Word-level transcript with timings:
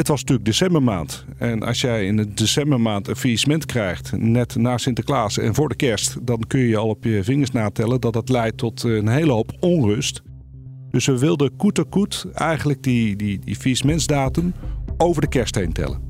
Het 0.00 0.08
was 0.08 0.20
natuurlijk 0.20 0.48
decembermaand. 0.48 1.24
En 1.38 1.62
als 1.62 1.80
jij 1.80 2.06
in 2.06 2.16
de 2.16 2.34
decembermaand 2.34 3.08
een 3.08 3.16
faillissement 3.16 3.66
krijgt, 3.66 4.12
net 4.16 4.56
na 4.56 4.78
Sinterklaas 4.78 5.38
en 5.38 5.54
voor 5.54 5.68
de 5.68 5.74
kerst, 5.74 6.26
dan 6.26 6.44
kun 6.46 6.60
je 6.60 6.76
al 6.76 6.88
op 6.88 7.04
je 7.04 7.24
vingers 7.24 7.50
natellen 7.50 8.00
dat 8.00 8.12
dat 8.12 8.28
leidt 8.28 8.56
tot 8.56 8.82
een 8.82 9.08
hele 9.08 9.32
hoop 9.32 9.52
onrust. 9.60 10.22
Dus 10.90 11.06
we 11.06 11.18
wilden 11.18 11.56
koet 11.56 11.88
koet 11.88 12.26
eigenlijk 12.34 12.82
die, 12.82 13.16
die, 13.16 13.38
die 13.38 13.56
faillissementsdatum 13.56 14.54
over 14.96 15.20
de 15.22 15.28
kerst 15.28 15.54
heen 15.54 15.72
tellen. 15.72 16.09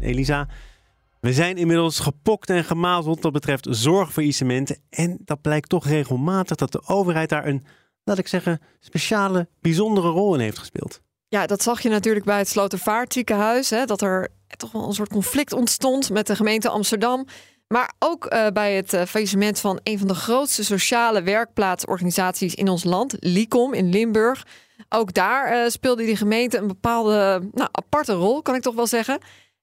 Elisa, 0.00 0.48
we 1.20 1.32
zijn 1.32 1.56
inmiddels 1.56 1.98
gepokt 1.98 2.50
en 2.50 2.64
gemazeld 2.64 3.22
wat 3.22 3.32
betreft 3.32 3.66
zorgfaillissementen. 3.70 4.78
En 4.90 5.18
dat 5.24 5.40
blijkt 5.40 5.68
toch 5.68 5.86
regelmatig 5.86 6.56
dat 6.56 6.72
de 6.72 6.82
overheid 6.86 7.28
daar 7.28 7.46
een, 7.46 7.64
laat 8.04 8.18
ik 8.18 8.28
zeggen, 8.28 8.60
speciale, 8.80 9.48
bijzondere 9.60 10.08
rol 10.08 10.34
in 10.34 10.40
heeft 10.40 10.58
gespeeld. 10.58 11.00
Ja, 11.28 11.46
dat 11.46 11.62
zag 11.62 11.80
je 11.80 11.88
natuurlijk 11.88 12.24
bij 12.24 12.38
het 12.38 12.48
Slotervaartziekenhuis. 12.48 13.70
Hè, 13.70 13.84
dat 13.84 14.02
er 14.02 14.28
toch 14.56 14.72
wel 14.72 14.86
een 14.86 14.92
soort 14.92 15.08
conflict 15.08 15.52
ontstond 15.52 16.10
met 16.10 16.26
de 16.26 16.36
gemeente 16.36 16.68
Amsterdam. 16.68 17.26
Maar 17.68 17.92
ook 17.98 18.32
uh, 18.32 18.46
bij 18.46 18.74
het 18.74 18.92
uh, 18.92 19.02
faillissement 19.02 19.60
van 19.60 19.80
een 19.82 19.98
van 19.98 20.08
de 20.08 20.14
grootste 20.14 20.64
sociale 20.64 21.22
werkplaatsorganisaties 21.22 22.54
in 22.54 22.68
ons 22.68 22.84
land, 22.84 23.16
LICOM 23.20 23.74
in 23.74 23.88
Limburg. 23.88 24.46
Ook 24.88 25.14
daar 25.14 25.56
uh, 25.56 25.68
speelde 25.68 26.04
die 26.04 26.16
gemeente 26.16 26.58
een 26.58 26.66
bepaalde 26.66 27.48
nou, 27.52 27.68
aparte 27.72 28.12
rol, 28.12 28.42
kan 28.42 28.54
ik 28.54 28.62
toch 28.62 28.74
wel 28.74 28.86
zeggen. 28.86 29.18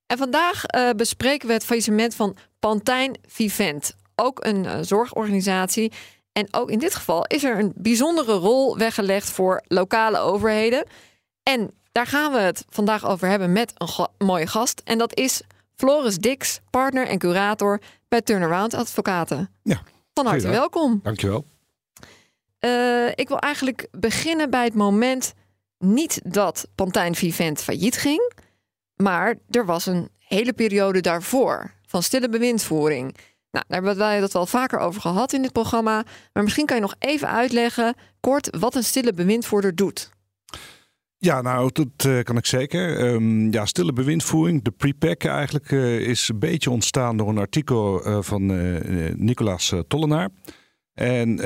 En 0.07 0.17
vandaag 0.17 0.63
uh, 0.75 0.89
bespreken 0.89 1.47
we 1.47 1.53
het 1.53 1.65
faillissement 1.65 2.15
van 2.15 2.37
Pantijn 2.59 3.17
Vivent, 3.27 3.95
ook 4.15 4.45
een 4.45 4.63
uh, 4.63 4.77
zorgorganisatie. 4.81 5.91
En 6.31 6.47
ook 6.51 6.71
in 6.71 6.79
dit 6.79 6.95
geval 6.95 7.25
is 7.25 7.43
er 7.43 7.59
een 7.59 7.73
bijzondere 7.75 8.33
rol 8.33 8.77
weggelegd 8.77 9.29
voor 9.29 9.63
lokale 9.67 10.17
overheden. 10.17 10.85
En 11.43 11.71
daar 11.91 12.07
gaan 12.07 12.31
we 12.31 12.37
het 12.37 12.65
vandaag 12.69 13.05
over 13.05 13.27
hebben 13.27 13.51
met 13.51 13.71
een 13.77 13.87
ga 13.87 14.07
mooie 14.17 14.47
gast. 14.47 14.81
En 14.83 14.97
dat 14.97 15.17
is 15.17 15.41
Floris 15.75 16.17
Dix, 16.17 16.59
partner 16.69 17.07
en 17.07 17.17
curator 17.17 17.81
bij 18.07 18.21
Turnaround 18.21 18.73
Advocaten. 18.73 19.49
Ja, 19.63 19.81
Van 20.13 20.25
harte 20.25 20.47
welkom. 20.47 20.99
Dankjewel. 21.03 21.45
Uh, 22.59 23.07
ik 23.07 23.27
wil 23.27 23.39
eigenlijk 23.39 23.87
beginnen 23.91 24.49
bij 24.49 24.63
het 24.63 24.73
moment 24.73 25.33
niet 25.77 26.21
dat 26.23 26.67
Pantijn 26.75 27.15
Vivent 27.15 27.61
failliet 27.61 27.97
ging. 27.97 28.33
Maar 28.95 29.35
er 29.49 29.65
was 29.65 29.85
een 29.85 30.09
hele 30.17 30.53
periode 30.53 31.01
daarvoor 31.01 31.71
van 31.87 32.03
stille 32.03 32.29
bewindvoering. 32.29 33.15
Nou, 33.51 33.65
daar 33.67 33.83
hebben 33.83 33.97
wij 33.97 34.19
dat 34.19 34.33
wel 34.33 34.45
vaker 34.45 34.79
over 34.79 35.01
gehad 35.01 35.33
in 35.33 35.41
dit 35.41 35.51
programma. 35.51 36.03
Maar 36.33 36.43
misschien 36.43 36.65
kan 36.65 36.75
je 36.75 36.81
nog 36.81 36.95
even 36.99 37.29
uitleggen, 37.29 37.95
kort, 38.19 38.57
wat 38.59 38.75
een 38.75 38.83
stille 38.83 39.13
bewindvoerder 39.13 39.75
doet. 39.75 40.13
Ja, 41.17 41.41
nou, 41.41 41.69
dat 41.73 42.05
uh, 42.07 42.21
kan 42.21 42.37
ik 42.37 42.45
zeker. 42.45 43.13
Um, 43.13 43.51
ja, 43.51 43.65
stille 43.65 43.93
bewindvoering, 43.93 44.63
de 44.63 44.71
pre-pack 44.71 45.23
eigenlijk, 45.23 45.71
uh, 45.71 45.99
is 45.99 46.29
een 46.29 46.39
beetje 46.39 46.69
ontstaan 46.69 47.17
door 47.17 47.29
een 47.29 47.37
artikel 47.37 48.07
uh, 48.07 48.17
van 48.21 48.45
Nicolaas 49.25 49.73
Tollenaar. 49.87 50.29
En 50.93 51.39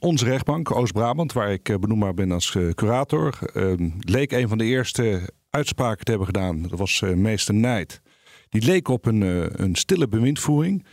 onze 0.00 0.24
rechtbank, 0.24 0.70
Oost-Brabant, 0.70 1.32
waar 1.32 1.52
ik 1.52 1.80
benoembaar 1.80 2.14
ben 2.14 2.32
als 2.32 2.56
curator, 2.74 3.38
ehm, 3.54 3.90
leek 3.98 4.32
een 4.32 4.48
van 4.48 4.58
de 4.58 4.64
eerste 4.64 5.30
uitspraken 5.52 6.04
te 6.04 6.10
hebben 6.10 6.28
gedaan. 6.28 6.62
Dat 6.62 6.78
was 6.78 7.00
uh, 7.00 7.14
meester 7.14 7.54
Nijt. 7.54 8.00
Die 8.48 8.64
leek 8.64 8.88
op 8.88 9.06
een, 9.06 9.20
uh, 9.20 9.44
een 9.50 9.74
stille 9.74 10.08
bewindvoering. 10.08 10.86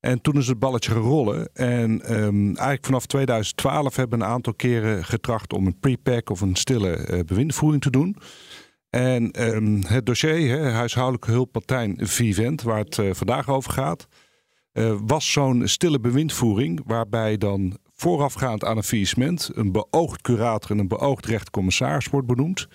En 0.00 0.20
toen 0.20 0.36
is 0.36 0.46
het 0.46 0.58
balletje 0.58 0.90
gerollen. 0.90 1.48
En 1.54 1.90
um, 2.22 2.46
eigenlijk 2.46 2.84
vanaf 2.84 3.06
2012 3.06 3.96
hebben 3.96 4.18
we 4.18 4.24
een 4.24 4.30
aantal 4.30 4.54
keren 4.54 5.04
getracht 5.04 5.52
om 5.52 5.66
een 5.66 5.78
pre-pack 5.78 6.30
of 6.30 6.40
een 6.40 6.54
stille 6.54 7.08
uh, 7.10 7.20
bewindvoering 7.20 7.82
te 7.82 7.90
doen. 7.90 8.16
En 8.90 9.54
um, 9.54 9.84
het 9.86 10.06
dossier, 10.06 10.58
hè, 10.58 10.70
huishoudelijke 10.70 11.30
hulppartij 11.30 11.94
Vivent, 11.96 12.62
waar 12.62 12.78
het 12.78 13.00
vandaag 13.10 13.48
over 13.48 13.72
gaat, 13.72 14.06
was 15.06 15.32
zo'n 15.32 15.68
stille 15.68 16.00
bewindvoering 16.00 16.82
waarbij 16.86 17.36
dan 17.36 17.78
voorafgaand 17.94 18.64
aan 18.64 18.76
een 18.76 18.82
faillissement 18.82 19.50
een 19.54 19.72
beoogd 19.72 20.20
curator 20.20 20.70
en 20.70 20.78
een 20.78 20.88
beoogd 20.88 21.26
rechtercommissaris 21.26 22.06
wordt 22.06 22.26
benoemd. 22.26 22.68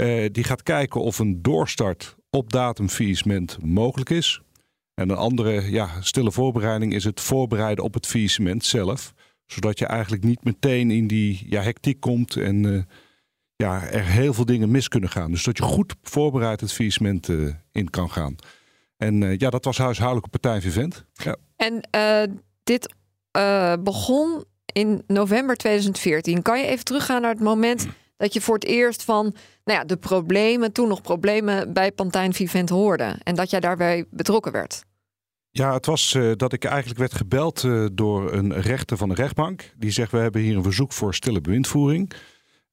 Uh, 0.00 0.28
die 0.32 0.44
gaat 0.44 0.62
kijken 0.62 1.00
of 1.00 1.18
een 1.18 1.42
doorstart 1.42 2.16
op 2.30 2.52
datum 2.52 2.88
faillissement 2.88 3.58
mogelijk 3.62 4.10
is. 4.10 4.40
En 4.94 5.10
een 5.10 5.16
andere 5.16 5.70
ja, 5.70 5.88
stille 6.00 6.32
voorbereiding 6.32 6.94
is 6.94 7.04
het 7.04 7.20
voorbereiden 7.20 7.84
op 7.84 7.94
het 7.94 8.06
faillissement 8.06 8.64
zelf. 8.64 9.14
Zodat 9.46 9.78
je 9.78 9.86
eigenlijk 9.86 10.24
niet 10.24 10.44
meteen 10.44 10.90
in 10.90 11.06
die 11.06 11.46
ja, 11.48 11.62
hectiek 11.62 12.00
komt 12.00 12.36
en 12.36 12.64
uh, 12.64 12.82
ja, 13.56 13.82
er 13.82 14.04
heel 14.04 14.34
veel 14.34 14.44
dingen 14.44 14.70
mis 14.70 14.88
kunnen 14.88 15.10
gaan. 15.10 15.30
Dus 15.30 15.44
dat 15.44 15.56
je 15.56 15.62
goed 15.62 15.94
voorbereid 16.02 16.60
het 16.60 16.72
faillissement 16.72 17.28
uh, 17.28 17.54
in 17.72 17.90
kan 17.90 18.10
gaan. 18.10 18.36
En 18.96 19.38
ja, 19.38 19.50
dat 19.50 19.64
was 19.64 19.78
huishoudelijke 19.78 20.30
partij 20.30 20.60
Vivent. 20.60 21.04
Ja. 21.12 21.36
En 21.56 21.80
dit 22.64 22.94
begon 23.82 24.44
in 24.72 25.02
november 25.06 25.56
2014. 25.56 26.42
Kan 26.42 26.60
je 26.60 26.66
even 26.66 26.84
teruggaan 26.84 27.20
naar 27.22 27.30
het 27.30 27.40
moment 27.40 27.86
dat 28.20 28.32
je 28.32 28.40
voor 28.40 28.54
het 28.54 28.64
eerst 28.64 29.04
van 29.04 29.34
nou 29.64 29.78
ja, 29.78 29.84
de 29.84 29.96
problemen, 29.96 30.72
toen 30.72 30.88
nog 30.88 31.00
problemen 31.00 31.72
bij 31.72 31.92
Pantijn 31.92 32.32
Vivent 32.32 32.68
hoorde. 32.68 33.16
En 33.22 33.34
dat 33.34 33.50
jij 33.50 33.60
daarbij 33.60 34.04
betrokken 34.10 34.52
werd. 34.52 34.84
Ja, 35.50 35.72
het 35.72 35.86
was 35.86 36.14
uh, 36.14 36.32
dat 36.36 36.52
ik 36.52 36.64
eigenlijk 36.64 36.98
werd 36.98 37.14
gebeld 37.14 37.62
uh, 37.62 37.86
door 37.92 38.32
een 38.32 38.60
rechter 38.60 38.96
van 38.96 39.08
de 39.08 39.14
rechtbank. 39.14 39.72
Die 39.76 39.90
zegt, 39.90 40.12
we 40.12 40.18
hebben 40.18 40.40
hier 40.40 40.56
een 40.56 40.62
verzoek 40.62 40.92
voor 40.92 41.14
stille 41.14 41.40
bewindvoering. 41.40 42.12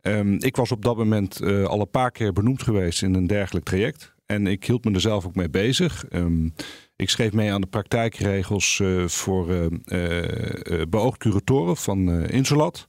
Um, 0.02 0.38
ik 0.40 0.56
was 0.56 0.72
op 0.72 0.84
dat 0.84 0.98
moment 0.98 1.42
uh, 1.42 1.66
al 1.66 1.80
een 1.80 1.90
paar 1.90 2.12
keer 2.12 2.34
benoemd 2.34 2.64
geweest 2.64 3.02
in 3.02 3.14
een 3.14 3.28
dergelijk 3.28 3.66
traject. 3.66 4.14
En 4.26 4.48
ik 4.48 4.66
hield 4.66 4.86
me 4.86 4.94
er 4.94 5.02
zelf 5.02 5.26
ook 5.26 5.36
mee 5.36 5.50
bezig. 5.50 6.06
Um, 6.12 6.54
ik 6.96 7.10
schreef 7.10 7.34
mee 7.34 7.52
aan 7.52 7.62
de 7.62 7.68
praktijkregels 7.68 8.82
voor 9.06 9.70
beoogd 10.90 11.18
curatoren 11.18 11.78
van 11.78 12.10
Insulat. 12.26 12.88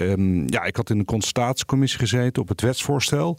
Um, 0.00 0.50
ja, 0.50 0.64
ik 0.64 0.76
had 0.76 0.90
in 0.90 0.98
de 0.98 1.04
consultatiecommissie 1.04 1.98
gezeten 1.98 2.42
op 2.42 2.48
het 2.48 2.60
wetsvoorstel. 2.60 3.38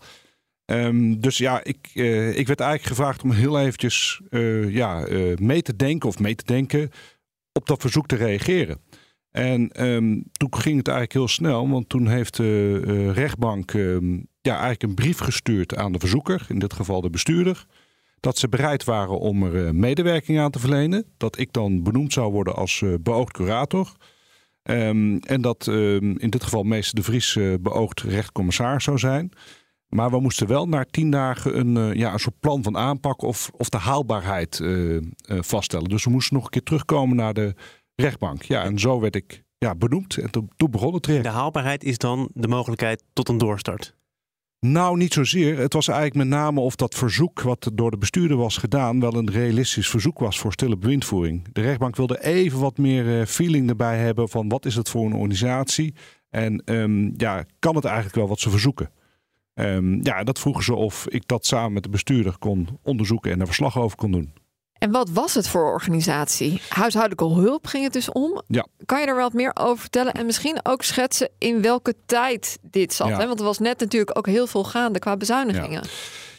Um, 0.66 1.20
dus 1.20 1.38
ja, 1.38 1.64
ik, 1.64 1.90
uh, 1.94 2.38
ik 2.38 2.48
werd 2.48 2.60
eigenlijk 2.60 2.90
gevraagd 2.90 3.24
om 3.24 3.32
heel 3.32 3.60
eventjes 3.60 4.22
uh, 4.30 4.74
ja, 4.74 5.08
uh, 5.08 5.36
mee 5.38 5.62
te 5.62 5.76
denken 5.76 6.10
of 6.10 6.20
mee 6.20 6.36
te 6.36 6.44
denken 6.46 6.90
op 7.54 7.68
dat 7.68 7.82
verzoek 7.82 8.08
te 8.08 8.16
reageren. 8.16 8.82
En 9.32 9.86
um, 9.86 10.24
toen 10.32 10.56
ging 10.56 10.78
het 10.78 10.88
eigenlijk 10.88 11.18
heel 11.18 11.28
snel, 11.28 11.70
want 11.70 11.90
toen 11.90 12.08
heeft 12.08 12.36
de 12.36 13.12
rechtbank 13.12 13.72
ja, 14.42 14.52
eigenlijk 14.52 14.84
een 14.84 14.94
brief 14.94 15.20
gestuurd 15.20 15.76
aan 15.76 15.92
de 15.92 16.00
verzoeker, 16.00 16.46
in 16.50 16.60
dit 16.60 16.74
geval 16.74 17.02
de 17.02 17.10
bestuurder, 17.10 17.66
dat 18.20 18.38
ze 18.38 18.50
bereid 18.50 18.84
waren 18.84 19.20
om 19.20 19.44
er 19.44 19.76
medewerking 19.76 20.40
aan 20.40 20.52
te 20.52 20.60
verlenen. 20.60 21.06
Dat 21.18 21.38
ik 21.38 21.54
dan 21.54 21.84
benoemd 21.84 22.14
zou 22.14 22.32
worden 22.32 22.56
als 22.56 22.84
beoogd 23.02 23.34
curator. 23.34 23.96
Um, 24.64 25.20
en 25.20 25.42
dat 25.42 25.68
um, 25.68 26.18
in 26.18 26.30
dit 26.30 26.44
geval 26.44 26.64
meester 26.64 26.96
de 26.96 27.04
Vries 27.04 27.36
uh, 27.36 27.54
beoogd 27.62 28.02
rechtcommissaris 28.02 28.84
zou 28.84 28.98
zijn. 28.98 29.32
Maar 29.88 30.10
we 30.10 30.20
moesten 30.20 30.48
wel 30.48 30.68
na 30.68 30.86
tien 30.92 31.12
dagen 31.12 31.60
een, 31.60 31.76
uh, 31.76 31.94
ja, 31.94 32.14
een 32.14 32.20
soort 32.20 32.40
plan 32.40 32.64
van 32.64 32.78
aanpak 32.78 33.22
of, 33.22 33.52
of 33.58 33.70
de 33.70 33.78
haalbaarheid 33.78 34.60
uh, 34.60 35.02
vaststellen. 35.26 35.90
Dus 35.90 36.04
we 36.04 36.12
moesten 36.12 36.36
nog 36.36 36.44
een 36.44 36.50
keer 36.50 36.64
terugkomen 36.64 37.16
naar 37.16 37.34
de 37.34 37.56
rechtbank. 37.96 38.44
Ja, 38.44 38.64
en 38.64 38.80
zo 38.80 39.00
werd 39.00 39.16
ik 39.16 39.44
ja, 39.58 39.76
benoemd 39.76 40.18
en 40.18 40.32
toen, 40.32 40.50
toen 40.56 40.72
begon 40.72 40.94
het 40.94 41.04
traject. 41.04 41.26
De 41.26 41.32
haalbaarheid 41.32 41.84
is 41.84 41.98
dan 41.98 42.30
de 42.34 42.48
mogelijkheid 42.48 43.04
tot 43.14 43.30
een 43.30 43.38
doorstart? 43.38 43.98
Nou, 44.60 44.98
niet 44.98 45.14
zozeer. 45.14 45.58
Het 45.58 45.74
was 45.74 45.88
eigenlijk 45.88 46.30
met 46.30 46.40
name 46.40 46.60
of 46.60 46.76
dat 46.76 46.96
verzoek 46.96 47.42
wat 47.42 47.72
door 47.74 47.92
de 47.92 47.98
bestuurder 47.98 48.38
was 48.38 48.58
gedaan, 48.58 49.00
wel 49.00 49.14
een 49.14 49.32
realistisch 49.32 49.90
verzoek 49.90 50.20
was 50.20 50.40
voor 50.40 50.52
stille 50.52 50.78
bewindvoering. 50.78 51.48
De 51.52 51.62
rechtbank 51.62 51.96
wilde 51.96 52.24
even 52.24 52.60
wat 52.60 52.78
meer 52.78 53.20
eh, 53.20 53.26
feeling 53.26 53.70
erbij 53.70 53.98
hebben 53.98 54.30
van 54.30 54.50
wat 54.50 54.66
is 54.66 54.76
het 54.76 54.90
voor 54.90 55.06
een 55.06 55.14
organisatie 55.14 55.94
en 56.30 56.62
um, 56.66 57.14
ja, 57.18 57.46
kan 57.60 57.76
het 57.76 57.86
eigenlijk 57.86 58.16
wel 58.16 58.28
wat 58.28 58.40
ze 58.40 58.50
verzoeken. 58.50 58.92
Um, 59.54 60.00
ja, 60.04 60.24
dat 60.24 60.40
vroegen 60.40 60.64
ze 60.64 60.76
of 60.76 61.08
ik 61.08 61.28
dat 61.28 61.46
samen 61.46 61.74
met 61.74 61.84
de 61.84 61.90
bestuurder 61.90 62.38
kon 62.38 62.80
onderzoeken 62.84 63.32
en 63.32 63.38
daar 63.38 63.48
verslag 63.48 63.78
over 63.78 63.98
kon 63.98 64.12
doen. 64.12 64.34
En 64.80 64.92
wat 64.92 65.10
was 65.10 65.34
het 65.34 65.48
voor 65.48 65.72
organisatie? 65.72 66.62
Huishoudelijke 66.70 67.42
hulp 67.42 67.68
ging 67.68 67.84
het 67.84 67.94
dus 67.94 68.12
om. 68.12 68.42
Ja. 68.48 68.68
Kan 68.86 69.00
je 69.00 69.08
er 69.08 69.16
wat 69.16 69.34
meer 69.34 69.52
over 69.54 69.80
vertellen? 69.80 70.14
En 70.14 70.26
misschien 70.26 70.60
ook 70.64 70.84
schetsen 70.84 71.30
in 71.38 71.62
welke 71.62 71.96
tijd 72.06 72.58
dit 72.62 72.94
zat? 72.94 73.10
Hè? 73.10 73.28
Want 73.28 73.40
er 73.40 73.46
was 73.46 73.60
net 73.60 73.80
natuurlijk 73.80 74.18
ook 74.18 74.28
heel 74.28 74.48
veel 74.48 74.64
gaande 74.64 75.00
qua 75.00 75.18
bezuinigingen. 75.18 75.82
Ja. 75.84 75.90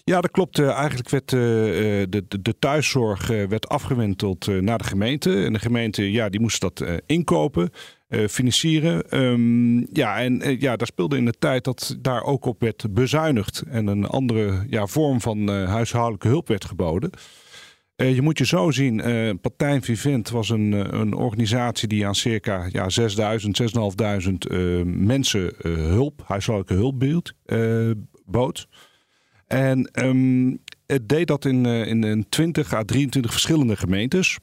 Ja, 0.04 0.20
dat 0.20 0.30
klopt. 0.30 0.58
eigenlijk 0.58 1.08
werd 1.08 1.32
uh, 1.32 1.40
de, 1.40 2.24
de, 2.28 2.42
de, 2.42 2.58
thuiszorg 2.58 3.26
werd 3.26 3.68
afgewenteld 3.68 4.46
naar 4.46 4.78
de 4.78 4.84
gemeente. 4.84 5.44
En 5.44 5.52
de 5.52 5.58
gemeente 5.58 6.12
ja, 6.12 6.28
die 6.28 6.40
moest 6.40 6.60
dat 6.60 6.84
inkopen. 7.06 7.70
Uh, 8.10 8.28
financieren. 8.28 9.18
Um, 9.18 9.86
ja, 9.92 10.18
en 10.18 10.48
uh, 10.48 10.60
ja, 10.60 10.76
daar 10.76 10.86
speelde 10.86 11.16
in 11.16 11.24
de 11.24 11.34
tijd 11.38 11.64
dat 11.64 11.96
daar 11.98 12.22
ook 12.22 12.44
op 12.44 12.60
werd 12.60 12.94
bezuinigd 12.94 13.62
en 13.68 13.86
een 13.86 14.06
andere 14.06 14.66
ja, 14.68 14.86
vorm 14.86 15.20
van 15.20 15.50
uh, 15.50 15.68
huishoudelijke 15.68 16.28
hulp 16.28 16.48
werd 16.48 16.64
geboden. 16.64 17.10
Je 18.06 18.22
moet 18.22 18.38
je 18.38 18.46
zo 18.46 18.70
zien, 18.70 18.96
Partijn 19.40 19.82
Vivent 19.82 20.30
was 20.30 20.48
een, 20.48 20.72
een 21.00 21.14
organisatie 21.14 21.88
die 21.88 22.06
aan 22.06 22.14
circa 22.14 22.68
ja, 22.72 22.88
6000, 22.88 23.56
6500 23.56 24.48
mensen 24.84 25.52
hulp, 25.62 26.22
huishoudelijke 26.26 26.82
hulp 26.82 26.98
beeld, 26.98 27.32
bood. 28.24 28.68
En 29.46 29.90
um, 30.04 30.58
het 30.86 31.08
deed 31.08 31.26
dat 31.26 31.44
in, 31.44 31.66
in, 31.66 32.04
in 32.04 32.28
20 32.28 32.72
à 32.72 32.82
23 32.82 33.30
verschillende 33.30 33.76
gemeentes. 33.76 34.38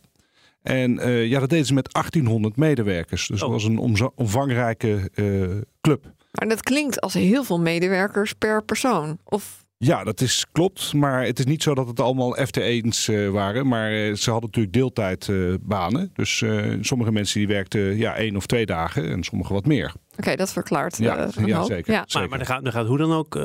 En 0.68 0.92
uh, 0.92 1.26
ja, 1.26 1.40
dat 1.40 1.50
deden 1.50 1.66
ze 1.66 1.74
met 1.74 1.94
1800 1.94 2.56
medewerkers. 2.56 3.28
Dus 3.28 3.42
oh. 3.42 3.50
dat 3.50 3.62
was 3.62 3.64
een 3.64 4.12
omvangrijke 4.16 5.10
uh, 5.16 5.62
club. 5.82 6.12
Maar 6.32 6.48
dat 6.48 6.62
klinkt 6.62 7.02
als 7.02 7.14
heel 7.14 7.44
veel 7.44 7.60
medewerkers 7.60 8.34
per 8.34 8.64
persoon. 8.64 9.18
Of 9.24 9.66
ja, 9.78 10.04
dat 10.04 10.22
is 10.22 10.46
klopt. 10.52 10.94
Maar 10.94 11.26
het 11.26 11.40
is 11.40 11.46
niet 11.46 11.64
zo 11.64 11.76
dat 11.76 11.88
het 11.88 12.00
allemaal 12.00 12.38
FT1's 12.38 13.08
uh, 13.08 13.30
waren. 13.30 13.68
Maar 13.68 13.92
uh, 13.92 14.16
ze 14.16 14.32
hadden 14.32 14.50
natuurlijk 14.50 14.74
deeltijdbanen. 14.74 16.02
Uh, 16.02 16.10
dus 16.14 16.44
sommige 16.88 17.12
mensen 17.12 17.40
die 17.40 17.48
werkten 17.48 17.98
ja, 17.98 18.16
één 18.16 18.36
of 18.36 18.46
twee 18.46 18.66
dagen 18.66 19.10
en 19.10 19.24
sommige 19.24 19.54
wat 19.54 19.66
meer. 19.66 19.88
Oké, 19.88 20.20
okay, 20.20 20.36
dat 20.36 20.52
verklaart. 20.52 20.98
Ja, 20.98 21.30
ja 21.46 21.64
zeker. 21.64 21.94
Ja. 21.94 22.06
Maar, 22.14 22.30
maar 22.30 22.40
er, 22.40 22.46
gaat, 22.46 22.66
er 22.66 22.72
gaat 22.72 22.88
hoe 22.88 22.98
dan 22.98 23.12
ook 23.12 23.40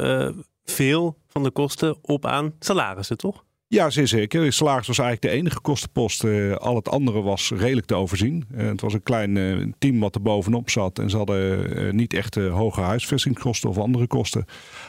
veel 0.65 1.17
van 1.29 1.43
de 1.43 1.51
kosten 1.51 1.97
op 2.03 2.27
aan 2.27 2.53
salarissen, 2.59 3.17
toch? 3.17 3.45
Ja, 3.73 3.91
zeer 3.91 4.09
zeker. 4.09 4.53
Salaris 4.53 4.87
was 4.87 4.99
eigenlijk 4.99 5.35
de 5.35 5.41
enige 5.41 5.61
kostenpost. 5.61 6.25
Uh, 6.25 6.55
al 6.55 6.77
het 6.77 6.89
andere 6.89 7.23
was 7.23 7.51
redelijk 7.51 7.87
te 7.87 7.95
overzien. 7.95 8.45
Uh, 8.55 8.67
het 8.67 8.81
was 8.81 8.95
een 8.95 9.03
klein 9.03 9.37
uh, 9.37 9.67
team 9.79 10.01
wat 10.01 10.15
er 10.15 10.23
bovenop 10.23 10.71
zat. 10.71 10.99
En 10.99 11.11
ze 11.11 11.17
hadden 11.17 11.97
niet 11.97 12.15
echt 12.15 12.35
hoge 12.35 12.81
huisvestingskosten 12.81 13.71
of 13.71 13.79
andere 13.79 14.07
kosten. 14.07 14.45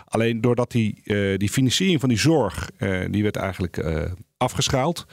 Alleen 0.05 0.41
doordat 0.41 0.71
die, 0.71 1.01
die 1.37 1.49
financiering 1.49 1.99
van 1.99 2.09
die 2.09 2.17
zorg, 2.17 2.69
die 3.09 3.23
werd 3.23 3.35
eigenlijk 3.35 3.85
afgeschaald. 4.37 5.05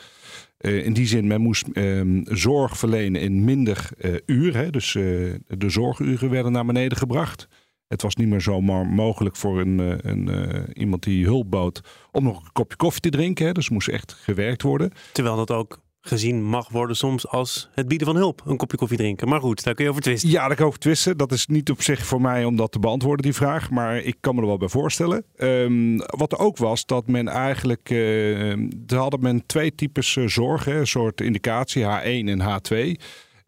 in 0.59 0.93
die 0.93 1.07
zin, 1.07 1.27
men 1.27 1.41
moest 1.41 1.67
ehm, 1.73 2.21
zorg 2.25 2.79
verlenen 2.79 3.21
in 3.21 3.45
minder 3.45 3.89
uren. 4.27 4.73
Dus 4.73 4.93
de 4.93 5.71
zorguren 5.71 6.31
werden 6.31 6.53
naar 6.53 6.67
beneden 6.67 6.99
gebracht. 6.99 7.49
Het 7.91 8.03
was 8.03 8.17
niet 8.17 8.29
meer 8.29 8.41
zomaar 8.41 8.87
mogelijk 8.87 9.37
voor 9.37 9.61
een, 9.61 9.81
eh, 9.81 10.11
een, 10.11 10.29
uh, 10.29 10.63
iemand 10.73 11.03
die 11.03 11.25
hulp 11.25 11.51
bood 11.51 11.81
om 12.13 12.25
nog 12.25 12.45
een 12.45 12.53
kopje 12.53 12.77
koffie 12.77 13.01
te 13.01 13.09
drinken. 13.09 13.47
Hè. 13.47 13.53
Dus 13.53 13.69
moest 13.69 13.89
echt 13.89 14.13
gewerkt 14.13 14.63
worden. 14.63 14.93
Terwijl 15.13 15.37
dat 15.37 15.51
ook 15.51 15.81
gezien 16.01 16.45
mag 16.45 16.69
worden 16.69 16.97
soms 16.97 17.29
als 17.29 17.69
het 17.73 17.89
bieden 17.89 18.07
van 18.07 18.17
hulp. 18.17 18.43
Een 18.47 18.57
kopje 18.57 18.77
koffie 18.77 18.97
drinken. 18.97 19.29
Maar 19.29 19.41
goed, 19.41 19.65
daar 19.65 19.75
kun 19.75 19.85
je 19.85 19.91
over 19.91 20.03
twisten. 20.03 20.31
Ja, 20.31 20.39
daar 20.39 20.49
kan 20.49 20.59
ik 20.59 20.65
over 20.67 20.79
twisten. 20.79 21.17
Dat 21.17 21.33
is 21.33 21.47
niet 21.47 21.71
op 21.71 21.83
zich 21.83 22.07
voor 22.07 22.21
mij 22.21 22.45
om 22.45 22.57
dat 22.57 22.73
te 22.73 22.79
beantwoorden, 22.79 23.25
die 23.25 23.35
vraag. 23.35 23.71
Maar 23.71 23.97
ik 23.97 24.17
kan 24.21 24.35
me 24.35 24.41
er 24.41 24.47
wel 24.47 24.57
bij 24.57 24.69
voorstellen. 24.69 25.25
Um, 25.37 25.97
wat 25.97 26.33
er 26.33 26.39
ook 26.39 26.57
was, 26.57 26.87
dat 26.87 27.07
men 27.07 27.29
eigenlijk... 27.29 27.91
Uh, 27.91 28.51
er 28.87 28.97
hadden 28.97 29.21
men 29.21 29.47
twee 29.47 29.75
types 29.75 30.19
zorg. 30.27 30.65
Hè, 30.65 30.79
een 30.79 30.87
soort 30.87 31.21
indicatie, 31.21 31.83
H1 31.83 32.29
en 32.29 32.41
H2... 32.41 33.01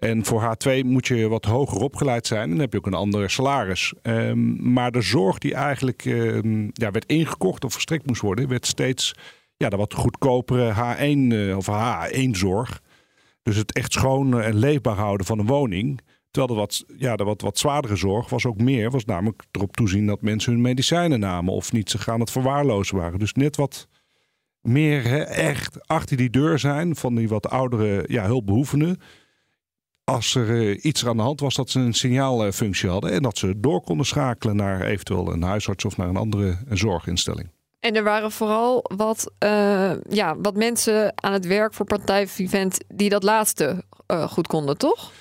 En 0.02 0.25
voor 0.25 0.43
H2 0.43 0.84
moet 0.84 1.06
je 1.06 1.28
wat 1.28 1.44
hoger 1.44 1.81
opgeleid 1.81 2.26
zijn. 2.26 2.43
En 2.43 2.50
dan 2.50 2.58
heb 2.58 2.72
je 2.72 2.78
ook 2.78 2.87
een 2.87 2.94
ander 2.94 3.31
salaris. 3.31 3.94
Um, 4.02 4.72
maar 4.72 4.90
de 4.90 5.00
zorg 5.00 5.38
die 5.38 5.54
eigenlijk 5.54 6.04
um, 6.04 6.70
ja, 6.72 6.90
werd 6.90 7.06
ingekocht 7.06 7.64
of 7.64 7.72
verstrekt 7.72 8.06
moest 8.06 8.20
worden, 8.20 8.49
werd 8.49 8.66
steeds 8.66 9.14
ja, 9.56 9.69
de 9.69 9.76
wat 9.76 9.94
goedkopere 9.94 10.72
H1 10.75 11.32
uh, 11.32 11.56
of 11.56 11.66
H1-zorg. 11.66 12.82
Dus 13.43 13.56
het 13.56 13.72
echt 13.72 13.93
schoon 13.93 14.40
en 14.40 14.54
leefbaar 14.54 14.96
houden 14.96 15.26
van 15.26 15.38
een 15.38 15.46
woning. 15.46 16.00
Terwijl 16.31 16.55
de 16.55 16.60
wat, 16.60 16.84
ja, 16.96 17.16
de 17.16 17.25
wat, 17.25 17.40
wat 17.40 17.58
zwaardere 17.58 17.96
zorg 17.96 18.28
was 18.28 18.46
ook 18.46 18.60
meer. 18.60 18.90
Was 18.90 19.05
namelijk 19.05 19.43
erop 19.50 19.76
toezien 19.76 20.06
dat 20.06 20.22
mensen 20.22 20.52
hun 20.52 20.62
medicijnen 20.62 21.20
namen. 21.20 21.55
Of 21.55 21.72
niet 21.72 21.90
ze 21.90 21.98
gaan 21.98 22.20
het 22.20 22.31
verwaarlozen 22.31 22.96
waren. 22.96 23.19
Dus 23.19 23.32
net 23.32 23.56
wat 23.56 23.88
meer 24.60 25.22
echt 25.26 25.88
achter 25.88 26.16
die 26.16 26.31
deur 26.31 26.58
zijn 26.58 26.96
van 26.96 27.14
die 27.14 27.28
wat 27.28 27.50
oudere 27.50 28.05
ja, 28.06 28.25
hulpbehoevenden 28.25 28.98
als 30.04 30.34
er 30.34 30.49
uh, 30.49 30.84
iets 30.84 31.06
aan 31.06 31.16
de 31.16 31.22
hand 31.22 31.40
was, 31.40 31.54
dat 31.54 31.70
ze 31.70 31.81
een 31.81 31.94
signaalfunctie 31.94 32.88
hadden. 32.88 33.12
En 33.12 33.22
dat 33.22 33.38
ze 33.38 33.54
door 33.56 33.81
konden 33.81 34.06
schakelen 34.06 34.56
naar 34.56 34.81
eventueel 34.81 35.32
een 35.32 35.43
huisarts 35.43 35.84
of 35.84 35.96
naar 35.96 36.08
een 36.08 36.16
andere 36.16 36.56
zorginstelling. 36.70 37.50
En 37.81 37.96
er 37.96 38.02
waren 38.02 38.31
vooral 38.31 38.84
wat, 38.96 39.32
uh, 39.44 39.93
ja, 40.08 40.37
wat 40.38 40.56
mensen 40.56 41.12
aan 41.14 41.32
het 41.32 41.46
werk 41.46 41.75
voor 41.75 41.87
Partij 41.87 42.28
Vivent 42.28 42.78
die 42.88 43.08
dat 43.08 43.22
laatste 43.22 43.84
uh, 44.06 44.28
goed 44.28 44.46
konden, 44.46 44.78
toch? 44.78 45.12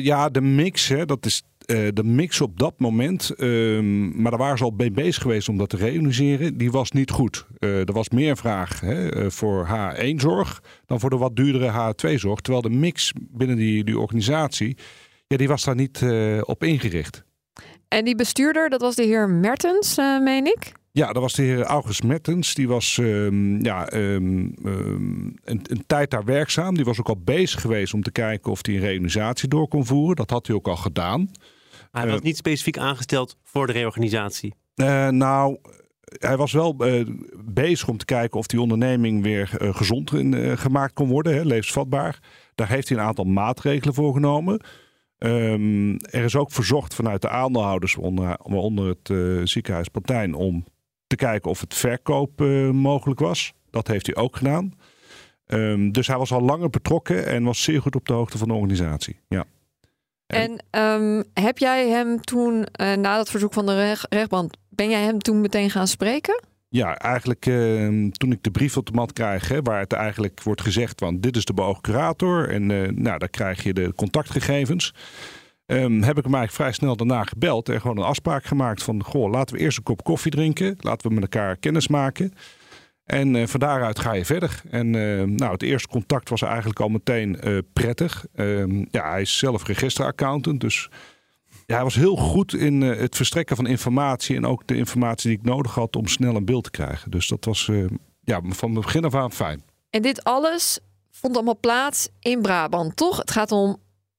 ja, 0.00 0.28
de 0.28 0.40
mix, 0.40 0.88
hè, 0.88 1.04
dat 1.04 1.26
is 1.26 1.42
uh, 1.66 1.88
de 1.92 2.04
mix 2.04 2.40
op 2.40 2.58
dat 2.58 2.74
moment, 2.78 3.32
um, 3.40 4.22
maar 4.22 4.30
daar 4.30 4.40
waren 4.40 4.58
ze 4.58 4.64
al 4.64 4.72
mee 4.76 4.90
bezig 4.90 5.22
geweest 5.22 5.48
om 5.48 5.58
dat 5.58 5.68
te 5.68 5.76
realiseren, 5.76 6.56
die 6.56 6.70
was 6.70 6.90
niet 6.90 7.10
goed. 7.10 7.46
Uh, 7.58 7.88
er 7.88 7.92
was 7.92 8.08
meer 8.08 8.36
vraag 8.36 8.80
hè, 8.80 9.16
uh, 9.16 9.30
voor 9.30 9.68
H1-zorg 9.68 10.62
dan 10.86 11.00
voor 11.00 11.10
de 11.10 11.16
wat 11.16 11.36
duurdere 11.36 11.72
H2-zorg. 11.72 12.40
Terwijl 12.40 12.62
de 12.62 12.70
mix 12.70 13.12
binnen 13.20 13.56
die, 13.56 13.84
die 13.84 13.98
organisatie, 13.98 14.76
ja, 15.26 15.36
die 15.36 15.48
was 15.48 15.64
daar 15.64 15.74
niet 15.74 16.04
op 16.40 16.64
ingericht. 16.64 17.24
En 17.88 18.04
die 18.04 18.16
bestuurder, 18.16 18.68
dat 18.68 18.80
was 18.80 18.94
de 18.94 19.04
heer 19.04 19.28
Mertens, 19.28 19.96
meen 19.96 20.46
ik? 20.46 20.72
Ja, 20.96 21.12
dat 21.12 21.22
was 21.22 21.32
de 21.32 21.42
heer 21.42 21.62
August 21.62 22.02
Mertens. 22.02 22.54
Die 22.54 22.68
was 22.68 22.96
um, 22.96 23.64
ja, 23.64 23.92
um, 23.92 24.54
um, 24.64 25.34
een, 25.44 25.60
een, 25.62 25.84
tijd 25.86 26.10
daar 26.10 26.24
werkzaam. 26.24 26.74
Die 26.74 26.84
was 26.84 26.98
ook 26.98 27.08
al 27.08 27.20
bezig 27.24 27.60
geweest 27.60 27.94
om 27.94 28.02
te 28.02 28.12
kijken 28.12 28.50
of 28.50 28.58
hij 28.62 28.74
een 28.74 28.80
reorganisatie 28.80 29.48
door 29.48 29.68
kon 29.68 29.86
voeren. 29.86 30.16
Dat 30.16 30.30
had 30.30 30.46
hij 30.46 30.56
ook 30.56 30.68
al 30.68 30.76
gedaan. 30.76 31.30
Hij 32.00 32.10
was 32.10 32.20
niet 32.20 32.36
specifiek 32.36 32.78
aangesteld 32.78 33.36
voor 33.42 33.66
de 33.66 33.72
reorganisatie. 33.72 34.54
Uh, 34.74 35.08
nou, 35.08 35.58
hij 36.00 36.36
was 36.36 36.52
wel 36.52 36.76
uh, 36.78 37.06
bezig 37.44 37.88
om 37.88 37.96
te 37.96 38.04
kijken 38.04 38.38
of 38.38 38.46
die 38.46 38.60
onderneming 38.60 39.22
weer 39.22 39.58
uh, 39.58 39.74
gezond 39.74 40.12
in, 40.12 40.58
gemaakt 40.58 40.92
kon 40.92 41.08
worden, 41.08 41.34
hè, 41.34 41.42
levensvatbaar. 41.42 42.18
Daar 42.54 42.68
heeft 42.68 42.88
hij 42.88 42.98
een 42.98 43.04
aantal 43.04 43.24
maatregelen 43.24 43.94
voor 43.94 44.12
genomen. 44.12 44.60
Um, 45.18 45.96
er 45.96 46.24
is 46.24 46.36
ook 46.36 46.52
verzocht 46.52 46.94
vanuit 46.94 47.22
de 47.22 47.28
aandeelhouders, 47.28 47.94
waaronder, 47.94 48.38
waaronder 48.42 48.96
het 48.98 49.48
ziekenhuis 49.48 49.88
Partijn, 49.88 50.34
om 50.34 50.64
te 51.06 51.16
kijken 51.16 51.50
of 51.50 51.60
het 51.60 51.74
verkoop 51.74 52.40
mogelijk 52.72 53.20
was. 53.20 53.52
Dat 53.70 53.86
heeft 53.86 54.06
hij 54.06 54.16
ook 54.16 54.36
gedaan. 54.36 54.72
Um, 55.46 55.92
dus 55.92 56.06
hij 56.06 56.18
was 56.18 56.32
al 56.32 56.40
langer 56.40 56.70
betrokken 56.70 57.26
en 57.26 57.44
was 57.44 57.62
zeer 57.62 57.82
goed 57.82 57.96
op 57.96 58.06
de 58.06 58.12
hoogte 58.12 58.38
van 58.38 58.48
de 58.48 58.54
organisatie. 58.54 59.20
Ja. 59.28 59.44
En 60.26 60.64
um, 60.70 61.24
heb 61.34 61.58
jij 61.58 61.88
hem 61.88 62.20
toen, 62.20 62.54
uh, 62.56 62.92
na 62.92 63.16
dat 63.16 63.30
verzoek 63.30 63.52
van 63.52 63.66
de 63.66 63.74
rech 63.74 64.06
rechtbank, 64.08 64.52
ben 64.68 64.90
jij 64.90 65.02
hem 65.02 65.18
toen 65.18 65.40
meteen 65.40 65.70
gaan 65.70 65.86
spreken? 65.86 66.44
Ja, 66.68 66.96
eigenlijk 66.96 67.46
uh, 67.46 68.10
toen 68.10 68.32
ik 68.32 68.42
de 68.42 68.50
brief 68.50 68.76
op 68.76 68.86
de 68.86 68.92
mat 68.92 69.12
krijg, 69.12 69.48
hè, 69.48 69.62
waar 69.62 69.80
het 69.80 69.92
eigenlijk 69.92 70.42
wordt 70.42 70.60
gezegd 70.60 70.98
van 70.98 71.20
dit 71.20 71.36
is 71.36 71.44
de 71.44 71.54
beoogd 71.54 71.80
curator 71.80 72.50
en 72.50 72.70
uh, 72.70 72.88
nou, 72.88 73.18
dan 73.18 73.30
krijg 73.30 73.62
je 73.62 73.72
de 73.72 73.92
contactgegevens. 73.94 74.94
Um, 75.66 76.02
heb 76.02 76.18
ik 76.18 76.24
hem 76.24 76.34
eigenlijk 76.34 76.52
vrij 76.52 76.72
snel 76.72 76.96
daarna 76.96 77.24
gebeld 77.24 77.68
en 77.68 77.80
gewoon 77.80 77.96
een 77.96 78.04
afspraak 78.04 78.44
gemaakt 78.44 78.82
van 78.82 79.04
goh, 79.04 79.30
laten 79.30 79.56
we 79.56 79.62
eerst 79.62 79.76
een 79.76 79.82
kop 79.82 80.04
koffie 80.04 80.30
drinken, 80.30 80.76
laten 80.78 81.08
we 81.08 81.14
met 81.14 81.22
elkaar 81.22 81.56
kennis 81.56 81.88
maken. 81.88 82.32
En 83.06 83.34
uh, 83.34 83.46
van 83.46 83.60
daaruit 83.60 83.98
ga 83.98 84.12
je 84.12 84.24
verder. 84.24 84.62
En 84.70 84.94
uh, 84.94 85.22
nou, 85.22 85.52
het 85.52 85.62
eerste 85.62 85.88
contact 85.88 86.28
was 86.28 86.42
eigenlijk 86.42 86.80
al 86.80 86.88
meteen 86.88 87.38
uh, 87.44 87.58
prettig. 87.72 88.26
Ehm, 88.34 88.84
ja, 88.90 89.10
hij 89.10 89.20
is 89.20 89.38
zelf 89.38 89.66
registeraccountant. 89.66 90.60
Dus 90.60 90.88
ja, 91.66 91.74
hij 91.74 91.84
was 91.84 91.94
heel 91.94 92.16
goed 92.16 92.54
in 92.54 92.80
het 92.80 93.16
verstrekken 93.16 93.56
van 93.56 93.66
informatie. 93.66 94.36
En 94.36 94.46
ook 94.46 94.66
de 94.66 94.76
informatie 94.76 95.28
die 95.30 95.38
ik 95.38 95.44
nodig 95.44 95.74
had 95.74 95.96
om 95.96 96.06
snel 96.06 96.36
een 96.36 96.44
beeld 96.44 96.64
te 96.64 96.70
krijgen. 96.70 97.10
Dus 97.10 97.28
dat 97.28 97.44
was 97.44 97.70
ja, 98.20 98.40
van 98.44 98.74
begin 98.74 99.04
af 99.04 99.14
aan 99.14 99.32
fijn. 99.32 99.62
En 99.90 100.02
dit 100.02 100.24
alles 100.24 100.78
vond 101.10 101.34
allemaal 101.34 101.58
plaats 101.60 102.08
in 102.20 102.42
Brabant, 102.42 102.96
toch? 102.96 103.16
Het 103.16 103.30
gaat 103.30 103.52
om 103.52 103.76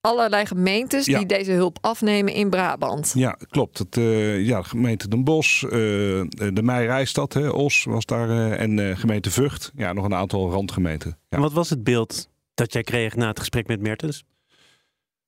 allerlei 0.07 0.45
gemeentes 0.45 1.05
Ja. 1.05 1.17
die 1.17 1.27
deze 1.27 1.51
hulp 1.51 1.77
afnemen 1.81 2.33
in 2.33 2.49
Brabant. 2.49 3.11
Ja, 3.15 3.37
klopt. 3.49 3.77
Het, 3.77 3.97
eh, 3.97 4.45
ja, 4.45 4.61
de 4.61 4.67
gemeente 4.67 5.07
Den 5.07 5.23
Bosch, 5.23 5.63
eh, 5.63 5.69
de 5.69 6.61
Meirijstad, 6.63 7.33
hè, 7.33 7.49
Os 7.49 7.83
was 7.83 8.05
daar, 8.05 8.29
eh, 8.29 8.59
en 8.61 8.89
eh, 8.89 8.97
gemeente 8.97 9.31
Vught. 9.31 9.71
Ja, 9.75 9.93
nog 9.93 10.05
een 10.05 10.13
aantal 10.13 10.51
randgemeenten. 10.51 11.09
Ja. 11.09 11.37
En 11.37 11.41
wat 11.41 11.53
was 11.53 11.69
het 11.69 11.83
beeld 11.83 12.29
dat 12.53 12.73
jij 12.73 12.83
kreeg 12.83 13.15
na 13.15 13.27
het 13.27 13.39
gesprek 13.39 13.67
met 13.67 13.81
Mertens? 13.81 14.23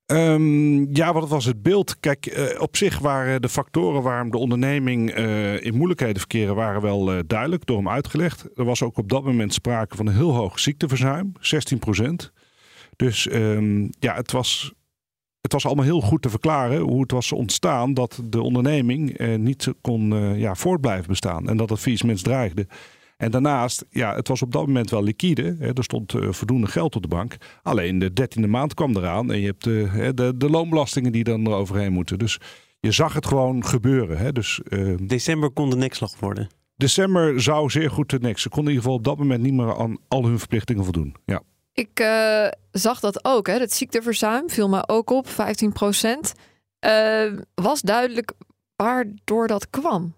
Ehm, 0.06 0.96
ja, 0.96 1.14
wat 1.14 1.30
was 1.30 1.46
het 1.46 1.62
beeld? 1.62 2.00
Kijk, 2.00 2.26
eh, 2.26 2.62
op 2.62 2.78
zich 2.78 3.00
waren 3.00 3.42
de 3.42 3.50
factoren 3.50 4.02
waarom 4.02 4.32
de 4.32 4.38
onderneming 4.38 5.12
eh, 5.12 5.66
in 5.66 5.76
moeilijkheden 5.76 6.18
verkeren, 6.18 6.56
waren 6.56 6.82
wel 6.82 7.12
eh, 7.12 7.20
duidelijk, 7.28 7.66
door 7.66 7.78
hem 7.78 7.90
uitgelegd. 7.90 8.46
Er 8.56 8.66
was 8.66 8.84
ook 8.84 8.98
op 8.98 9.10
dat 9.10 9.24
moment 9.24 9.54
sprake 9.54 9.96
van 9.96 10.08
een 10.08 10.16
heel 10.16 10.34
hoog 10.36 10.60
ziekteverzuim, 10.60 11.32
16 11.40 11.80
procent. 11.80 12.32
Dus 13.00 13.28
ehm, 13.28 13.88
ja, 14.00 14.16
het 14.16 14.32
was, 14.32 14.74
het 15.42 15.54
was 15.54 15.66
allemaal 15.66 15.86
heel 15.86 16.02
goed 16.02 16.22
te 16.22 16.30
verklaren 16.30 16.80
hoe 16.80 17.02
het 17.02 17.12
was 17.12 17.32
ontstaan 17.32 17.94
dat 17.94 18.22
de 18.24 18.42
onderneming 18.42 19.18
eh, 19.18 19.38
niet 19.38 19.74
kon 19.82 20.14
eh, 20.14 20.40
ja, 20.40 20.56
voort 20.56 20.82
blijven 20.82 21.08
bestaan 21.08 21.50
en 21.50 21.58
dat 21.58 21.70
het 21.70 21.80
faillissement 21.80 22.24
dreigde. 22.24 22.68
En 23.18 23.32
daarnaast, 23.32 23.86
ja, 23.90 24.16
het 24.16 24.28
was 24.28 24.42
op 24.42 24.52
dat 24.52 24.66
moment 24.66 24.90
wel 24.90 25.04
liquide. 25.04 25.56
Hè, 25.60 25.74
er 25.74 25.84
stond 25.84 26.14
eh, 26.14 26.32
voldoende 26.32 26.68
geld 26.68 26.96
op 26.96 27.02
de 27.02 27.08
bank. 27.08 27.38
Alleen 27.64 28.00
de 28.00 28.14
dertiende 28.14 28.48
maand 28.48 28.74
kwam 28.74 28.96
eraan 28.96 29.32
en 29.32 29.40
je 29.40 29.46
hebt 29.46 29.64
de, 29.64 30.12
de, 30.16 30.38
de 30.38 30.50
loonbelastingen 30.50 31.12
die 31.12 31.24
dan 31.24 31.46
er 31.46 31.54
overheen 31.54 31.94
moeten. 31.94 32.20
Dus 32.20 32.40
je 32.80 32.92
zag 32.92 33.14
het 33.14 33.28
gewoon 33.28 33.66
gebeuren. 33.66 34.18
Hè. 34.18 34.32
Dus 34.32 34.62
eh, 34.64 34.94
December 35.02 35.50
kon 35.50 35.70
de 35.70 35.76
nekslag 35.76 36.20
worden. 36.20 36.48
december 36.76 37.42
zou 37.42 37.70
zeer 37.70 37.92
goed 37.92 38.10
de 38.10 38.20
niks. 38.20 38.42
Ze 38.42 38.50
konden 38.50 38.72
in 38.72 38.78
ieder 38.78 38.84
geval 38.84 38.98
op 38.98 39.06
dat 39.06 39.18
moment 39.18 39.42
niet 39.42 39.54
meer 39.54 39.76
aan 39.78 39.98
al 40.08 40.26
hun 40.26 40.40
verplichtingen 40.40 40.84
voldoen. 40.84 41.16
Ja. 41.26 41.42
Ik 41.80 42.00
eh, 42.00 42.48
zag 42.72 43.00
dat 43.00 43.26
ook, 43.26 43.48
hè. 43.48 43.54
Het 43.54 43.74
ziekteverzuim 43.74 44.50
viel 44.50 44.70
me 44.70 44.88
ook 44.88 45.10
op, 45.10 45.28
15 45.30 45.72
procent. 45.72 46.34
was 47.56 47.82
duidelijk 47.82 48.32
waardoor 48.76 49.48
dat 49.48 49.70
kwam. 49.70 50.18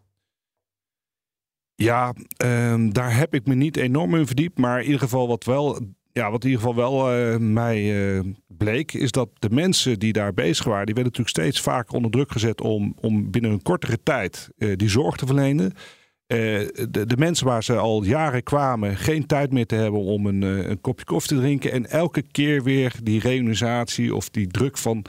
Ja, 1.82 2.14
ehm, 2.38 2.90
daar 2.90 3.16
heb 3.18 3.34
ik 3.34 3.46
me 3.46 3.56
niet 3.56 3.78
enorm 3.78 4.16
in 4.16 4.26
verdiept. 4.26 4.58
Maar 4.58 4.80
in 4.80 4.86
ieder 4.86 5.00
geval 5.00 5.28
wat 5.28 5.44
wel, 5.44 5.80
ja, 6.12 6.32
wat 6.32 6.44
in 6.44 6.50
ieder 6.50 6.66
geval 6.66 6.76
wel 6.76 7.12
eh, 7.12 7.38
mij 7.38 8.10
eh, 8.18 8.24
bleek, 8.48 8.94
is 8.94 9.12
dat 9.12 9.30
de 9.40 9.50
mensen 9.50 10.00
die 10.00 10.14
daar 10.14 10.34
bezig 10.34 10.66
waren, 10.66 10.86
die 10.86 10.96
werden 10.96 11.14
natuurlijk 11.14 11.38
steeds 11.38 11.62
vaker 11.62 11.96
onder 11.96 12.12
druk 12.12 12.32
gezet 12.32 12.62
om, 12.62 12.96
om 13.00 13.32
binnen 13.32 13.52
een 13.52 13.62
kortere 13.62 14.04
tijd 14.04 14.50
eh, 14.58 14.76
die 14.76 14.90
zorg 14.90 15.16
te 15.16 15.26
verlenen. 15.26 15.74
Eh, 16.32 16.68
de, 16.90 17.06
de 17.06 17.18
mensen 17.18 17.46
waar 17.46 17.64
ze 17.64 17.76
al 17.76 18.04
jaren 18.04 18.44
kwamen, 18.44 18.98
geen 18.98 19.26
tijd 19.26 19.52
meer 19.52 19.66
te 19.66 19.76
hebben 19.76 20.00
om 20.00 20.26
een, 20.26 20.44
eh, 20.44 20.70
een 20.70 20.82
kopje 20.82 21.06
koffie 21.06 21.38
te 21.38 21.42
drinken. 21.44 21.72
En 21.72 21.90
elke 21.90 22.22
keer 22.22 22.64
weer 22.64 22.96
die 23.04 23.20
reorganisatie 23.20 24.16
of 24.16 24.30
die 24.30 24.48
druk 24.48 24.78
van 24.78 25.06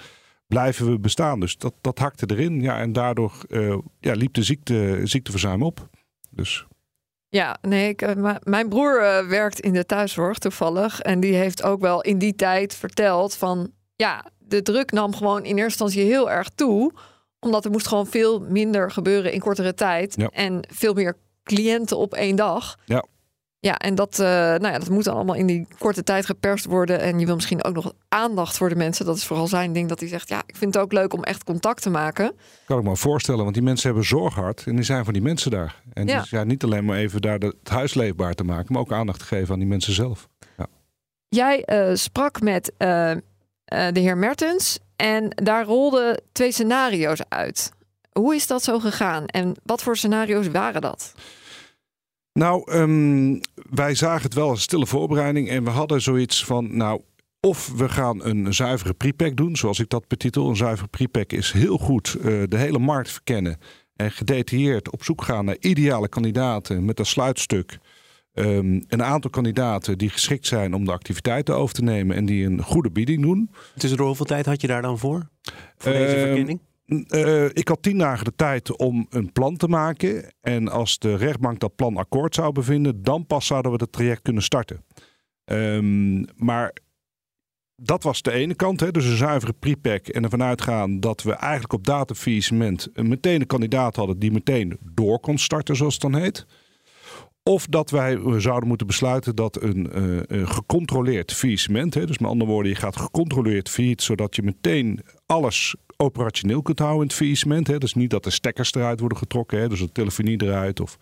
blijven 0.46 0.90
we 0.90 0.98
bestaan. 0.98 1.40
Dus 1.40 1.56
dat, 1.56 1.74
dat 1.80 1.98
hakte 1.98 2.26
erin. 2.30 2.60
Ja, 2.60 2.78
en 2.78 2.92
daardoor 2.92 3.32
eh, 3.48 3.78
ja, 4.00 4.12
liep 4.12 4.34
de 4.34 4.42
ziekte, 4.42 5.00
ziekteverzuim 5.04 5.62
op. 5.62 5.88
Dus 6.30 6.66
Ja, 7.28 7.58
nee, 7.60 7.88
ik, 7.88 8.14
mijn 8.42 8.68
broer 8.68 9.24
werkt 9.28 9.60
in 9.60 9.72
de 9.72 9.86
thuiszorg 9.86 10.38
toevallig. 10.38 11.00
En 11.00 11.20
die 11.20 11.34
heeft 11.34 11.62
ook 11.62 11.80
wel 11.80 12.00
in 12.00 12.18
die 12.18 12.34
tijd 12.34 12.74
verteld 12.74 13.34
van... 13.34 13.70
ja, 13.96 14.24
de 14.38 14.62
druk 14.62 14.92
nam 14.92 15.14
gewoon 15.14 15.44
in 15.44 15.58
eerste 15.58 15.84
instantie 15.84 16.02
heel 16.02 16.30
erg 16.30 16.48
toe. 16.48 16.92
Omdat 17.44 17.64
er 17.64 17.70
moest 17.70 17.86
gewoon 17.86 18.06
veel 18.06 18.40
minder 18.40 18.90
gebeuren 18.90 19.32
in 19.32 19.40
kortere 19.40 19.74
tijd. 19.74 20.14
Ja. 20.16 20.28
En 20.32 20.60
veel 20.70 20.94
meer 20.94 21.16
cliënten 21.42 21.96
op 21.98 22.14
één 22.14 22.36
dag. 22.36 22.78
Ja. 22.84 23.04
Ja, 23.58 23.78
en 23.78 23.94
dat, 23.94 24.18
eh, 24.18 24.26
nou 24.26 24.66
ja, 24.66 24.78
dat 24.78 24.88
moet 24.88 25.04
dan 25.04 25.14
allemaal 25.14 25.34
in 25.34 25.46
die 25.46 25.66
korte 25.78 26.02
tijd 26.02 26.26
geperst 26.26 26.64
worden. 26.64 27.00
En 27.00 27.18
je 27.18 27.26
wil 27.26 27.34
misschien 27.34 27.64
ook 27.64 27.74
nog 27.74 27.92
aandacht 28.08 28.56
voor 28.56 28.68
de 28.68 28.76
mensen. 28.76 29.06
Dat 29.06 29.16
is 29.16 29.24
vooral 29.24 29.46
zijn 29.46 29.72
ding 29.72 29.88
dat 29.88 30.00
hij 30.00 30.08
zegt... 30.08 30.28
ja, 30.28 30.42
ik 30.46 30.56
vind 30.56 30.74
het 30.74 30.82
ook 30.82 30.92
leuk 30.92 31.12
om 31.12 31.22
echt 31.22 31.44
contact 31.44 31.82
te 31.82 31.90
maken. 31.90 32.34
kan 32.66 32.78
ik 32.78 32.84
me 32.84 32.96
voorstellen, 32.96 33.42
want 33.42 33.54
die 33.54 33.62
mensen 33.62 33.86
hebben 33.86 34.06
zorghart 34.06 34.64
en 34.66 34.74
die 34.74 34.84
zijn 34.84 35.04
van 35.04 35.12
die 35.12 35.22
mensen 35.22 35.50
daar. 35.50 35.82
En 35.92 36.06
Ja. 36.06 36.20
dus 36.20 36.30
ja, 36.30 36.44
niet 36.44 36.64
alleen 36.64 36.84
maar 36.84 36.96
even 36.96 37.20
daar 37.20 37.38
het 37.38 37.68
huis 37.68 37.94
leefbaar 37.94 38.34
te 38.34 38.44
maken, 38.44 38.72
maar 38.72 38.82
ook 38.82 38.92
aandacht 38.92 39.18
te 39.18 39.24
geven 39.24 39.52
aan 39.52 39.58
die 39.58 39.68
mensen 39.68 39.92
zelf. 39.92 40.28
Jij 41.28 41.64
eh, 41.64 41.94
sprak 41.94 42.40
met 42.40 42.72
eh, 42.76 43.12
de 43.64 44.00
heer 44.00 44.18
Mertens 44.18 44.78
en 45.02 45.28
daar 45.28 45.64
rolden 45.64 46.22
twee 46.32 46.52
scenario's 46.52 47.20
uit. 47.28 47.72
Hoe 48.12 48.34
is 48.34 48.46
dat 48.46 48.62
zo 48.62 48.78
gegaan 48.78 49.26
en 49.26 49.54
wat 49.64 49.82
voor 49.82 49.96
scenario's 49.96 50.48
waren 50.48 50.80
dat? 50.80 51.14
Nou, 52.32 52.72
ehm, 52.72 53.38
wij 53.54 53.94
zagen 53.94 54.22
het 54.22 54.34
wel 54.34 54.48
als 54.48 54.62
stille 54.62 54.86
voorbereiding 54.86 55.48
en 55.48 55.64
we 55.64 55.70
hadden 55.70 56.00
zoiets 56.00 56.44
van, 56.44 56.76
nou, 56.76 57.02
of 57.40 57.72
we 57.76 57.88
gaan 57.88 58.24
een 58.24 58.54
zuivere 58.54 58.94
prepack 58.94 59.36
doen, 59.36 59.56
zoals 59.56 59.78
ik 59.78 59.88
dat 59.88 60.08
betitel. 60.08 60.48
Een 60.48 60.56
zuivere 60.56 60.88
prepack 60.88 61.32
is 61.32 61.52
heel 61.52 61.78
goed 61.78 62.14
eh, 62.14 62.24
de 62.48 62.56
hele 62.56 62.78
markt 62.78 63.10
verkennen 63.10 63.58
en 63.96 64.10
gedetailleerd 64.10 64.90
op 64.90 65.04
zoek 65.04 65.22
gaan 65.22 65.44
naar 65.44 65.56
ideale 65.60 66.08
kandidaten 66.08 66.84
met 66.84 66.98
een 66.98 67.06
sluitstuk. 67.06 67.78
Ehm, 68.32 68.80
een 68.88 69.02
aantal 69.02 69.30
kandidaten 69.30 69.98
die 69.98 70.08
geschikt 70.08 70.46
zijn 70.46 70.74
om 70.74 70.84
de 70.84 70.92
activiteiten 70.92 71.56
over 71.56 71.74
te 71.74 71.82
nemen 71.82 72.16
en 72.16 72.26
die 72.26 72.46
een 72.46 72.62
goede 72.62 72.90
bieding 72.90 73.22
doen. 73.22 73.50
Tussendoor 73.76 74.06
hoeveel 74.06 74.26
tijd 74.26 74.46
had 74.46 74.60
je 74.60 74.66
daar 74.66 74.82
dan 74.82 74.98
voor? 74.98 75.28
Voor 75.76 75.92
deze 75.92 76.14
Ehm, 76.16 76.26
verkenning? 76.26 76.60
Eh, 77.08 77.44
ik 77.44 77.68
had 77.68 77.82
tien 77.82 77.98
dagen 77.98 78.24
de 78.24 78.34
tijd 78.36 78.76
om 78.76 79.06
een 79.10 79.32
plan 79.32 79.56
te 79.56 79.68
maken. 79.68 80.34
En 80.40 80.68
als 80.68 80.98
de 80.98 81.16
rechtbank 81.16 81.60
dat 81.60 81.74
plan 81.76 81.96
akkoord 81.96 82.34
zou 82.34 82.52
bevinden, 82.52 83.02
dan 83.02 83.26
pas 83.26 83.46
zouden 83.46 83.72
we 83.72 83.78
het 83.80 83.92
traject 83.92 84.22
kunnen 84.22 84.42
starten. 84.42 84.84
Ehm, 85.44 86.24
maar 86.36 86.72
dat 87.76 88.02
was 88.02 88.22
de 88.22 88.32
ene 88.32 88.54
kant, 88.54 88.80
hè, 88.80 88.90
dus 88.90 89.04
een 89.04 89.16
zuivere 89.16 89.52
prepack. 89.52 90.06
En 90.06 90.22
ervan 90.24 90.42
uitgaan 90.42 91.00
dat 91.00 91.22
we 91.22 91.32
eigenlijk 91.32 91.72
op 91.72 91.84
datafaillissement 91.84 92.88
meteen 92.94 93.40
een 93.40 93.46
kandidaat 93.46 93.96
hadden 93.96 94.18
die 94.18 94.32
meteen 94.32 94.78
door 94.94 95.20
kon 95.20 95.38
starten, 95.38 95.76
zoals 95.76 95.92
het 95.92 96.02
dan 96.02 96.14
heet. 96.14 96.46
Of 97.44 97.66
dat 97.66 97.90
wij 97.90 98.16
eh, 98.16 98.34
zouden 98.36 98.68
moeten 98.68 98.86
besluiten 98.86 99.36
dat 99.36 99.62
een, 99.62 99.92
eh, 99.92 100.48
gecontroleerd 100.48 101.32
faillissement, 101.32 101.92
dus 101.92 102.18
met 102.18 102.30
andere 102.30 102.50
woorden, 102.50 102.72
je 102.72 102.78
gaat 102.78 102.96
gecontroleerd 102.96 103.68
failliet, 103.68 104.02
zodat 104.02 104.36
je 104.36 104.42
meteen 104.42 105.00
alles 105.26 105.74
operationeel 105.96 106.62
kunt 106.62 106.78
houden 106.78 107.00
in 107.00 107.06
het 107.06 107.16
faillissement. 107.16 107.66
Hè. 107.66 107.78
Dus 107.78 107.94
niet 107.94 108.10
dat 108.10 108.24
de 108.24 108.30
stekkers 108.30 108.74
eruit 108.74 109.00
worden 109.00 109.18
getrokken, 109.18 109.60
hè, 109.60 109.68
dus 109.68 109.78
de 109.78 109.92
telefonie 109.92 110.42
eruit 110.42 110.80
of 110.80 110.98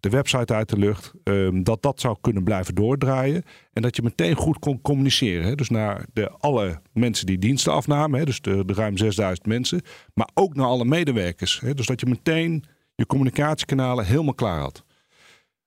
de 0.00 0.08
website 0.08 0.54
uit 0.54 0.68
de 0.68 0.78
lucht. 0.78 1.12
ehm, 1.24 1.62
dat 1.62 1.82
dat 1.82 2.00
zou 2.00 2.16
kunnen 2.20 2.44
blijven 2.44 2.74
doordraaien. 2.74 3.42
En 3.72 3.82
dat 3.82 3.96
je 3.96 4.02
meteen 4.02 4.34
goed 4.34 4.58
kon 4.58 4.80
communiceren. 4.80 5.44
Hè. 5.44 5.54
Dus 5.54 5.68
naar 5.68 6.06
de, 6.12 6.30
alle 6.30 6.80
mensen 6.92 7.26
die 7.26 7.38
diensten 7.38 7.72
afnamen, 7.72 8.18
hè, 8.18 8.24
dus 8.24 8.40
de, 8.40 8.64
de 8.64 8.72
ruim 8.72 8.96
6000 8.96 9.46
mensen. 9.46 9.80
Maar 10.14 10.28
ook 10.34 10.54
naar 10.54 10.66
alle 10.66 10.84
medewerkers. 10.84 11.60
Hè. 11.60 11.74
Dus 11.74 11.86
dat 11.86 12.00
je 12.00 12.06
meteen 12.06 12.64
je 12.94 13.06
communicatiekanalen 13.06 14.06
helemaal 14.06 14.34
klaar 14.34 14.60
had. 14.60 14.84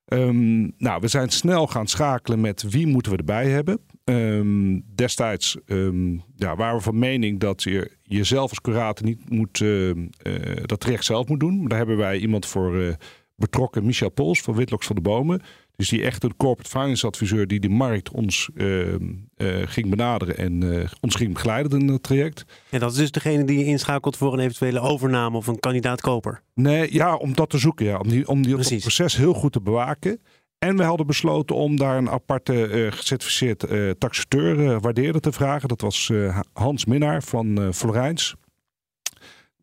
Ehm, 0.08 0.60
nou, 0.76 1.00
we 1.00 1.08
zijn 1.08 1.28
snel 1.28 1.66
gaan 1.66 1.86
schakelen 1.86 2.40
met 2.40 2.62
wie 2.62 2.86
moeten 2.86 3.12
we 3.12 3.18
erbij 3.18 3.48
hebben. 3.48 3.80
Ehm, 4.04 4.80
destijds 4.94 5.56
ehm, 5.66 6.12
ja, 6.36 6.56
waren 6.56 6.76
we 6.76 6.82
van 6.82 6.98
mening 6.98 7.40
dat 7.40 7.62
je 7.62 7.96
jezelf 8.02 8.50
als 8.50 8.60
curator 8.60 9.06
niet 9.06 9.30
moet, 9.30 9.60
ehm, 9.60 10.06
eh, 10.22 10.62
dat 10.66 10.80
traject 10.80 11.04
zelf 11.04 11.28
moet 11.28 11.40
doen. 11.40 11.68
Daar 11.68 11.78
hebben 11.78 11.96
wij 11.96 12.18
iemand 12.18 12.46
voor 12.46 12.80
eh, 12.80 12.94
betrokken, 13.36 13.86
Michel 13.86 14.10
Pols 14.10 14.40
van 14.40 14.54
Witlocks 14.54 14.86
van 14.86 14.96
de 14.96 15.02
Bomen. 15.02 15.42
Dus 15.78 15.88
die 15.88 16.02
echt 16.02 16.24
een 16.24 16.36
corporate 16.36 16.70
finance 16.70 17.06
adviseur 17.06 17.46
die 17.46 17.60
de 17.60 17.68
markt 17.68 18.10
ons 18.10 18.48
ehm, 18.56 19.02
eh, 19.36 19.62
ging 19.64 19.90
benaderen 19.90 20.36
en 20.36 20.72
eh, 20.72 20.88
ons 21.00 21.14
ging 21.14 21.32
begeleiden 21.32 21.80
in 21.80 21.86
dat 21.86 22.02
traject. 22.02 22.44
En 22.70 22.80
dat 22.80 22.90
is 22.90 22.96
dus 22.96 23.10
degene 23.10 23.44
die 23.44 23.58
je 23.58 23.64
inschakelt 23.64 24.16
voor 24.16 24.32
een 24.32 24.38
eventuele 24.38 24.80
overname 24.80 25.36
of 25.36 25.46
een 25.46 25.60
kandidaat-koper. 25.60 26.42
Nee, 26.54 26.92
ja, 26.92 27.14
om 27.14 27.34
dat 27.34 27.50
te 27.50 27.58
zoeken. 27.58 27.86
Ja. 27.86 27.98
Om, 27.98 28.08
die, 28.08 28.28
om 28.28 28.42
die, 28.42 28.56
dat 28.56 28.68
proces 28.68 29.16
heel 29.16 29.32
goed 29.32 29.52
te 29.52 29.60
bewaken. 29.60 30.20
En 30.58 30.76
we 30.76 30.82
hadden 30.82 31.06
besloten 31.06 31.56
om 31.56 31.76
daar 31.76 31.96
een 31.96 32.10
aparte 32.10 32.66
eh 32.66 32.92
gecertificeerd 32.92 33.66
taxateur 33.98 34.80
waardeerder 34.80 35.20
te 35.20 35.32
vragen. 35.32 35.68
Dat 35.68 35.80
was 35.80 36.12
Hans 36.52 36.84
Minnaar 36.84 37.22
van 37.22 37.74
Florijns. 37.74 38.34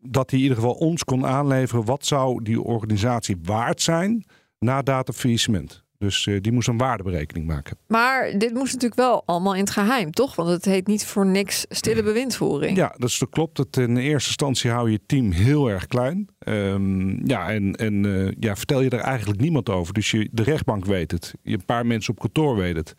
Dat 0.00 0.30
hij 0.30 0.38
in 0.38 0.44
ieder 0.44 0.62
geval 0.62 0.74
ons 0.74 1.04
kon 1.04 1.26
aanleveren 1.26 1.84
wat 1.84 2.06
zou 2.06 2.42
die 2.42 2.62
organisatie 2.62 3.36
waard 3.42 3.82
zijn 3.82 4.24
na 4.58 4.82
datafaillissement. 4.82 5.84
Dus 5.98 6.26
eh, 6.26 6.40
die 6.40 6.52
moest 6.52 6.68
een 6.68 6.76
waardeberekening 6.78 7.46
maken. 7.46 7.76
Maar 7.88 8.38
dit 8.38 8.52
moest 8.54 8.72
natuurlijk 8.72 9.00
wel 9.00 9.22
allemaal 9.26 9.54
in 9.54 9.60
het 9.60 9.70
geheim, 9.70 10.10
toch? 10.10 10.34
Want 10.36 10.48
het 10.48 10.64
heet 10.64 10.86
niet 10.86 11.06
voor 11.06 11.26
niks 11.26 11.66
stille 11.68 12.02
bewindvoering. 12.02 12.76
Ja, 12.76 12.94
dat 12.96 13.08
is- 13.08 13.18
dat 13.18 13.28
klopt. 13.30 13.58
Het, 13.58 13.76
in 13.76 13.96
eerste 13.96 14.28
instantie 14.28 14.70
hou 14.70 14.90
je 14.90 14.96
het 14.96 15.08
team 15.08 15.30
heel 15.30 15.68
erg 15.70 15.86
klein. 15.86 16.28
Ehm, 16.38 17.26
ja, 17.28 17.50
en, 17.50 17.72
en 17.74 18.04
eh, 18.26 18.32
ja, 18.40 18.56
vertel 18.56 18.80
je 18.80 18.90
er 18.90 18.98
eigenlijk 19.00 19.40
niemand 19.40 19.68
over. 19.68 19.94
Dus 19.94 20.10
je, 20.10 20.28
de 20.32 20.42
rechtbank 20.42 20.84
weet 20.84 21.10
het. 21.10 21.34
Je, 21.42 21.52
een 21.54 21.64
paar 21.64 21.86
mensen 21.86 22.12
op 22.12 22.18
kantoor 22.20 22.56
weten 22.56 22.76
het. 22.76 22.94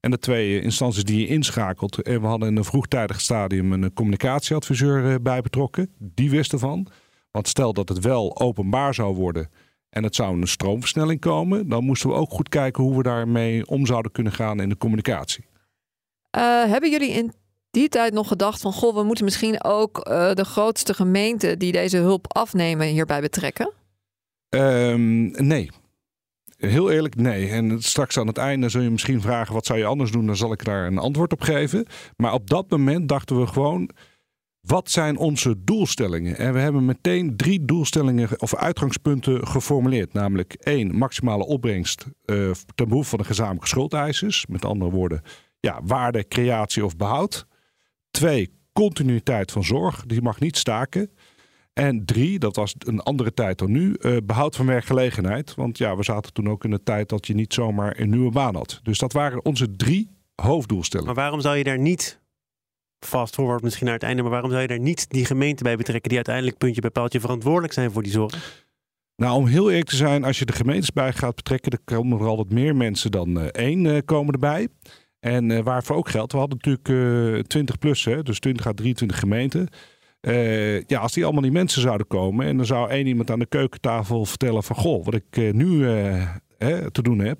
En 0.00 0.10
de 0.10 0.18
twee 0.18 0.60
instanties 0.60 1.04
die 1.04 1.20
je 1.20 1.26
inschakelt. 1.26 2.02
En 2.02 2.20
we 2.20 2.26
hadden 2.26 2.48
in 2.48 2.56
een 2.56 2.64
vroegtijdig 2.64 3.20
stadium 3.20 3.72
een 3.72 3.92
communicatieadviseur 3.92 5.08
eh, 5.10 5.14
bij 5.22 5.40
betrokken. 5.40 5.90
Die 5.98 6.30
wist 6.30 6.52
ervan. 6.52 6.86
Want 7.30 7.48
stel 7.48 7.72
dat 7.72 7.88
het 7.88 7.98
wel 8.04 8.40
openbaar 8.40 8.94
zou 8.94 9.14
worden 9.14 9.48
en 9.92 10.02
het 10.02 10.14
zou 10.14 10.40
een 10.40 10.48
stroomversnelling 10.48 11.20
komen, 11.20 11.68
dan 11.68 11.84
moesten 11.84 12.08
we 12.08 12.14
ook 12.14 12.30
goed 12.30 12.48
kijken 12.48 12.82
hoe 12.82 12.96
we 12.96 13.02
daarmee 13.02 13.66
om 13.66 13.86
zouden 13.86 14.12
kunnen 14.12 14.32
gaan 14.32 14.60
in 14.60 14.68
de 14.68 14.76
communicatie. 14.76 15.44
Eh, 16.30 16.64
hebben 16.64 16.90
jullie 16.90 17.10
in 17.10 17.32
die 17.70 17.88
tijd 17.88 18.12
nog 18.12 18.28
gedacht 18.28 18.60
van... 18.60 18.72
goh, 18.72 18.94
we 18.94 19.02
moeten 19.02 19.24
misschien 19.24 19.64
ook 19.64 19.98
eh, 19.98 20.32
de 20.34 20.44
grootste 20.44 20.94
gemeenten... 20.94 21.58
die 21.58 21.72
deze 21.72 21.96
hulp 21.96 22.34
afnemen 22.34 22.86
hierbij 22.86 23.20
betrekken? 23.20 23.72
Ehm, 24.48 25.46
nee. 25.46 25.70
Heel 26.56 26.90
eerlijk, 26.90 27.16
nee. 27.16 27.48
En 27.48 27.82
straks 27.82 28.18
aan 28.18 28.26
het 28.26 28.38
einde 28.38 28.68
zul 28.68 28.82
je 28.82 28.90
misschien 28.90 29.20
vragen: 29.20 29.54
wat 29.54 29.66
zou 29.66 29.78
je 29.78 29.84
anders 29.84 30.10
doen? 30.10 30.26
Dan 30.26 30.36
zal 30.36 30.52
ik 30.52 30.64
daar 30.64 30.86
een 30.86 30.98
antwoord 30.98 31.32
op 31.32 31.40
geven. 31.40 31.86
Maar 32.16 32.32
op 32.32 32.50
dat 32.50 32.70
moment 32.70 33.08
dachten 33.08 33.40
we 33.40 33.46
gewoon: 33.46 33.90
wat 34.66 34.90
zijn 34.90 35.16
onze 35.16 35.64
doelstellingen? 35.64 36.36
En 36.36 36.52
we 36.52 36.58
hebben 36.58 36.84
meteen 36.84 37.36
drie 37.36 37.64
doelstellingen 37.64 38.40
of 38.40 38.54
uitgangspunten 38.54 39.46
geformuleerd. 39.46 40.12
Namelijk 40.12 40.54
één, 40.54 40.96
maximale 40.96 41.46
opbrengst 41.46 42.06
uh, 42.26 42.50
ten 42.74 42.88
behoeve 42.88 43.08
van 43.08 43.18
de 43.18 43.24
gezamenlijke 43.24 43.68
schuldeisers. 43.68 44.46
Met 44.46 44.64
andere 44.64 44.90
woorden, 44.90 45.22
ja, 45.60 45.80
waarde, 45.84 46.28
creatie 46.28 46.84
of 46.84 46.96
behoud. 46.96 47.46
Twee, 48.10 48.50
continuïteit 48.72 49.52
van 49.52 49.64
zorg. 49.64 50.04
Die 50.06 50.22
mag 50.22 50.40
niet 50.40 50.56
staken. 50.56 51.10
En 51.72 52.04
drie, 52.04 52.38
dat 52.38 52.56
was 52.56 52.74
een 52.78 53.00
andere 53.00 53.34
tijd 53.34 53.58
dan 53.58 53.70
nu, 53.70 53.96
uh, 53.98 54.16
behoud 54.24 54.56
van 54.56 54.66
werkgelegenheid. 54.66 55.54
Want 55.54 55.78
ja, 55.78 55.96
we 55.96 56.02
zaten 56.02 56.32
toen 56.32 56.48
ook 56.48 56.64
in 56.64 56.70
de 56.70 56.82
tijd 56.82 57.08
dat 57.08 57.26
je 57.26 57.34
niet 57.34 57.54
zomaar 57.54 58.00
een 58.00 58.10
nieuwe 58.10 58.30
baan 58.30 58.54
had. 58.54 58.80
Dus 58.82 58.98
dat 58.98 59.12
waren 59.12 59.44
onze 59.44 59.76
drie 59.76 60.10
hoofddoelstellingen. 60.34 61.14
Maar 61.14 61.22
waarom 61.22 61.40
zou 61.40 61.56
je 61.56 61.64
daar 61.64 61.78
niet, 61.78 62.21
vast 63.06 63.34
forward 63.34 63.62
misschien 63.62 63.84
naar 63.84 63.94
het 63.94 64.02
einde, 64.02 64.22
maar 64.22 64.30
waarom 64.30 64.50
zou 64.50 64.62
je 64.62 64.68
daar 64.68 64.78
niet 64.78 65.10
die 65.10 65.24
gemeente 65.24 65.62
bij 65.62 65.76
betrekken 65.76 66.08
die 66.08 66.16
uiteindelijk 66.16 66.58
puntje 66.58 66.80
bij 66.80 66.90
paaltje 66.90 67.20
verantwoordelijk 67.20 67.72
zijn 67.72 67.90
voor 67.90 68.02
die 68.02 68.12
zorg? 68.12 68.64
Nou, 69.16 69.36
om 69.36 69.46
heel 69.46 69.70
eerlijk 69.70 69.88
te 69.88 69.96
zijn, 69.96 70.24
als 70.24 70.38
je 70.38 70.44
de 70.44 70.52
gemeentes 70.52 70.92
bij 70.92 71.12
gaat 71.12 71.34
betrekken, 71.34 71.70
dan 71.70 71.80
komen 71.84 72.18
er 72.18 72.26
altijd 72.26 72.52
meer 72.52 72.76
mensen 72.76 73.10
dan 73.10 73.38
uh, 73.38 73.44
één 73.44 73.84
uh, 73.84 73.98
komen 74.04 74.32
erbij. 74.32 74.68
En 75.20 75.50
uh, 75.50 75.60
waarvoor 75.60 75.96
ook 75.96 76.08
geldt, 76.08 76.32
we 76.32 76.38
hadden 76.38 76.58
natuurlijk 76.62 77.46
20 77.48 77.78
plus, 77.78 78.04
hè, 78.04 78.22
dus 78.22 78.38
20 78.38 78.66
à 78.66 78.72
23 78.72 79.18
gemeenten. 79.18 79.68
Ja, 80.86 80.98
als 81.00 81.12
die 81.12 81.24
allemaal 81.24 81.42
die 81.42 81.52
mensen 81.52 81.82
zouden 81.82 82.06
komen 82.06 82.46
en 82.46 82.56
dan 82.56 82.66
zou 82.66 82.90
één 82.90 83.06
iemand 83.06 83.30
aan 83.30 83.38
de 83.38 83.46
keukentafel 83.46 84.24
vertellen 84.24 84.62
van 84.62 84.76
goh, 84.76 85.04
wat 85.04 85.14
ik 85.14 85.52
nu 85.52 85.80
te 86.92 87.02
doen 87.02 87.18
heb. 87.18 87.38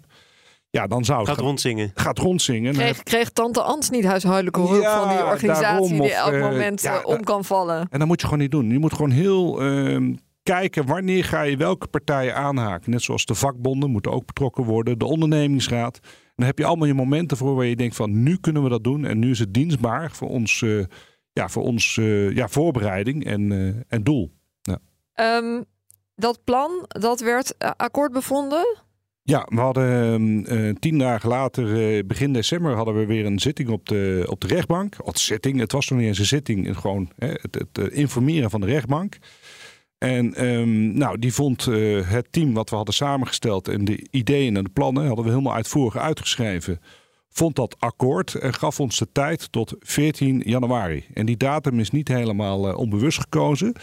Ja, 0.73 0.87
dan 0.87 1.05
zou 1.05 1.19
het 1.19 1.29
gaat 1.29 1.39
rondzingen. 1.39 1.91
Gaat 1.95 2.19
rondzingen. 2.19 2.73
Kreeg, 2.73 3.03
kreeg 3.03 3.31
tante 3.31 3.63
Ans 3.63 3.91
niet 3.91 4.05
huishoudelijke 4.05 4.61
hulp 4.61 4.83
ja, 4.83 4.99
van 4.99 5.09
die 5.09 5.25
organisatie 5.25 5.63
daarom, 5.63 6.01
die 6.01 6.13
elk 6.13 6.41
moment 6.41 6.83
ja, 6.83 7.03
om 7.03 7.25
kan 7.25 7.45
vallen? 7.45 7.87
En 7.91 7.99
dat 7.99 8.09
moet 8.09 8.21
je 8.21 8.27
gewoon 8.27 8.43
niet 8.43 8.51
doen. 8.51 8.71
Je 8.71 8.79
moet 8.79 8.93
gewoon 8.93 9.11
heel 9.11 9.61
ehm, 9.61 10.15
kijken 10.43 10.87
wanneer 10.87 11.25
ga 11.25 11.43
je 11.43 11.57
welke 11.57 11.87
partijen 11.87 12.35
aanhaken. 12.35 12.91
Net 12.91 13.03
zoals 13.03 13.25
de 13.25 13.35
vakbonden 13.35 13.91
moeten 13.91 14.13
ook 14.13 14.27
betrokken 14.27 14.65
worden, 14.65 14.99
de 14.99 15.05
ondernemingsraad. 15.05 15.99
Dan 16.35 16.47
heb 16.47 16.59
je 16.59 16.65
allemaal 16.65 16.87
je 16.87 16.95
momenten 16.95 17.37
voor 17.37 17.55
waar 17.55 17.67
je 17.67 17.77
denkt 17.77 17.97
van 17.97 18.23
nu 18.23 18.37
kunnen 18.37 18.63
we 18.63 18.69
dat 18.69 18.85
doen 18.85 19.05
en 19.05 19.19
nu 19.19 19.31
is 19.31 19.39
het 19.39 19.55
dienstbaar 19.55 20.11
voor 20.11 20.29
ons 20.29 20.65
ja, 21.33 21.49
voor 21.49 21.63
ons 21.63 21.97
uh, 21.97 22.35
ja, 22.35 22.49
voorbereiding 22.49 23.25
en, 23.25 23.51
uh, 23.51 23.75
en 23.89 24.03
doel. 24.03 24.33
Ja. 24.63 24.79
Um, 25.37 25.65
dat 26.15 26.45
plan, 26.45 26.85
dat 26.89 27.21
werd 27.21 27.55
akkoord 27.77 28.13
bevonden? 28.13 28.77
Ja, 29.25 29.47
we 29.49 29.61
hadden 29.61 30.55
uh, 30.55 30.75
tien 30.75 30.99
dagen 30.99 31.29
later, 31.29 32.07
begin 32.07 32.33
december, 32.33 32.75
hadden 32.75 32.99
we 32.99 33.07
weer 33.07 33.27
een 33.27 33.39
zitting 33.39 33.69
op 33.69 33.89
de, 33.89 34.27
op 34.29 34.41
de 34.41 34.47
rechtbank. 34.47 34.97
Zitting, 35.13 35.59
het 35.59 35.73
was 35.73 35.89
nog 35.89 35.99
niet 35.99 36.09
eens 36.09 36.19
een 36.19 36.25
zitting, 36.25 36.79
gewoon 36.79 37.11
hè, 37.19 37.29
het, 37.29 37.55
het 37.55 37.93
informeren 37.93 38.51
van 38.51 38.61
de 38.61 38.67
rechtbank. 38.67 39.19
En 39.99 40.47
um, 40.47 40.97
nou, 40.97 41.19
die 41.19 41.33
vond 41.33 41.65
het 42.05 42.27
team 42.31 42.55
wat 42.55 42.71
we 42.71 42.77
hadden 42.77 42.95
samengesteld 42.95 43.69
en 43.69 43.85
de 43.85 44.07
ideeën 44.11 44.57
en 44.57 44.65
de 44.65 44.71
plannen 44.71 45.07
hadden 45.07 45.25
we 45.25 45.31
helemaal 45.31 45.55
uitvoerig 45.55 45.97
uitgeschreven 45.97 46.81
vond 47.33 47.57
dat 47.57 47.77
akkoord 47.79 48.35
en 48.35 48.55
gaf 48.55 48.81
ons 48.81 48.99
de 48.99 49.09
tijd 49.13 49.53
tot 49.53 49.75
14 49.79 50.43
januari. 50.45 51.05
En 51.15 51.27
die 51.27 51.37
datum 51.37 51.79
is 51.79 51.91
niet 51.91 52.09
helemaal 52.09 52.75
onbewust 52.75 53.21
gekozen. 53.21 53.75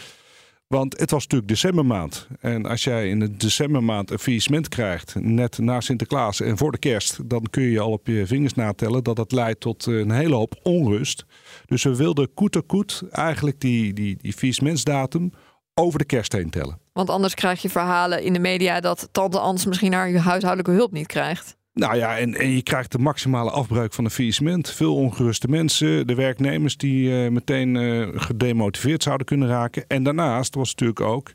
Want 0.74 0.98
het 0.98 1.10
was 1.10 1.22
natuurlijk 1.22 1.48
decembermaand. 1.48 2.28
En 2.40 2.66
als 2.66 2.84
jij 2.84 3.08
in 3.08 3.20
de 3.20 3.36
decembermaand 3.36 4.10
een 4.10 4.18
faillissement 4.18 4.68
krijgt, 4.68 5.14
net 5.14 5.58
na 5.58 5.80
Sinterklaas 5.80 6.40
en 6.40 6.58
voor 6.58 6.72
de 6.72 6.78
kerst, 6.78 7.28
dan 7.28 7.46
kun 7.50 7.62
je 7.62 7.80
al 7.80 7.90
op 7.90 8.06
je 8.06 8.26
vingers 8.26 8.54
natellen 8.54 9.04
dat 9.04 9.16
dat 9.16 9.32
leidt 9.32 9.60
tot 9.60 9.86
eh, 9.86 9.98
een 9.98 10.10
hele 10.10 10.34
hoop 10.34 10.60
onrust. 10.62 11.24
Dus 11.66 11.82
we 11.82 11.96
wilden 11.96 12.34
koet 12.34 12.66
koet 12.66 13.02
eigenlijk 13.10 13.60
die, 13.60 13.92
die, 13.92 14.16
die 14.16 14.32
faillissementsdatum 14.32 15.32
over 15.74 15.98
de 15.98 16.04
kerst 16.04 16.32
heen 16.32 16.50
tellen. 16.50 16.78
Want 16.92 17.10
anders 17.10 17.34
krijg 17.34 17.62
je 17.62 17.70
verhalen 17.70 18.22
in 18.22 18.32
de 18.32 18.38
media 18.38 18.80
dat 18.80 19.08
tante 19.12 19.38
Ans 19.38 19.66
misschien 19.66 19.92
haar 19.92 20.12
huishoudelijke 20.12 20.72
hulp 20.72 20.92
niet 20.92 21.06
krijgt. 21.06 21.56
Nou 21.72 21.96
ja, 21.96 22.18
en, 22.18 22.34
en, 22.34 22.50
je 22.50 22.62
krijgt 22.62 22.92
de 22.92 22.98
maximale 22.98 23.50
afbreuk 23.50 23.92
van 23.92 24.04
een 24.04 24.10
faillissement. 24.10 24.70
Veel 24.70 24.94
ongeruste 24.94 25.48
mensen, 25.48 26.06
de 26.06 26.14
werknemers 26.14 26.76
die 26.76 27.24
uh, 27.24 27.30
meteen 27.30 27.74
uh, 27.74 28.08
gedemotiveerd 28.14 29.02
zouden 29.02 29.26
kunnen 29.26 29.48
raken. 29.48 29.86
En 29.86 30.02
daarnaast 30.02 30.54
was 30.54 30.70
het 30.70 30.80
natuurlijk 30.80 31.14
ook, 31.14 31.32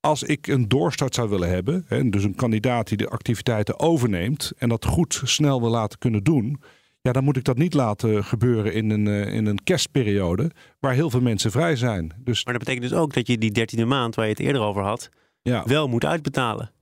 als 0.00 0.22
ik 0.22 0.46
een 0.46 0.68
doorstart 0.68 1.14
zou 1.14 1.28
willen 1.28 1.48
hebben, 1.48 1.84
hè, 1.88 2.08
dus 2.08 2.24
een 2.24 2.34
kandidaat 2.34 2.88
die 2.88 2.96
de 2.96 3.08
activiteiten 3.08 3.78
overneemt 3.78 4.52
en 4.58 4.68
dat 4.68 4.84
goed 4.84 5.20
snel 5.24 5.60
wil 5.60 5.70
laten 5.70 5.98
kunnen 5.98 6.24
doen, 6.24 6.62
ja, 7.00 7.12
dan 7.12 7.24
moet 7.24 7.36
ik 7.36 7.44
dat 7.44 7.58
niet 7.58 7.74
laten 7.74 8.24
gebeuren 8.24 8.72
in 8.72 8.90
een, 8.90 9.06
uh, 9.06 9.34
in 9.34 9.46
een 9.46 9.62
kerstperiode 9.64 10.50
waar 10.80 10.92
heel 10.92 11.10
veel 11.10 11.20
mensen 11.20 11.50
vrij 11.50 11.76
zijn. 11.76 12.12
Dus... 12.18 12.44
Maar 12.44 12.54
dat 12.54 12.64
betekent 12.64 12.90
dus 12.90 12.98
ook 12.98 13.14
dat 13.14 13.26
je 13.26 13.38
die 13.38 13.50
dertiende 13.50 13.84
maand 13.84 14.14
waar 14.14 14.24
je 14.24 14.30
het 14.30 14.40
eerder 14.40 14.62
over 14.62 14.82
had, 14.82 15.08
ja. 15.42 15.64
wel 15.64 15.88
moet 15.88 16.04
uitbetalen. 16.04 16.72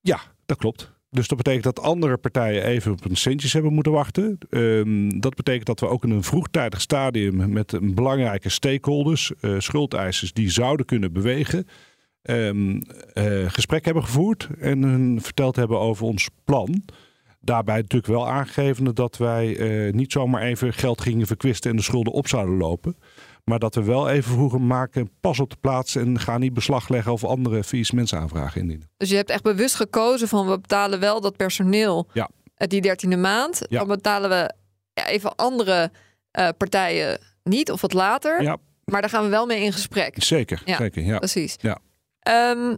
Ja, 0.00 0.20
dat 0.46 0.56
klopt. 0.56 0.99
Dus 1.10 1.28
dat 1.28 1.36
betekent 1.36 1.64
dat 1.64 1.80
andere 1.80 2.16
partijen 2.16 2.64
even 2.64 2.92
op 2.92 3.02
hun 3.02 3.16
centjes 3.16 3.52
hebben 3.52 3.72
moeten 3.72 3.92
wachten. 3.92 4.38
Um, 4.50 5.20
dat 5.20 5.34
betekent 5.34 5.66
dat 5.66 5.80
we 5.80 5.86
ook 5.86 6.04
in 6.04 6.10
een 6.10 6.22
vroegtijdig 6.22 6.80
stadium 6.80 7.52
met 7.52 7.72
een 7.72 7.94
belangrijke 7.94 8.48
stakeholders, 8.48 9.32
uh, 9.40 9.58
schuldeisers 9.58 10.32
die 10.32 10.50
zouden 10.50 10.86
kunnen 10.86 11.12
bewegen, 11.12 11.66
um, 12.22 12.82
uh, 13.14 13.50
gesprek 13.50 13.84
hebben 13.84 14.04
gevoerd 14.04 14.48
en 14.58 14.82
hun 14.82 15.18
verteld 15.22 15.56
hebben 15.56 15.78
over 15.78 16.06
ons 16.06 16.28
plan. 16.44 16.84
Daarbij 17.40 17.76
natuurlijk 17.76 18.12
wel 18.12 18.28
aangegeven 18.28 18.94
dat 18.94 19.16
wij 19.16 19.56
uh, 19.56 19.92
niet 19.92 20.12
zomaar 20.12 20.42
even 20.42 20.72
geld 20.72 21.00
gingen 21.00 21.26
verkwisten 21.26 21.70
en 21.70 21.76
de 21.76 21.82
schulden 21.82 22.12
op 22.12 22.28
zouden 22.28 22.56
lopen. 22.56 22.96
Maar 23.50 23.58
dat 23.58 23.74
we 23.74 23.84
wel 23.84 24.08
even 24.08 24.32
vroeger 24.32 24.60
maken, 24.60 25.10
pas 25.20 25.40
op 25.40 25.50
de 25.50 25.56
plaats 25.60 25.96
en 25.96 26.18
ga 26.18 26.38
niet 26.38 26.54
beslag 26.54 26.88
leggen 26.88 27.12
of 27.12 27.24
andere 27.24 27.64
faillissementsaanvragen 27.64 28.60
indienen. 28.60 28.90
Dus 28.96 29.10
je 29.10 29.16
hebt 29.16 29.30
echt 29.30 29.42
bewust 29.42 29.74
gekozen 29.74 30.28
van 30.28 30.48
we 30.48 30.60
betalen 30.60 31.00
wel 31.00 31.20
dat 31.20 31.36
personeel 31.36 32.08
ja. 32.12 32.30
die 32.56 32.80
dertiende 32.80 33.16
maand. 33.16 33.66
Ja. 33.68 33.78
Dan 33.78 33.88
betalen 33.88 34.30
we 34.30 34.54
even 34.94 35.34
andere 35.34 35.90
uh, 36.38 36.48
partijen 36.56 37.20
niet 37.42 37.70
of 37.70 37.80
wat 37.80 37.92
later. 37.92 38.42
Ja. 38.42 38.56
Maar 38.84 39.00
daar 39.00 39.10
gaan 39.10 39.24
we 39.24 39.30
wel 39.30 39.46
mee 39.46 39.62
in 39.62 39.72
gesprek. 39.72 40.22
Zeker, 40.22 40.62
ja, 40.64 40.76
zeker. 40.76 41.02
Ja. 41.02 41.18
Precies. 41.18 41.56
Ja. 41.60 41.78
Um, 42.50 42.76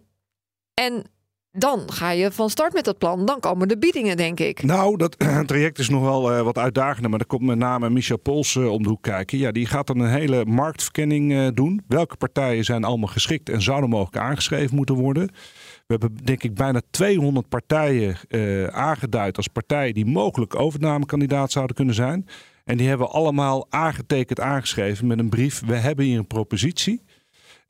en 0.75 1.05
dan 1.53 1.93
ga 1.93 2.11
je 2.11 2.33
van 2.33 2.51
start 2.51 2.73
met 2.73 2.85
dat 2.85 2.99
plan. 2.99 3.27
Dan 3.27 3.41
komen 3.41 3.69
de 3.69 3.79
biedingen, 3.79 4.17
denk 4.17 4.41
ik. 4.41 4.63
Nou, 4.63 4.97
dat 4.97 5.17
traject 5.47 5.79
is 5.79 5.89
nog 5.89 6.03
wel 6.03 6.33
uh, 6.33 6.43
wat 6.43 6.59
uitdagender. 6.59 7.11
Maar 7.11 7.21
er 7.21 7.27
komt 7.27 7.43
met 7.43 7.59
name 7.59 7.91
Michel 7.91 8.19
Pols 8.19 8.55
uh, 8.55 8.71
om 8.71 8.83
de 8.83 8.89
hoek 8.89 9.03
kijken. 9.03 9.39
Ja, 9.39 9.53
die 9.53 9.67
gaat 9.67 9.87
dan 9.87 9.99
een 9.99 10.11
hele 10.11 10.45
marktverkenning 10.45 11.33
uh, 11.33 11.49
doen. 11.55 11.83
Welke 11.89 12.17
partijen 12.17 12.65
zijn 12.65 12.85
allemaal 12.85 13.09
geschikt 13.09 13.49
en 13.49 13.63
zouden 13.63 13.91
mogelijk 13.91 14.25
aangeschreven 14.25 14.77
moeten 14.77 14.95
worden? 14.95 15.27
We 15.87 15.99
hebben 15.99 16.17
denk 16.25 16.43
ik 16.43 16.55
bijna 16.55 16.81
200 16.91 17.49
partijen 17.49 18.17
aangeduid 18.73 19.37
als 19.37 19.49
partijen 19.49 19.95
die 19.95 20.07
mogelijk 20.07 20.55
overnamekandidaat 20.55 21.51
zouden 21.51 21.77
kunnen 21.77 21.95
zijn. 21.95 22.27
En 22.65 22.77
die 22.77 22.89
hebben 22.89 23.11
allemaal 23.11 23.67
aangetekend 23.71 24.41
aangeschreven 24.41 25.07
met 25.07 25.19
een 25.19 25.29
brief. 25.29 25.63
We 25.67 25.75
hebben 25.75 26.05
hier 26.05 26.19
een 26.19 26.27
propositie. 26.27 27.03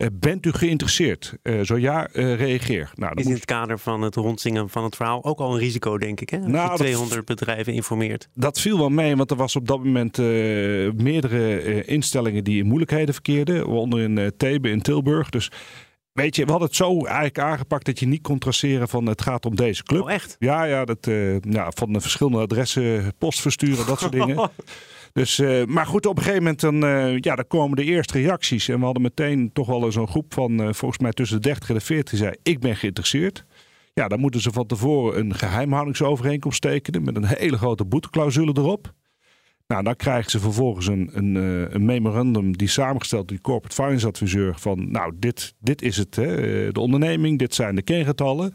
Uh, 0.02 0.08
bent 0.12 0.46
u 0.46 0.52
geïnteresseerd? 0.52 1.34
Uh, 1.42 1.60
zo 1.60 1.78
ja, 1.78 2.08
uh, 2.12 2.34
reageer. 2.34 2.90
Nou, 2.94 3.12
is 3.14 3.26
in 3.26 3.32
het 3.32 3.44
kader 3.44 3.78
van 3.78 4.02
het 4.02 4.14
rondzingen 4.14 4.68
van 4.68 4.84
het 4.84 4.96
verhaal 4.96 5.24
ook 5.24 5.38
al 5.38 5.52
een 5.52 5.58
risico, 5.58 5.98
denk 5.98 6.20
ik. 6.20 6.30
Hè? 6.30 6.38
Als 6.38 6.46
nou, 6.46 6.70
je 6.70 6.78
200 6.78 7.26
dat, 7.26 7.38
bedrijven 7.38 7.72
informeert. 7.72 8.28
Dat 8.34 8.60
viel 8.60 8.78
wel 8.78 8.88
mee, 8.88 9.16
want 9.16 9.30
er 9.30 9.36
was 9.36 9.56
op 9.56 9.66
dat 9.68 9.84
moment 9.84 10.16
meerdere 11.02 11.84
instellingen 11.84 12.44
die 12.44 12.58
in 12.58 12.66
moeilijkheden 12.66 13.14
verkeerden. 13.14 13.66
Waaronder 13.66 14.00
in 14.00 14.32
Thebe 14.36 14.70
in 14.70 14.82
Tilburg. 14.82 15.30
Dus 15.30 15.50
Weet 16.12 16.36
je, 16.36 16.44
we 16.44 16.50
hadden 16.50 16.68
het 16.68 16.76
zo 16.76 17.04
eigenlijk 17.04 17.38
aangepakt 17.38 17.86
dat 17.86 17.98
je 17.98 18.06
niet 18.06 18.22
kon 18.22 18.38
traceren 18.38 18.88
van 18.88 19.06
het 19.06 19.22
gaat 19.22 19.46
om 19.46 19.56
deze 19.56 19.82
club. 19.82 20.02
Oh, 20.02 20.12
echt? 20.12 20.36
Ja, 20.38 20.64
ja, 20.64 20.84
dat, 20.84 21.08
ja 21.40 21.70
van 21.74 21.92
de 21.92 22.00
verschillende 22.00 22.38
adressen 22.38 23.14
post 23.18 23.40
versturen, 23.40 23.86
dat 23.86 24.00
soort 24.00 24.12
dingen. 24.20 24.50
Dus, 25.12 25.38
uh, 25.38 25.64
maar 25.64 25.86
goed, 25.86 26.06
op 26.06 26.16
een 26.16 26.22
gegeven 26.22 26.42
moment 26.42 26.60
dan, 26.60 26.84
uh, 26.84 27.18
ja, 27.18 27.34
dan 27.34 27.46
komen 27.46 27.76
de 27.76 27.84
eerste 27.84 28.18
reacties. 28.18 28.68
En 28.68 28.78
we 28.78 28.84
hadden 28.84 29.02
meteen 29.02 29.50
toch 29.52 29.66
wel 29.66 29.92
zo'n 29.92 30.08
groep 30.08 30.34
van 30.34 30.60
uh, 30.60 30.72
volgens 30.72 31.00
mij 31.00 31.12
tussen 31.12 31.36
de 31.40 31.48
30 31.48 31.68
en 31.68 31.74
de 31.74 31.80
40 31.80 32.10
die 32.10 32.18
zei: 32.18 32.34
Ik 32.42 32.60
ben 32.60 32.76
geïnteresseerd. 32.76 33.44
Ja, 33.94 34.08
dan 34.08 34.20
moeten 34.20 34.40
ze 34.40 34.52
van 34.52 34.66
tevoren 34.66 35.20
een 35.20 35.34
geheimhoudingsovereenkomst 35.34 36.60
tekenen 36.60 37.02
met 37.02 37.16
een 37.16 37.26
hele 37.26 37.56
grote 37.56 37.84
boeteclausule 37.84 38.52
erop. 38.56 38.92
Nou, 39.66 39.82
dan 39.82 39.96
krijgen 39.96 40.30
ze 40.30 40.40
vervolgens 40.40 40.86
een, 40.86 41.10
een, 41.12 41.34
een 41.74 41.84
memorandum 41.84 42.56
die 42.56 42.68
samengesteld 42.68 43.28
door 43.28 43.36
die 43.36 43.46
corporate 43.46 43.82
finance 43.82 44.06
adviseur 44.06 44.54
van, 44.58 44.90
nou, 44.90 45.12
dit, 45.16 45.54
dit 45.58 45.82
is 45.82 45.96
het, 45.96 46.16
hè, 46.16 46.72
de 46.72 46.80
onderneming, 46.80 47.38
dit 47.38 47.54
zijn 47.54 47.74
de 47.74 47.82
kengetallen. 47.82 48.54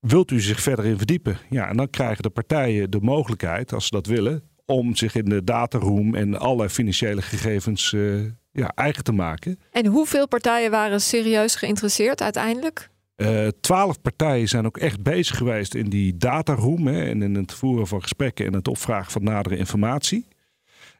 Wilt 0.00 0.30
u 0.30 0.40
zich 0.40 0.60
verder 0.60 0.84
in 0.84 0.96
verdiepen? 0.96 1.38
Ja, 1.50 1.68
en 1.68 1.76
dan 1.76 1.90
krijgen 1.90 2.22
de 2.22 2.30
partijen 2.30 2.90
de 2.90 3.00
mogelijkheid, 3.00 3.72
als 3.72 3.84
ze 3.84 3.90
dat 3.90 4.06
willen, 4.06 4.42
om 4.66 4.96
zich 4.96 5.14
in 5.14 5.24
de 5.24 5.44
dataroom 5.44 6.14
en 6.14 6.38
alle 6.38 6.70
financiële 6.70 7.22
gegevens 7.22 7.92
eh, 7.92 8.20
ja, 8.52 8.72
eigen 8.74 9.04
te 9.04 9.12
maken. 9.12 9.60
En 9.70 9.86
hoeveel 9.86 10.28
partijen 10.28 10.70
waren 10.70 11.00
serieus 11.00 11.54
geïnteresseerd 11.54 12.22
uiteindelijk? 12.22 12.90
Eh, 13.16 13.48
twaalf 13.60 14.00
partijen 14.00 14.48
zijn 14.48 14.66
ook 14.66 14.78
echt 14.78 15.02
bezig 15.02 15.36
geweest 15.36 15.74
in 15.74 15.88
die 15.88 16.16
dataroom 16.16 16.86
hè, 16.86 17.04
en 17.04 17.22
in 17.22 17.34
het 17.34 17.54
voeren 17.54 17.86
van 17.86 18.02
gesprekken 18.02 18.46
en 18.46 18.52
het 18.52 18.68
opvragen 18.68 19.12
van 19.12 19.22
nadere 19.22 19.56
informatie. 19.56 20.26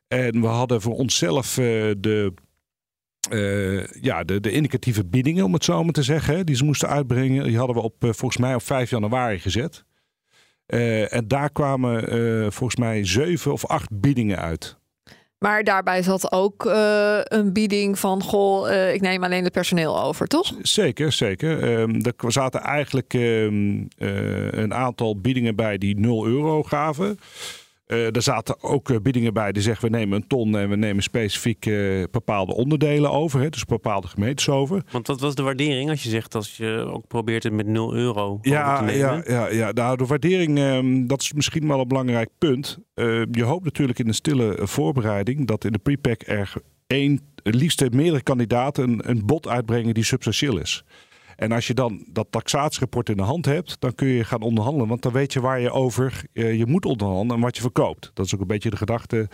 En 0.08 0.40
we 0.40 0.46
hadden 0.46 0.80
voor 0.80 0.94
onszelf 0.94 1.58
uh, 1.58 1.64
de, 1.98 2.32
uh, 3.32 3.86
ja, 4.02 4.24
de, 4.24 4.40
de 4.40 4.50
indicatieve 4.50 5.04
biedingen, 5.04 5.44
om 5.44 5.52
het 5.52 5.64
zo 5.64 5.84
maar 5.84 5.92
te 5.92 6.02
zeggen, 6.02 6.36
hè, 6.36 6.44
die 6.44 6.56
ze 6.56 6.64
moesten 6.64 6.88
uitbrengen. 6.88 7.44
Die 7.44 7.58
hadden 7.58 7.76
we 7.76 7.82
op, 7.82 7.94
volgens 7.98 8.36
mij 8.36 8.54
op 8.54 8.62
5 8.62 8.90
januari 8.90 9.38
gezet. 9.38 9.84
En 11.08 11.28
daar 11.28 11.50
kwamen 11.50 12.02
volgens 12.52 12.76
mij 12.80 13.06
zeven 13.06 13.52
of 13.52 13.66
acht 13.66 14.00
biedingen 14.00 14.38
uit. 14.38 14.76
Maar 15.42 15.64
daarbij 15.64 16.02
zat 16.02 16.32
ook 16.32 16.64
uh, 16.64 17.18
een 17.22 17.52
bieding 17.52 17.98
van: 17.98 18.22
goh, 18.22 18.70
uh, 18.70 18.94
ik 18.94 19.00
neem 19.00 19.24
alleen 19.24 19.44
het 19.44 19.52
personeel 19.52 20.02
over, 20.02 20.26
toch? 20.26 20.52
Zeker, 20.62 21.12
zeker. 21.12 21.78
Um, 21.80 22.00
er 22.00 22.32
zaten 22.32 22.60
eigenlijk 22.60 23.12
um, 23.12 23.88
uh, 23.98 24.52
een 24.52 24.74
aantal 24.74 25.20
biedingen 25.20 25.56
bij 25.56 25.78
die 25.78 25.98
0 25.98 26.26
euro 26.26 26.62
gaven. 26.62 27.18
Uh, 27.92 28.16
er 28.16 28.22
zaten 28.22 28.62
ook 28.62 28.88
uh, 28.88 28.96
biedingen 29.02 29.32
bij 29.32 29.52
die 29.52 29.62
zeggen 29.62 29.90
we 29.90 29.96
nemen 29.96 30.16
een 30.16 30.26
ton 30.26 30.56
en 30.56 30.68
we 30.68 30.76
nemen 30.76 31.02
specifiek 31.02 31.66
uh, 31.66 32.04
bepaalde 32.10 32.54
onderdelen 32.54 33.10
over. 33.10 33.40
Hè, 33.40 33.48
dus 33.48 33.64
bepaalde 33.64 34.06
gemeentes 34.06 34.48
over. 34.48 34.82
Want 34.90 35.06
wat 35.06 35.20
was 35.20 35.34
de 35.34 35.42
waardering 35.42 35.90
als 35.90 36.02
je 36.02 36.08
zegt 36.08 36.34
als 36.34 36.56
je 36.56 36.88
ook 36.92 37.06
probeert 37.06 37.42
het 37.42 37.52
met 37.52 37.66
0 37.66 37.94
euro 37.94 38.38
ja, 38.42 38.78
te 38.78 38.84
nemen? 38.84 38.98
Ja, 38.98 39.22
ja, 39.26 39.48
ja. 39.48 39.70
Nou, 39.72 39.96
de 39.96 40.06
waardering, 40.06 40.58
um, 40.58 41.06
dat 41.06 41.20
is 41.20 41.32
misschien 41.32 41.68
wel 41.68 41.80
een 41.80 41.88
belangrijk 41.88 42.30
punt. 42.38 42.78
je 43.30 43.42
hoopt 43.42 43.64
natuurlijk 43.64 43.98
in 43.98 44.08
een 44.08 44.14
stille 44.14 44.58
voorbereiding 44.62 45.46
dat 45.46 45.64
in 45.64 45.72
de 45.72 45.78
prepack 45.78 46.22
er 46.26 46.54
één, 46.86 47.20
liefst 47.42 47.90
meerdere 47.90 48.22
kandidaten 48.22 48.90
een, 48.90 49.10
een 49.10 49.26
bod 49.26 49.48
uitbrengen 49.48 49.94
die 49.94 50.04
substantieel 50.04 50.58
is. 50.58 50.84
En 51.42 51.52
als 51.52 51.66
je 51.66 51.74
dan 51.74 52.04
dat 52.08 52.26
taxatierapport 52.30 53.08
in 53.08 53.16
de 53.16 53.22
hand 53.22 53.44
hebt, 53.44 53.76
dan 53.80 53.94
kun 53.94 54.08
je 54.08 54.24
gaan 54.24 54.40
onderhandelen. 54.40 54.88
Want 54.88 55.02
dan 55.02 55.12
weet 55.12 55.32
je 55.32 55.40
waar 55.40 55.60
je 55.60 55.70
over 55.70 56.24
uh, 56.32 56.58
je 56.58 56.66
moet 56.66 56.86
onderhandelen 56.86 57.36
en 57.36 57.42
wat 57.42 57.56
je 57.56 57.62
verkoopt. 57.62 58.10
Dat 58.14 58.26
is 58.26 58.34
ook 58.34 58.40
een 58.40 58.46
beetje 58.46 58.70
de 58.70 58.76
gedachte 58.76 59.28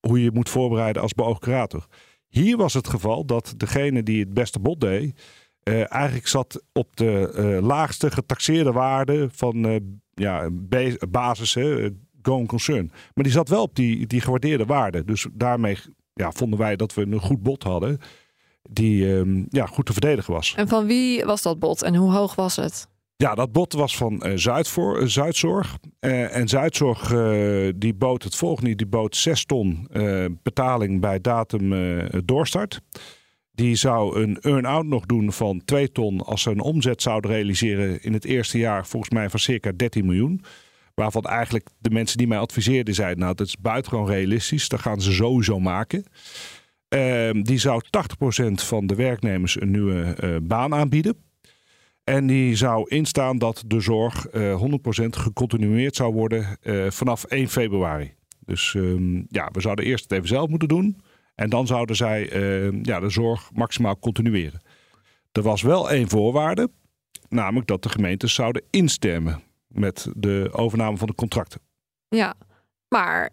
hoe 0.00 0.22
je 0.22 0.30
moet 0.32 0.48
voorbereiden 0.48 1.02
als 1.02 1.14
beoogd 1.14 1.40
curator. 1.40 1.86
Hier 2.28 2.56
was 2.56 2.74
het 2.74 2.88
geval 2.88 3.24
dat 3.24 3.54
degene 3.56 4.02
die 4.02 4.20
het 4.20 4.34
beste 4.34 4.58
bod 4.58 4.80
deed, 4.80 5.20
uh, 5.68 5.92
eigenlijk 5.92 6.26
zat 6.26 6.62
op 6.72 6.96
de 6.96 7.32
uh, 7.36 7.66
laagste 7.66 8.10
getaxeerde 8.10 8.72
waarde 8.72 9.28
van 9.32 9.80
ja, 10.14 10.50
basis, 11.08 11.54
hè, 11.54 11.90
going 12.22 12.48
concern. 12.48 12.90
Maar 13.14 13.24
die 13.24 13.32
zat 13.32 13.48
wel 13.48 13.62
op 13.62 13.74
die, 13.74 14.06
die 14.06 14.20
gewaardeerde 14.20 14.64
waarde. 14.64 15.04
Dus 15.04 15.26
daarmee 15.32 15.78
ja, 16.12 16.32
vonden 16.32 16.58
wij 16.58 16.76
dat 16.76 16.94
we 16.94 17.02
een 17.02 17.20
goed 17.20 17.42
bod 17.42 17.62
hadden 17.62 18.00
die 18.70 19.04
uh, 19.04 19.44
ja, 19.48 19.66
goed 19.66 19.86
te 19.86 19.92
verdedigen 19.92 20.32
was. 20.32 20.54
En 20.56 20.68
van 20.68 20.86
wie 20.86 21.24
was 21.24 21.42
dat 21.42 21.58
bod 21.58 21.82
en 21.82 21.94
hoe 21.94 22.12
hoog 22.12 22.34
was 22.34 22.56
het? 22.56 22.88
Ja, 23.16 23.34
dat 23.34 23.52
bod 23.52 23.72
was 23.72 23.96
van 23.96 24.22
uh, 24.26 24.32
Zuidvoor, 24.34 25.00
uh, 25.00 25.06
Zuidzorg. 25.06 25.78
Uh, 26.00 26.36
en 26.36 26.48
Zuidzorg 26.48 27.08
die 27.76 27.94
bood 27.94 28.22
het 28.22 28.34
volgende. 28.34 28.74
Die 28.74 28.86
bood 28.86 29.16
6 29.16 29.44
ton 29.44 29.88
betaling 30.42 31.00
bij 31.00 31.20
datum 31.20 31.74
doorstart. 32.24 32.80
Die 33.52 33.74
zou 33.74 34.22
een 34.22 34.40
earn-out 34.40 34.86
nog 34.86 35.06
doen 35.06 35.32
van 35.32 35.62
2 35.64 35.92
ton 35.92 36.20
als 36.20 36.42
ze 36.42 36.50
een 36.50 36.60
omzet 36.60 37.02
zouden 37.02 37.30
realiseren 37.30 38.02
in 38.02 38.12
het 38.12 38.24
eerste 38.24 38.58
jaar 38.58 38.86
volgens 38.86 39.12
mij 39.12 39.30
van 39.30 39.40
circa 39.40 39.72
13 39.76 40.04
miljoen. 40.06 40.44
Waarvan 40.94 41.22
eigenlijk 41.22 41.68
de 41.78 41.90
mensen 41.90 42.18
die 42.18 42.26
mij 42.26 42.38
adviseerden 42.38 42.94
zeiden, 42.94 43.18
nou 43.18 43.34
dat 43.34 43.46
is 43.46 43.56
buitengewoon 43.58 44.06
realistisch. 44.06 44.68
Dat 44.68 44.80
gaan 44.80 45.00
ze 45.00 45.12
sowieso 45.12 45.60
maken. 45.60 46.04
Uh, 46.88 47.30
die 47.42 47.58
zou 47.58 47.82
80% 47.84 48.52
van 48.52 48.86
de 48.86 48.94
werknemers 48.94 49.60
een 49.60 49.70
nieuwe 49.70 50.16
uh, 50.20 50.36
baan 50.42 50.74
aanbieden. 50.74 51.24
En 52.04 52.26
die 52.26 52.56
zou 52.56 52.88
instaan 52.88 53.38
dat 53.38 53.62
de 53.66 53.80
zorg 53.80 54.34
uh, 54.34 54.62
100% 55.02 55.06
gecontinueerd 55.08 55.96
zou 55.96 56.12
worden 56.12 56.58
uh, 56.62 56.90
vanaf 56.90 57.24
1 57.24 57.48
februari. 57.48 58.14
Dus 58.44 58.74
um, 58.74 59.26
ja, 59.28 59.48
we 59.52 59.60
zouden 59.60 59.84
eerst 59.84 60.02
het 60.02 60.12
even 60.12 60.28
zelf 60.28 60.48
moeten 60.48 60.68
doen. 60.68 61.00
En 61.34 61.50
dan 61.50 61.66
zouden 61.66 61.96
zij 61.96 62.30
ehm, 62.30 62.78
ja, 62.82 63.00
de 63.00 63.10
zorg 63.10 63.50
maximaal 63.52 63.98
continueren. 63.98 64.60
Er 65.32 65.42
was 65.42 65.62
wel 65.62 65.90
één 65.90 66.08
voorwaarde. 66.08 66.70
Namelijk 67.28 67.66
dat 67.66 67.82
de 67.82 67.88
gemeentes 67.88 68.34
zouden 68.34 68.62
instemmen 68.70 69.42
met 69.68 70.08
de 70.16 70.48
overname 70.52 70.96
van 70.96 71.06
de 71.06 71.14
contracten. 71.14 71.60
Ja, 72.08 72.34
maar 72.88 73.30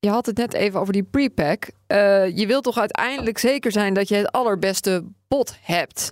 je 0.00 0.08
had 0.08 0.26
het 0.26 0.36
net 0.36 0.54
even 0.54 0.80
over 0.80 0.92
die 0.92 1.02
prepack. 1.02 1.70
Uh, 1.88 2.36
je 2.36 2.46
wilt 2.46 2.64
toch 2.64 2.78
uiteindelijk 2.78 3.38
zeker 3.38 3.72
zijn 3.72 3.94
dat 3.94 4.08
je 4.08 4.14
het 4.14 4.32
allerbeste 4.32 5.04
bod 5.28 5.56
hebt. 5.60 6.10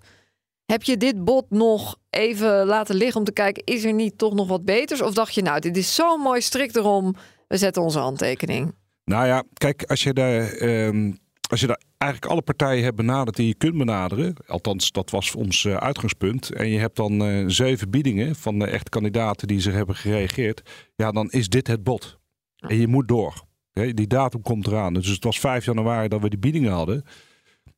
Heb 0.67 0.83
je 0.83 0.97
dit 0.97 1.25
bod 1.25 1.51
nog 1.51 1.97
even 2.11 2.67
laten 2.67 2.95
liggen 2.95 3.19
om 3.19 3.25
te 3.25 3.33
kijken, 3.33 3.65
is 3.65 3.85
er 3.85 3.93
niet 3.93 4.19
toch 4.19 4.35
nog 4.35 4.49
wat 4.49 4.65
beters? 4.65 5.03
Of 5.03 5.15
dacht 5.15 5.35
je, 5.35 5.43
nou, 5.43 5.61
dit 5.61 5.77
is 5.77 5.95
zo 5.95 6.17
mooi 6.17 6.41
strikt 6.41 6.77
erom, 6.77 7.15
we 7.47 7.57
zetten 7.57 7.83
onze 7.83 7.99
handtekening? 7.99 8.75
Nou 9.05 9.27
ja, 9.27 9.45
kijk, 9.53 9.85
als 9.85 10.03
je 10.03 10.13
daar, 10.13 10.61
um, 10.63 11.19
als 11.51 11.61
je 11.61 11.67
daar 11.67 11.81
eigenlijk 11.97 12.33
alle 12.33 12.43
partijen 12.43 12.85
hebt 12.85 12.97
benaderd 12.97 13.37
die 13.37 13.47
je 13.47 13.55
kunt 13.55 13.79
benaderen, 13.79 14.35
althans 14.47 14.93
dat 14.93 15.11
was 15.11 15.35
ons 15.35 15.65
uh, 15.65 15.77
uitgangspunt, 15.77 16.51
en 16.51 16.69
je 16.69 16.79
hebt 16.79 16.97
dan 16.97 17.23
uh, 17.23 17.45
zeven 17.47 17.91
biedingen 17.91 18.37
van 18.37 18.59
de 18.59 18.67
echte 18.67 18.91
kandidaten 18.91 19.49
die 19.49 19.61
zich 19.61 19.75
hebben 19.75 19.97
gereageerd, 19.97 20.63
ja, 20.97 21.13
dan 21.13 21.31
is 21.31 21.49
dit 21.49 21.67
het 21.67 21.83
bod. 21.83 22.19
En 22.57 22.77
je 22.77 22.89
moet 22.89 23.09
door. 23.09 23.47
Die 23.87 24.07
datum 24.07 24.43
komt 24.43 24.67
eraan. 24.67 24.95
Dus 24.95 25.07
het 25.07 25.25
was 25.25 25.41
5 25.41 25.65
januari 25.65 26.09
dat 26.09 26.21
we 26.21 26.29
die 26.29 26.39
biedingen 26.39 26.73
hadden. 26.73 27.05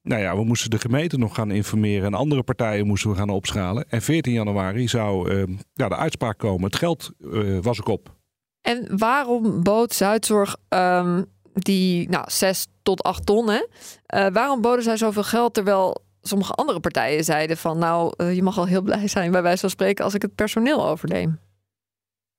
Nou 0.02 0.22
ja, 0.22 0.36
we 0.36 0.44
moesten 0.44 0.70
de 0.70 0.78
gemeente 0.78 1.18
nog 1.18 1.34
gaan 1.34 1.50
informeren 1.50 2.06
en 2.06 2.14
andere 2.14 2.42
partijen 2.42 2.86
moesten 2.86 3.10
we 3.10 3.16
gaan 3.16 3.28
opschalen. 3.28 3.84
En 3.88 4.02
14 4.02 4.32
januari 4.32 4.88
zou 4.88 5.34
uh, 5.34 5.56
ja, 5.72 5.88
de 5.88 5.96
uitspraak 5.96 6.38
komen. 6.38 6.64
Het 6.64 6.76
geld 6.76 7.10
uh, 7.18 7.58
was 7.62 7.80
ook 7.80 7.88
op. 7.88 8.14
En 8.60 8.98
waarom 8.98 9.62
bood 9.62 9.92
Zuidzorg 9.94 10.56
um, 10.68 11.24
die 11.52 12.08
nou, 12.08 12.24
6 12.30 12.66
tot 12.82 13.02
8 13.02 13.26
ton? 13.26 13.48
Hè? 13.48 13.66
Uh, 14.14 14.32
waarom 14.32 14.60
boden 14.60 14.82
zij 14.82 14.96
zoveel 14.96 15.22
geld 15.22 15.54
terwijl 15.54 16.04
sommige 16.22 16.52
andere 16.52 16.80
partijen 16.80 17.24
zeiden 17.24 17.56
van 17.56 17.78
nou, 17.78 18.24
je 18.24 18.42
mag 18.42 18.58
al 18.58 18.66
heel 18.66 18.82
blij 18.82 19.08
zijn 19.08 19.30
bij 19.30 19.42
wijze 19.42 19.60
van 19.60 19.70
spreken 19.70 20.04
als 20.04 20.14
ik 20.14 20.22
het 20.22 20.34
personeel 20.34 20.86
overneem? 20.86 21.38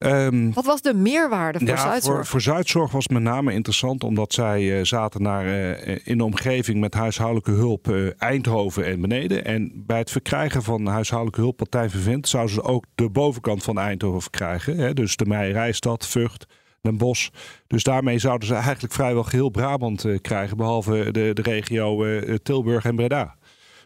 Um, 0.06 0.54
Wat 0.54 0.66
was 0.66 0.82
de 0.82 0.94
meerwaarde 0.94 1.60
voor 1.60 1.68
ja, 1.68 1.78
Zuidzorg? 1.78 2.16
Voor, 2.16 2.26
voor 2.26 2.42
Zuidzorg 2.42 2.92
was 2.92 3.08
met 3.08 3.22
name 3.22 3.54
interessant 3.54 4.04
omdat 4.04 4.34
zij 4.34 4.62
uh, 4.62 4.84
zaten 4.84 5.22
naar, 5.22 5.46
uh, 5.46 5.98
in 6.04 6.18
de 6.18 6.24
omgeving 6.24 6.80
met 6.80 6.94
huishoudelijke 6.94 7.52
hulp 7.52 7.88
uh, 7.88 8.10
Eindhoven 8.18 8.86
en 8.86 9.02
beneden. 9.02 9.46
En 9.46 9.72
bij 9.76 9.98
het 9.98 10.12
verkrijgen 10.12 10.64
van 10.64 10.86
huishoudelijke 10.86 11.42
hulp 11.42 11.58
Partij 11.58 11.90
Vervent 11.90 12.28
zouden 12.28 12.54
ze 12.54 12.64
ook 12.64 12.86
de 12.96 13.10
bovenkant 13.10 13.64
van 13.64 13.80
Eindhoven 13.80 14.32
krijgen. 14.32 14.78
Hè? 14.78 14.94
Dus 14.94 15.16
de 15.16 15.26
Meijerijstad, 15.26 16.08
Vught, 16.08 16.46
Den 16.82 16.98
Bosch. 16.98 17.30
Dus 17.68 17.84
daarmee 17.84 18.20
zouden 18.20 18.48
ze 18.48 18.54
eigenlijk 18.54 18.94
vrijwel 18.94 19.24
geheel 19.24 19.50
Brabant 19.50 20.06
krijgen, 20.22 20.58
behalve 20.58 21.12
de, 21.12 21.32
de 21.34 21.42
regio 21.42 22.06
Tilburg 22.44 22.86
en 22.86 22.96
Breda. 22.96 23.36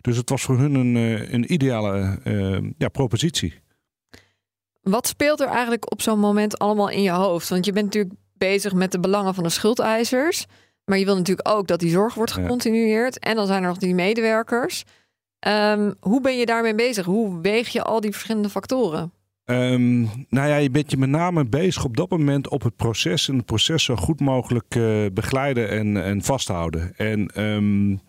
Dus 0.01 0.17
het 0.17 0.29
was 0.29 0.41
voor 0.41 0.57
hun 0.57 0.75
een, 0.75 0.95
een 1.33 1.53
ideale 1.53 2.19
ja, 2.77 2.89
propositie. 2.89 3.63
Wat 4.89 5.07
speelt 5.07 5.39
er 5.39 5.47
eigenlijk 5.47 5.91
op 5.91 6.01
zo'n 6.01 6.19
moment 6.19 6.59
allemaal 6.59 6.89
in 6.89 7.01
je 7.01 7.11
hoofd? 7.11 7.49
Want 7.49 7.65
je 7.65 7.71
bent 7.71 7.85
natuurlijk 7.85 8.15
bezig 8.37 8.73
met 8.73 8.91
de 8.91 8.99
belangen 8.99 9.33
van 9.33 9.43
de 9.43 9.49
schuldeisers. 9.49 10.45
Maar 10.85 10.97
je 10.97 11.05
wil 11.05 11.15
natuurlijk 11.15 11.49
ook 11.49 11.67
dat 11.67 11.79
die 11.79 11.89
zorg 11.89 12.13
wordt 12.13 12.31
gecontinueerd. 12.31 13.17
Ja. 13.19 13.29
En 13.29 13.35
dan 13.35 13.47
zijn 13.47 13.61
er 13.61 13.67
nog 13.67 13.77
die 13.77 13.95
medewerkers. 13.95 14.83
Um, 15.47 15.93
hoe 15.99 16.21
ben 16.21 16.37
je 16.37 16.45
daarmee 16.45 16.75
bezig? 16.75 17.05
Hoe 17.05 17.41
weeg 17.41 17.67
je 17.69 17.83
al 17.83 18.01
die 18.01 18.11
verschillende 18.11 18.49
factoren? 18.49 19.11
Um, 19.45 20.01
nou 20.29 20.47
ja, 20.47 20.55
je 20.55 20.69
bent 20.69 20.91
je 20.91 20.97
met 20.97 21.09
name 21.09 21.45
bezig 21.45 21.83
op 21.83 21.97
dat 21.97 22.09
moment 22.09 22.49
op 22.49 22.63
het 22.63 22.75
proces. 22.75 23.29
En 23.29 23.35
het 23.35 23.45
proces 23.45 23.83
zo 23.83 23.95
goed 23.95 24.19
mogelijk 24.19 24.75
uh, 24.75 25.05
begeleiden 25.13 25.69
en, 25.69 26.03
en 26.03 26.21
vasthouden. 26.21 26.93
En... 26.97 27.41
Um, 27.43 28.01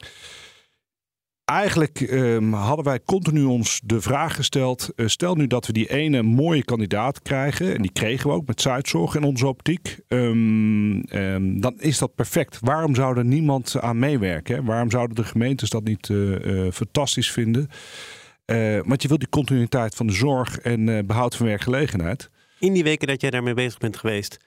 Eigenlijk 1.46 2.00
um, 2.00 2.52
hadden 2.52 2.84
wij 2.84 3.00
continu 3.04 3.44
ons 3.44 3.80
de 3.84 4.00
vraag 4.00 4.34
gesteld: 4.34 4.90
uh, 4.96 5.06
stel 5.08 5.34
nu 5.34 5.46
dat 5.46 5.66
we 5.66 5.72
die 5.72 5.90
ene 5.90 6.22
mooie 6.22 6.64
kandidaat 6.64 7.22
krijgen, 7.22 7.74
en 7.74 7.82
die 7.82 7.92
kregen 7.92 8.30
we 8.30 8.36
ook 8.36 8.46
met 8.46 8.60
Zuidzorg 8.60 9.14
in 9.14 9.22
onze 9.22 9.46
optiek, 9.46 9.98
um, 10.08 11.04
um, 11.12 11.60
dan 11.60 11.80
is 11.80 11.98
dat 11.98 12.14
perfect. 12.14 12.58
Waarom 12.60 12.94
zou 12.94 13.18
er 13.18 13.24
niemand 13.24 13.80
aan 13.80 13.98
meewerken? 13.98 14.64
Waarom 14.64 14.90
zouden 14.90 15.16
de 15.16 15.24
gemeentes 15.24 15.70
dat 15.70 15.84
niet 15.84 16.08
uh, 16.08 16.44
uh, 16.44 16.72
fantastisch 16.72 17.30
vinden? 17.30 17.68
want 18.84 19.02
je 19.02 19.08
wilt 19.08 19.20
die 19.20 19.28
continuïteit 19.28 19.94
van 19.94 20.06
de 20.06 20.12
zorg 20.12 20.58
en 20.58 21.06
behoud 21.06 21.36
van 21.36 21.46
werkgelegenheid. 21.46 22.30
In 22.58 22.72
die 22.72 22.84
weken 22.84 23.08
dat 23.08 23.20
jij 23.20 23.30
daarmee 23.30 23.54
bezig 23.54 23.78
bent 23.78 23.96
geweest, 23.96 24.38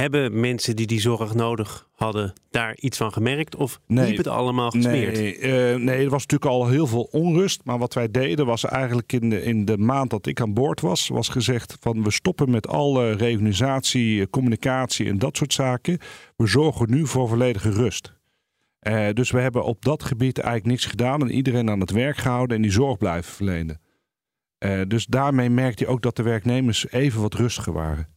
Hebben 0.00 0.40
mensen 0.40 0.76
die 0.76 0.86
die 0.86 1.00
zorg 1.00 1.34
nodig 1.34 1.88
hadden 1.92 2.32
daar 2.50 2.76
iets 2.76 2.96
van 2.96 3.12
gemerkt? 3.12 3.56
Of 3.56 3.80
Nee. 3.86 4.08
liep 4.08 4.16
het 4.16 4.26
allemaal 4.26 4.70
gesmeerd? 4.70 5.14
Nee, 5.14 5.38
eh, 5.38 5.76
nee, 5.76 6.04
er 6.04 6.10
was 6.10 6.26
natuurlijk 6.26 6.50
al 6.50 6.68
heel 6.68 6.86
veel 6.86 7.08
onrust. 7.10 7.60
Maar 7.64 7.78
wat 7.78 7.94
wij 7.94 8.10
deden 8.10 8.46
was 8.46 8.64
eigenlijk 8.64 9.12
in 9.12 9.30
de, 9.30 9.42
in 9.42 9.64
de 9.64 9.78
maand 9.78 10.10
dat 10.10 10.26
ik 10.26 10.40
aan 10.40 10.54
boord 10.54 10.80
was, 10.80 11.08
was 11.08 11.28
gezegd 11.28 11.76
van 11.80 12.02
we 12.02 12.10
stoppen 12.10 12.50
met 12.50 12.68
alle 12.68 13.12
reorganisatie, 13.12 14.20
eh, 14.20 14.26
communicatie 14.30 15.08
en 15.08 15.18
dat 15.18 15.36
soort 15.36 15.52
zaken. 15.52 15.98
We 16.36 16.46
zorgen 16.46 16.90
nu 16.90 17.06
voor 17.06 17.28
volledige 17.28 17.70
rust. 17.70 18.12
Eh, 18.78 19.08
dus 19.12 19.30
we 19.30 19.40
hebben 19.40 19.64
op 19.64 19.84
dat 19.84 20.02
gebied 20.02 20.38
eigenlijk 20.38 20.70
niks 20.70 20.86
gedaan 20.86 21.20
en 21.20 21.30
iedereen 21.30 21.70
aan 21.70 21.80
het 21.80 21.90
werk 21.90 22.16
gehouden 22.16 22.56
en 22.56 22.62
die 22.62 22.70
zorg 22.72 22.98
blijven 22.98 23.32
verlenen. 23.32 23.80
Dus 24.86 25.06
daarmee 25.06 25.50
merkte 25.50 25.84
je 25.84 25.90
ook 25.90 26.02
dat 26.02 26.16
de 26.16 26.22
werknemers 26.22 26.90
even 26.90 27.20
wat 27.20 27.34
rustiger 27.34 27.72
waren. 27.72 28.09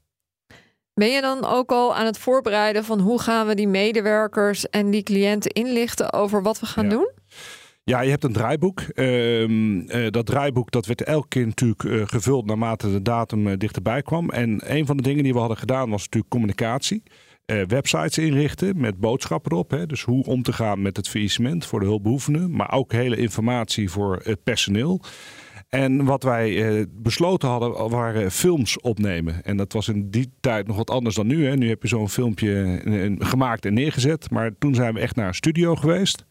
Ben 0.93 1.11
je 1.11 1.21
dan 1.21 1.45
ook 1.45 1.71
al 1.71 1.95
aan 1.95 2.05
het 2.05 2.17
voorbereiden 2.17 2.83
van 2.83 2.99
hoe 2.99 3.19
gaan 3.21 3.47
we 3.47 3.55
die 3.55 3.67
medewerkers 3.67 4.69
en 4.69 4.91
die 4.91 5.03
cliënten 5.03 5.51
inlichten 5.51 6.13
over 6.13 6.41
wat 6.43 6.59
we 6.59 6.65
gaan 6.65 6.83
Ja. 6.83 6.89
doen? 6.89 7.11
Ja, 7.83 8.01
je 8.01 8.09
hebt 8.09 8.23
een 8.23 8.33
draaiboek. 8.33 8.79
Ehm, 8.81 9.79
eh, 9.79 10.07
dat 10.09 10.25
draaiboek 10.25 10.71
dat 10.71 10.85
werd 10.85 11.03
elke 11.03 11.27
keer 11.27 11.45
natuurlijk 11.45 11.83
eh, 11.83 12.01
gevuld 12.05 12.45
naarmate 12.45 12.91
de 12.91 13.01
datum 13.01 13.47
eh, 13.47 13.57
dichterbij 13.57 14.01
kwam. 14.01 14.29
En 14.29 14.75
een 14.75 14.85
van 14.85 14.97
de 14.97 15.03
dingen 15.03 15.23
die 15.23 15.33
we 15.33 15.39
hadden 15.39 15.57
gedaan 15.57 15.89
was 15.89 16.03
natuurlijk 16.03 16.31
communicatie. 16.31 17.03
Websites 17.67 18.17
inrichten 18.17 18.79
met 18.79 18.99
boodschappen 18.99 19.51
erop. 19.51 19.71
Hè. 19.71 19.85
Dus 19.85 20.01
hoe 20.03 20.23
om 20.25 20.43
te 20.43 20.53
gaan 20.53 20.81
met 20.81 20.97
het 20.97 21.09
faillissement 21.09 21.65
voor 21.65 21.79
de 21.79 21.85
hulpbehoevenden. 21.85 22.55
Maar 22.55 22.71
ook 22.73 22.91
hele 22.91 23.17
informatie 23.17 23.89
voor 23.89 24.19
het 24.23 24.43
personeel. 24.43 25.01
En 25.73 26.05
wat 26.05 26.23
wij 26.23 26.77
eh, 26.77 26.85
besloten 26.91 27.49
hadden 27.49 27.89
waren 27.89 28.31
films 28.31 28.79
opnemen. 28.79 29.43
En 29.43 29.57
dat 29.57 29.73
was 29.73 29.87
in 29.87 30.09
die 30.09 30.31
tijd 30.39 30.67
nog 30.67 30.75
wat 30.75 30.89
anders 30.89 31.15
dan 31.15 31.27
nu. 31.27 31.45
Hè. 31.45 31.55
Nu 31.55 31.69
heb 31.69 31.81
je 31.81 31.87
zo'n 31.87 32.09
filmpje 32.09 32.81
eh, 32.85 33.27
gemaakt 33.27 33.65
en 33.65 33.73
neergezet. 33.73 34.29
Maar 34.29 34.51
toen 34.59 34.75
zijn 34.75 34.93
we 34.93 34.99
echt 34.99 35.15
naar 35.15 35.27
een 35.27 35.33
studio 35.33 35.75
geweest. 35.75 36.25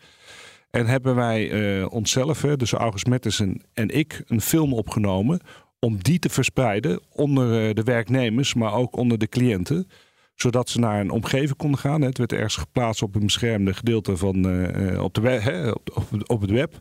En 0.71 0.87
hebben 0.87 1.15
wij 1.15 1.51
eh, 1.51 1.93
onszelf, 1.93 2.43
hè, 2.43 2.57
dus 2.57 2.73
August 2.73 3.07
Mettesen 3.07 3.63
en 3.75 3.89
ik, 3.89 4.23
een 4.27 4.41
film 4.41 4.73
opgenomen. 4.75 5.41
Om 5.79 6.03
die 6.03 6.19
te 6.19 6.29
verspreiden 6.29 7.01
onder 7.13 7.69
eh, 7.69 7.75
de 7.75 7.83
werknemers, 7.83 8.55
maar 8.55 8.75
ook 8.75 8.97
onder 8.97 9.19
de 9.19 9.29
cliënten. 9.29 9.89
Zodat 10.35 10.69
ze 10.69 10.79
naar 10.79 11.01
een 11.01 11.11
omgeving 11.11 11.57
konden 11.57 11.81
gaan. 11.81 12.01
hè. 12.01 12.07
Het 12.07 12.19
werd 12.19 12.33
ergens 12.33 12.57
geplaatst 12.57 13.03
op 13.03 13.15
een 13.15 13.25
beschermde 13.25 13.75
gedeelte 13.75 14.17
van, 14.17 14.49
eh, 14.49 14.93
eh, 14.93 15.03
op, 15.03 15.15
de 15.15 15.81
op, 15.95 16.23
op 16.27 16.41
het 16.41 16.51
web. 16.51 16.81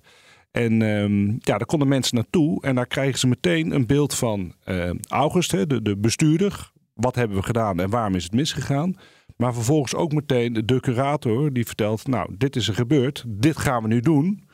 En 0.51 0.81
ehm, 0.81 1.27
ja, 1.27 1.57
daar 1.57 1.65
konden 1.65 1.87
mensen 1.87 2.15
naartoe. 2.15 2.61
En 2.61 2.75
daar 2.75 2.87
krijgen 2.87 3.19
ze 3.19 3.27
meteen 3.27 3.71
een 3.71 3.85
beeld 3.85 4.15
van 4.15 4.55
eh, 4.63 4.89
August, 5.07 5.51
hè, 5.51 5.67
de, 5.67 5.81
de 5.81 5.97
bestuurder. 5.97 6.71
Wat 6.93 7.15
hebben 7.15 7.37
we 7.37 7.43
gedaan 7.43 7.79
en 7.79 7.89
waarom 7.89 8.15
is 8.15 8.23
het 8.23 8.33
misgegaan? 8.33 8.95
Maar 9.37 9.53
vervolgens 9.53 9.95
ook 9.95 10.11
meteen 10.11 10.53
de 10.65 10.79
curator 10.79 11.53
die 11.53 11.65
vertelt: 11.65 12.07
Nou, 12.07 12.35
dit 12.37 12.55
is 12.55 12.67
er 12.67 12.73
gebeurd, 12.73 13.23
dit 13.27 13.57
gaan 13.57 13.81
we 13.81 13.87
nu 13.87 13.99
doen. 13.99 14.49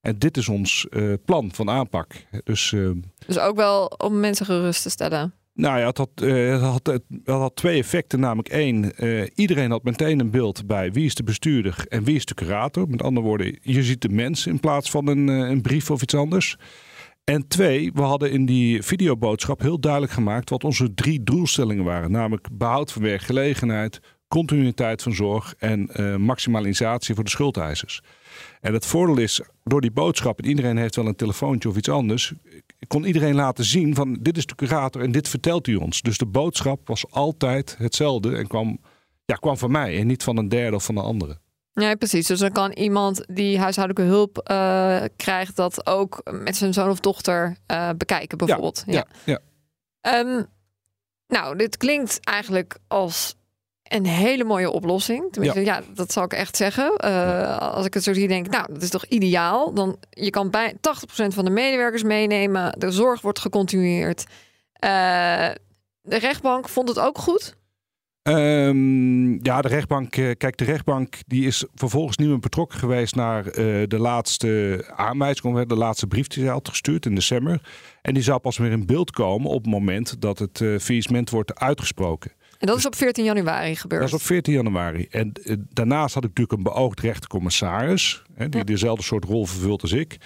En 0.00 0.18
dit 0.18 0.36
is 0.36 0.48
ons 0.48 0.88
eh, 0.88 1.12
plan 1.24 1.52
van 1.52 1.70
aanpak. 1.70 2.26
Dus 2.44 2.72
eh, 2.72 2.90
Dus 3.26 3.38
ook 3.38 3.56
wel 3.56 3.86
om 3.86 4.20
mensen 4.20 4.46
gerust 4.46 4.82
te 4.82 4.90
stellen. 4.90 5.34
Nou 5.54 5.78
ja, 5.78 5.86
het 5.86 5.98
had, 5.98 6.10
eh, 6.14 6.70
had, 6.70 6.86
het 6.86 7.02
had 7.24 7.56
twee 7.56 7.78
effecten. 7.78 8.20
Namelijk 8.20 8.48
één, 8.48 8.96
eh, 8.96 9.26
iedereen 9.34 9.70
had 9.70 9.82
meteen 9.82 10.20
een 10.20 10.30
beeld 10.30 10.66
bij 10.66 10.92
wie 10.92 11.04
is 11.04 11.14
de 11.14 11.22
bestuurder 11.22 11.84
en 11.88 12.04
wie 12.04 12.16
is 12.16 12.24
de 12.24 12.34
curator. 12.34 12.88
Met 12.88 13.02
andere 13.02 13.26
woorden, 13.26 13.58
je 13.62 13.82
ziet 13.82 14.02
de 14.02 14.08
mens 14.08 14.46
in 14.46 14.60
plaats 14.60 14.90
van 14.90 15.06
een, 15.06 15.28
eh, 15.28 15.36
een 15.36 15.60
brief 15.60 15.90
of 15.90 16.02
iets 16.02 16.14
anders. 16.14 16.56
En 17.24 17.48
twee, 17.48 17.92
we 17.94 18.02
hadden 18.02 18.30
in 18.30 18.46
die 18.46 18.82
videoboodschap 18.82 19.60
heel 19.60 19.80
duidelijk 19.80 20.12
gemaakt 20.12 20.50
wat 20.50 20.64
onze 20.64 20.94
drie 20.94 21.22
doelstellingen 21.22 21.84
waren. 21.84 22.10
Namelijk 22.10 22.48
behoud 22.52 22.92
van 22.92 23.02
werkgelegenheid, 23.02 24.00
continuïteit 24.30 25.02
van 25.02 25.14
zorg 25.14 25.54
en 25.58 25.88
eh, 25.88 26.16
maximalisatie 26.16 27.14
voor 27.14 27.24
de 27.24 27.30
schuldeisers. 27.30 28.02
En 28.60 28.72
het 28.72 28.86
voordeel 28.86 29.18
is, 29.18 29.40
door 29.64 29.80
die 29.80 29.90
boodschap, 29.90 30.38
en 30.38 30.48
iedereen 30.48 30.76
heeft 30.76 30.96
wel 30.96 31.06
een 31.06 31.16
telefoontje 31.16 31.68
of 31.68 31.76
iets 31.76 31.88
anders, 31.88 32.32
kon 32.86 33.04
iedereen 33.04 33.34
laten 33.34 33.64
zien 33.64 33.94
van 33.94 34.18
dit 34.20 34.36
is 34.36 34.46
de 34.46 34.54
curator 34.54 35.02
en 35.02 35.12
dit 35.12 35.28
vertelt 35.28 35.66
u 35.66 35.74
ons. 35.74 36.02
Dus 36.02 36.18
de 36.18 36.26
boodschap 36.26 36.88
was 36.88 37.10
altijd 37.10 37.76
hetzelfde 37.78 38.36
en 38.36 38.46
kwam, 38.46 38.80
ja, 39.24 39.34
kwam 39.34 39.56
van 39.56 39.70
mij 39.70 39.98
en 39.98 40.06
niet 40.06 40.22
van 40.22 40.36
een 40.36 40.48
derde 40.48 40.76
of 40.76 40.84
van 40.84 40.96
een 40.96 41.04
andere. 41.04 41.38
Ja, 41.72 41.94
precies. 41.94 42.26
Dus 42.26 42.38
dan 42.38 42.52
kan 42.52 42.72
iemand 42.72 43.24
die 43.28 43.58
huishoudelijke 43.58 44.10
hulp 44.10 44.38
eh, 44.38 45.02
krijgt 45.16 45.56
dat 45.56 45.86
ook 45.86 46.20
met 46.42 46.56
zijn 46.56 46.72
zoon 46.72 46.90
of 46.90 47.00
dochter 47.00 47.56
eh, 47.66 47.90
bekijken, 47.96 48.38
bijvoorbeeld. 48.38 48.82
Ja, 48.86 49.06
ja. 49.24 49.38
Ehm, 50.00 50.42
nou, 51.26 51.56
dit 51.56 51.76
klinkt 51.76 52.18
eigenlijk 52.20 52.78
als 52.88 53.36
een 53.90 54.06
hele 54.06 54.44
mooie 54.44 54.70
oplossing. 54.70 55.32
Tenminste, 55.32 55.64
ja, 55.64 55.80
dat 55.94 56.12
zal 56.12 56.24
ik 56.24 56.32
echt 56.32 56.56
zeggen. 56.56 56.96
Eh, 56.96 57.58
Als 57.58 57.86
ik 57.86 57.94
het 57.94 58.02
zo 58.02 58.12
zie, 58.12 58.28
denk 58.28 58.46
ik, 58.46 58.52
nou, 58.52 58.72
dat 58.72 58.82
is 58.82 58.90
toch 58.90 59.04
ideaal. 59.04 59.74
Dan 59.74 59.96
je 60.10 60.30
kan 60.30 60.50
bij 60.50 60.74
80% 60.80 61.34
van 61.34 61.44
de 61.44 61.50
medewerkers 61.50 62.02
meenemen. 62.02 62.74
De 62.78 62.90
zorg 62.90 63.20
wordt 63.20 63.38
gecontinueerd. 63.38 64.24
Eh, 64.72 64.90
de 66.02 66.18
rechtbank 66.18 66.68
vond 66.68 66.88
het 66.88 66.98
ook 66.98 67.18
goed. 67.18 67.58
Ehm, 68.22 69.32
ja, 69.44 69.60
de 69.62 69.68
rechtbank. 69.68 70.16
eh, 70.16 70.30
Kijk, 70.36 70.56
de 70.56 70.64
rechtbank 70.64 71.16
die 71.26 71.46
is 71.46 71.64
vervolgens 71.74 72.16
niet 72.16 72.28
meer 72.28 72.38
betrokken 72.38 72.78
geweest 72.78 73.14
naar 73.14 73.44
de 73.88 73.98
laatste 73.98 74.84
aanwijzing, 74.96 75.66
de 75.66 75.76
laatste 75.76 76.06
brief 76.06 76.26
die 76.26 76.42
zij 76.42 76.52
had 76.52 76.68
gestuurd 76.68 77.06
in 77.06 77.14
december. 77.14 77.60
En 78.02 78.14
die 78.14 78.22
zou 78.22 78.38
pas 78.38 78.58
weer 78.58 78.70
in 78.70 78.86
beeld 78.86 79.10
komen 79.10 79.50
op 79.50 79.62
het 79.64 79.72
moment 79.72 80.20
dat 80.20 80.38
het 80.38 80.60
uh, 80.60 80.78
faillissement 80.78 81.30
wordt 81.30 81.58
uitgesproken. 81.58 82.32
En 82.60 82.66
dat 82.66 82.76
is 82.76 82.86
op 82.86 82.94
14 82.94 83.24
januari 83.24 83.76
gebeurd. 83.76 84.00
Dat 84.00 84.10
is 84.10 84.16
op 84.16 84.22
14 84.22 84.52
januari. 84.52 85.06
En 85.10 85.32
uh, 85.44 85.56
daarnaast 85.72 86.14
had 86.14 86.24
ik 86.24 86.28
natuurlijk 86.28 86.58
een 86.58 86.72
beoogd 86.72 87.00
rechtercommissaris, 87.00 88.22
hè, 88.34 88.48
die 88.48 88.60
ja. 88.60 88.66
dezelfde 88.66 89.02
soort 89.02 89.24
rol 89.24 89.46
vervult 89.46 89.82
als 89.82 89.92
ik. 89.92 90.16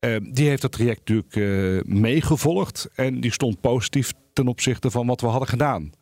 Uh, 0.00 0.16
die 0.32 0.48
heeft 0.48 0.62
dat 0.62 0.72
traject 0.72 0.98
natuurlijk 0.98 1.36
uh, 1.36 1.80
meegevolgd 2.00 2.88
en 2.94 3.20
die 3.20 3.32
stond 3.32 3.60
positief 3.60 4.12
ten 4.32 4.48
opzichte 4.48 4.90
van 4.90 5.06
wat 5.06 5.20
we 5.20 5.26
hadden 5.26 5.48
gedaan. 5.48 5.92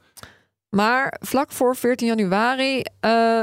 Maar 0.69 1.17
vlak 1.21 1.53
voor 1.53 1.77
14 1.77 2.07
januari 2.07 2.83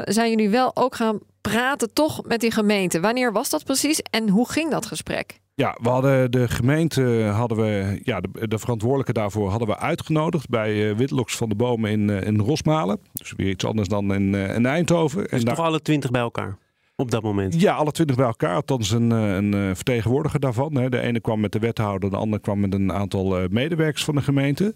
zijn 0.03 0.29
jullie 0.29 0.49
wel 0.49 0.75
ook 0.75 0.95
gaan 0.95 1.19
praten 1.41 1.93
toch 1.93 2.25
met 2.25 2.39
die 2.39 2.51
gemeente. 2.51 2.99
Wanneer 2.99 3.31
was 3.31 3.49
dat 3.49 3.63
precies 3.63 4.01
en 4.01 4.29
hoe 4.29 4.49
ging 4.49 4.71
dat 4.71 4.85
gesprek? 4.85 5.39
Ja, 5.59 5.77
we 5.81 5.89
hadden 5.89 6.31
de 6.31 6.47
gemeente, 6.47 7.23
hadden 7.33 7.57
we, 7.57 7.99
ja, 8.03 8.21
de, 8.21 8.47
de 8.47 8.59
verantwoordelijke 8.59 9.13
daarvoor 9.13 9.49
hadden 9.49 9.67
we 9.67 9.77
uitgenodigd 9.77 10.49
bij 10.49 10.73
uh, 10.73 10.95
Witloks 10.95 11.35
van 11.35 11.49
de 11.49 11.55
Bomen 11.55 11.91
in, 11.91 12.09
uh, 12.09 12.21
in 12.21 12.39
Rosmalen. 12.39 12.99
Dus 13.13 13.33
weer 13.37 13.49
iets 13.49 13.65
anders 13.65 13.87
dan 13.87 14.13
in, 14.13 14.33
uh, 14.33 14.55
in 14.55 14.65
Eindhoven. 14.65 15.21
Dus 15.21 15.31
en 15.31 15.45
daar... 15.45 15.55
toch 15.55 15.65
alle 15.65 15.81
twintig 15.81 16.11
bij 16.11 16.21
elkaar? 16.21 16.57
Op 16.95 17.11
dat 17.11 17.23
moment? 17.23 17.61
Ja, 17.61 17.75
alle 17.75 17.91
twintig 17.91 18.15
bij 18.15 18.25
elkaar. 18.25 18.55
Althans 18.55 18.91
een, 18.91 19.11
een 19.11 19.75
vertegenwoordiger 19.75 20.39
daarvan. 20.39 20.75
Hè. 20.75 20.89
De 20.89 20.99
ene 20.99 21.19
kwam 21.19 21.39
met 21.39 21.51
de 21.51 21.59
wethouder, 21.59 22.09
de 22.09 22.17
andere 22.17 22.41
kwam 22.41 22.59
met 22.59 22.73
een 22.73 22.93
aantal 22.93 23.47
medewerkers 23.49 24.03
van 24.03 24.15
de 24.15 24.21
gemeente. 24.21 24.75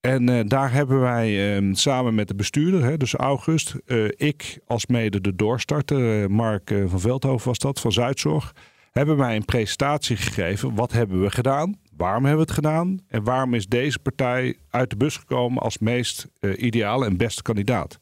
En 0.00 0.30
uh, 0.30 0.40
daar 0.46 0.72
hebben 0.72 1.00
wij 1.00 1.58
uh, 1.60 1.74
samen 1.74 2.14
met 2.14 2.28
de 2.28 2.34
bestuurder, 2.34 2.82
hè, 2.82 2.96
dus 2.96 3.14
August, 3.14 3.74
uh, 3.86 4.08
ik 4.16 4.58
als 4.66 4.86
mede 4.86 5.20
de 5.20 5.34
doorstarter, 5.34 6.30
Mark 6.30 6.74
van 6.86 7.00
Veldhoven 7.00 7.48
was 7.48 7.58
dat, 7.58 7.80
van 7.80 7.92
Zuidzorg, 7.92 8.54
hebben 8.98 9.16
wij 9.16 9.36
een 9.36 9.44
presentatie 9.44 10.16
gegeven. 10.16 10.74
Wat 10.74 10.92
hebben 10.92 11.22
we 11.22 11.30
gedaan? 11.30 11.80
Waarom 11.96 12.24
hebben 12.24 12.46
we 12.46 12.52
het 12.52 12.64
gedaan? 12.64 13.00
En 13.08 13.24
waarom 13.24 13.54
is 13.54 13.66
deze 13.66 13.98
partij 13.98 14.56
uit 14.70 14.90
de 14.90 14.96
bus 14.96 15.16
gekomen 15.16 15.62
als 15.62 15.78
meest 15.78 16.26
ideale 16.56 17.06
en 17.06 17.16
beste 17.16 17.42
kandidaat? 17.42 17.98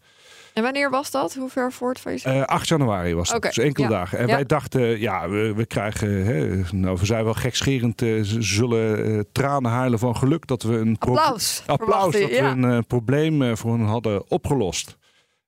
En 0.53 0.63
wanneer 0.63 0.91
was 0.91 1.11
dat? 1.11 1.35
Hoe 1.35 1.49
ver 1.49 1.73
voor 1.73 1.89
het 1.89 1.99
faillissement? 1.99 2.39
Uh, 2.39 2.45
8 2.47 2.69
januari 2.69 3.15
was 3.15 3.29
het, 3.29 3.37
okay. 3.37 3.51
dus 3.51 3.65
enkele 3.65 3.89
ja. 3.89 3.93
dagen. 3.93 4.19
En 4.19 4.27
ja. 4.27 4.35
wij 4.35 4.45
dachten, 4.45 5.01
ja, 5.01 5.29
we, 5.29 5.55
we 5.55 5.67
krijgen, 5.67 6.25
hè, 6.25 6.63
nou, 6.73 6.99
we 6.99 7.07
zijn 7.07 7.25
wel 7.25 7.35
gekscherend, 7.35 8.03
uh, 8.03 8.23
ze 8.23 8.43
zullen 8.43 9.11
uh, 9.11 9.21
tranen 9.33 9.71
huilen 9.71 9.99
van 9.99 10.17
geluk 10.17 10.47
dat 10.47 10.63
we 10.63 10.77
een 10.77 10.97
applaus, 10.99 11.63
applaus 11.67 12.13
dat 12.13 12.31
ja. 12.31 12.55
we 12.55 12.63
een 12.63 12.71
uh, 12.71 12.79
probleem 12.87 13.57
voor 13.57 13.73
hen 13.73 13.87
hadden 13.87 14.31
opgelost. 14.31 14.97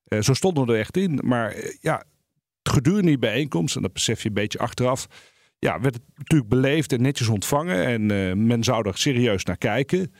Uh, 0.08 0.20
zo 0.20 0.34
stonden 0.34 0.66
we 0.66 0.72
er 0.72 0.78
echt 0.78 0.96
in. 0.96 1.20
Maar 1.22 1.56
ja, 1.80 2.04
gedurende 2.62 3.08
die 3.08 3.18
bijeenkomst, 3.18 3.76
en 3.76 3.82
dat 3.82 3.92
besef 3.92 4.22
je 4.22 4.28
een 4.28 4.34
beetje 4.34 4.58
achteraf, 4.58 5.06
ja, 5.64 5.80
werd 5.80 5.94
het 5.94 6.02
natuurlijk 6.16 6.50
beleefd 6.50 6.92
en 6.92 7.02
netjes 7.02 7.28
ontvangen. 7.28 7.84
En 7.84 8.46
men 8.46 8.64
zou 8.64 8.88
er 8.88 8.98
serieus 8.98 9.44
naar 9.44 9.58
kijken. 9.58 10.12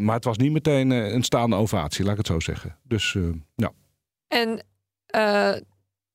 maar 0.00 0.14
het 0.14 0.24
was 0.24 0.36
niet 0.36 0.52
meteen 0.52 0.90
een 0.90 1.22
staande 1.22 1.56
ovatie, 1.56 2.04
laat 2.04 2.12
ik 2.12 2.18
het 2.18 2.26
zo 2.26 2.40
zeggen. 2.40 2.78
Dus, 2.82 3.16
ja. 3.54 3.72
En 4.28 4.64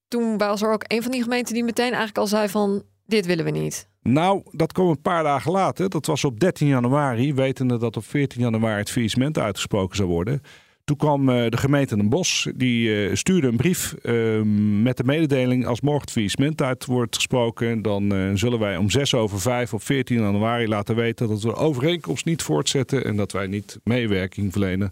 toen 0.08 0.38
was 0.38 0.62
er 0.62 0.72
ook 0.72 0.84
een 0.88 1.04
van 1.04 1.12
die 1.12 1.24
gemeenten 1.24 1.54
die 1.54 1.64
meteen 1.64 1.86
eigenlijk 1.86 2.18
al 2.18 2.28
zei 2.28 2.50
van 2.50 2.84
dit 3.06 3.26
willen 3.26 3.46
we 3.46 3.52
niet. 3.52 3.90
Nou, 4.02 4.42
dat 4.52 4.72
kwam 4.72 4.88
een 4.88 5.02
paar 5.02 5.24
dagen 5.24 5.52
later. 5.52 5.90
Dat 5.90 6.06
was 6.06 6.24
op 6.24 6.40
13 6.40 6.68
januari, 6.68 7.34
wetende 7.34 7.78
dat 7.78 7.98
op 7.98 8.06
14 8.06 8.42
januari 8.42 8.80
het 8.80 8.92
faillissement 8.92 9.38
uitgesproken 9.38 9.96
zou 9.96 10.10
worden. 10.10 10.42
Toen 10.84 10.98
kwam 10.98 11.30
uh, 11.30 11.50
de 11.50 11.58
gemeente 11.58 11.96
Den 11.96 12.10
Bosch, 12.10 12.48
die 12.56 13.08
uh, 13.10 13.16
stuurde 13.16 13.48
een 13.48 13.56
brief 13.56 13.96
uh, 14.04 14.42
met 14.82 14.98
de 14.98 15.04
mededeling... 15.04 15.66
als 15.66 15.82
morgen 15.82 16.02
het 16.02 16.12
faillissement 16.12 16.62
uit 16.62 16.86
wordt 16.86 17.16
gesproken... 17.16 17.82
dan 17.82 18.14
eh, 18.14 18.30
zullen 18.34 18.60
wij 18.60 18.78
om 18.78 18.90
6 18.90 19.14
over 19.14 19.40
5 19.40 19.74
op 19.74 19.84
14 19.84 20.22
januari 20.22 20.68
laten 20.68 20.96
weten... 20.96 21.28
dat 21.28 21.42
we 21.42 21.48
de 21.48 21.56
overeenkomst 21.56 22.26
niet 22.26 22.42
voortzetten... 22.42 23.06
en 23.06 23.16
dat 23.16 23.32
wij 23.32 23.48
niet 23.48 23.80
meewerking 23.84 24.52
verlenen 24.52 24.92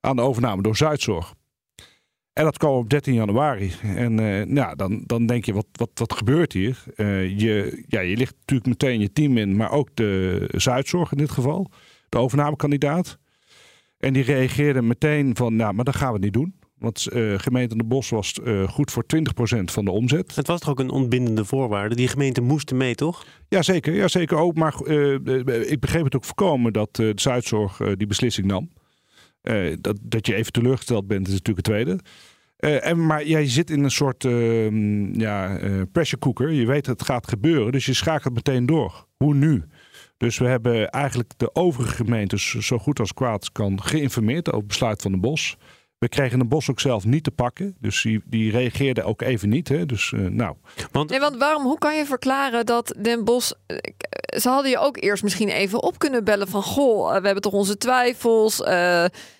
aan 0.00 0.16
de 0.16 0.22
overname 0.22 0.62
door 0.62 0.76
Zuidzorg. 0.76 1.34
En 2.32 2.44
dat 2.44 2.58
kwam 2.58 2.72
op 2.72 2.90
13 2.90 3.14
januari. 3.14 3.72
En 3.82 4.14
nou, 4.52 4.76
dan, 4.76 5.02
dan 5.06 5.26
denk 5.26 5.44
je, 5.44 5.52
wat, 5.52 5.66
wat, 5.72 5.90
wat 5.94 6.12
gebeurt 6.12 6.52
hier? 6.52 6.82
Je, 7.36 7.84
ja, 7.86 8.00
je 8.00 8.16
ligt 8.16 8.34
natuurlijk 8.38 8.68
meteen 8.68 9.00
je 9.00 9.12
team 9.12 9.36
in, 9.36 9.56
maar 9.56 9.70
ook 9.70 9.88
de 9.94 10.44
Zuidzorg 10.50 11.12
in 11.12 11.18
dit 11.18 11.30
geval. 11.30 11.70
De 12.08 12.18
overnamekandidaat. 12.18 13.18
En 14.02 14.12
die 14.12 14.22
reageerde 14.22 14.82
meteen 14.82 15.36
van, 15.36 15.56
nou, 15.56 15.74
maar 15.74 15.84
dat 15.84 15.96
gaan 15.96 16.12
we 16.12 16.18
niet 16.18 16.32
doen. 16.32 16.54
Want 16.78 17.08
uh, 17.12 17.38
gemeente 17.38 17.76
De 17.76 17.84
Bos 17.84 18.08
was 18.08 18.38
uh, 18.44 18.68
goed 18.68 18.90
voor 18.90 19.04
20% 19.16 19.18
van 19.64 19.84
de 19.84 19.90
omzet. 19.90 20.34
Het 20.34 20.46
was 20.46 20.60
toch 20.60 20.70
ook 20.70 20.80
een 20.80 20.90
ontbindende 20.90 21.44
voorwaarde? 21.44 21.94
Die 21.94 22.08
gemeenten 22.08 22.44
moesten 22.44 22.76
mee, 22.76 22.94
toch? 22.94 23.26
Jazeker, 23.48 23.94
ja, 23.94 24.08
zeker 24.08 24.36
ook. 24.36 24.54
Maar 24.54 24.74
uh, 24.84 25.70
ik 25.70 25.80
begreep 25.80 26.04
het 26.04 26.16
ook 26.16 26.24
voorkomen 26.24 26.72
dat 26.72 26.96
de 26.96 27.12
Zuidzorg 27.14 27.76
die 27.76 28.06
beslissing 28.06 28.46
nam. 28.46 28.70
dat, 29.80 29.98
dat 30.02 30.26
je 30.26 30.34
even 30.34 30.52
teleurgesteld 30.52 31.06
bent, 31.06 31.26
is 31.26 31.32
natuurlijk 31.32 31.66
het 31.66 31.76
tweede. 31.76 32.00
en, 32.80 33.06
maar 33.06 33.26
jij 33.26 33.48
zit 33.48 33.70
in 33.70 33.84
een 33.84 33.90
soort 33.90 34.24
ehm, 34.24 35.20
ja, 35.20 35.58
pressure 35.92 36.20
cooker. 36.20 36.50
Je 36.50 36.66
weet 36.66 36.84
dat 36.84 36.98
het 36.98 37.08
gaat 37.08 37.28
gebeuren, 37.28 37.72
dus 37.72 37.86
je 37.86 37.94
schakelt 37.94 38.34
meteen 38.34 38.66
door. 38.66 39.06
Hoe 39.16 39.34
nu? 39.34 39.64
Dus 40.22 40.38
we 40.38 40.46
hebben 40.46 40.90
eigenlijk 40.90 41.30
de 41.36 41.54
overige 41.54 41.94
gemeentes 41.94 42.50
zo 42.50 42.78
goed 42.78 43.00
als 43.00 43.14
kwaad 43.14 43.52
kan 43.52 43.82
geïnformeerd 43.82 44.46
over 44.46 44.58
het 44.58 44.66
besluit 44.66 45.02
van 45.02 45.12
de 45.12 45.18
Bos. 45.18 45.56
We 45.98 46.08
kregen 46.08 46.38
de 46.38 46.44
bos 46.44 46.70
ook 46.70 46.80
zelf 46.80 47.04
niet 47.04 47.24
te 47.24 47.30
pakken. 47.30 47.76
Dus 47.80 48.02
die, 48.02 48.22
die 48.24 48.50
reageerde 48.50 49.02
ook 49.02 49.22
even 49.22 49.48
niet. 49.48 49.68
Hè? 49.68 49.86
Dus, 49.86 50.10
uh, 50.10 50.28
nou. 50.28 50.54
want... 50.92 51.10
Nee, 51.10 51.20
want 51.20 51.36
waarom, 51.36 51.62
hoe 51.62 51.78
kan 51.78 51.96
je 51.96 52.06
verklaren 52.06 52.66
dat 52.66 52.94
Den 52.98 53.24
Bos... 53.24 53.54
Eh, 53.66 53.76
ze 54.38 54.48
hadden 54.48 54.70
je 54.70 54.78
ook 54.78 55.02
eerst 55.02 55.22
misschien 55.22 55.48
even 55.48 55.82
op 55.82 55.98
kunnen 55.98 56.24
bellen 56.24 56.48
van... 56.48 56.62
Goh, 56.62 57.08
we 57.08 57.24
hebben 57.24 57.42
toch 57.42 57.52
onze 57.52 57.76
twijfels. 57.76 58.60
Uh, 58.60 58.66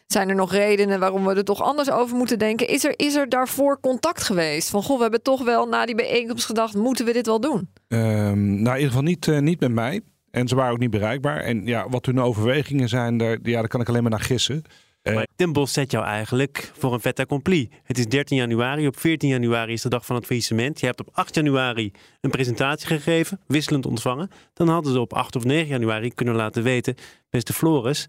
zijn 0.07 0.29
er 0.29 0.35
nog 0.35 0.53
redenen 0.53 1.01
waarom 1.01 1.25
we 1.25 1.35
er 1.35 1.45
toch 1.45 1.63
anders 1.63 1.91
over 1.91 2.17
moeten 2.17 2.39
denken? 2.39 2.69
Is 2.69 2.85
er, 2.85 2.95
is 2.97 3.15
er 3.15 3.29
daarvoor 3.29 3.81
contact 3.81 4.23
geweest? 4.23 4.71
Van 4.71 4.83
goh, 4.83 4.97
we 4.97 5.03
hebben 5.03 5.23
toch 5.23 5.45
wel 5.45 5.67
na 5.67 5.87
die 5.87 5.95
bijeenkomst 5.95 6.47
gedacht... 6.47 6.75
moeten 6.75 7.05
we 7.05 7.13
dit 7.13 7.27
wel 7.27 7.41
doen? 7.41 7.69
Um, 7.89 8.63
nou, 8.63 8.77
in 8.77 8.83
ieder 8.83 8.87
geval 8.87 9.03
niet, 9.03 9.27
uh, 9.27 9.39
niet 9.39 9.61
met 9.61 9.73
mij. 9.73 10.01
En 10.33 10.49
ze 10.49 10.55
waren 10.55 10.73
ook 10.73 10.79
niet 10.79 10.91
bereikbaar. 10.91 11.41
En 11.41 11.67
ja, 11.67 11.89
wat 11.89 12.07
hun 12.07 12.21
overwegingen 12.21 12.89
zijn, 12.89 13.17
daar, 13.17 13.39
ja, 13.43 13.59
daar 13.59 13.69
kan 13.69 13.81
ik 13.81 13.89
alleen 13.89 14.03
maar 14.03 14.11
naar 14.11 14.21
gissen. 14.21 14.63
Maar 15.03 15.27
Den 15.37 15.53
Bos 15.53 15.73
zet 15.73 15.91
jou 15.91 16.05
eigenlijk 16.05 16.73
voor 16.79 16.93
een 16.93 17.01
fait 17.01 17.19
accompli. 17.19 17.71
Het 17.83 17.99
is 17.99 18.07
13 18.07 18.37
januari. 18.37 18.87
Op 18.87 18.99
14 18.99 19.29
januari 19.29 19.73
is 19.73 19.83
de 19.83 19.89
dag 19.89 20.07
van 20.07 20.17
het 20.17 20.27
faillissement. 20.27 20.81
Je 20.81 20.87
hebt 20.87 21.01
op 21.01 21.09
8 21.13 21.35
januari 21.35 21.93
een 22.21 22.31
presentatie 22.31 22.87
gegeven, 22.87 23.41
wisselend 23.47 23.87
ontvangen. 23.87 24.31
Dan 24.53 24.69
hadden 24.69 24.93
ze 24.93 25.01
op 25.01 25.13
8 25.13 25.37
of 25.37 25.45
9 25.45 25.69
januari 25.69 26.15
kunnen 26.15 26.35
laten 26.35 26.63
weten, 26.63 26.95
beste 27.31 27.53
Floris, 27.53 28.09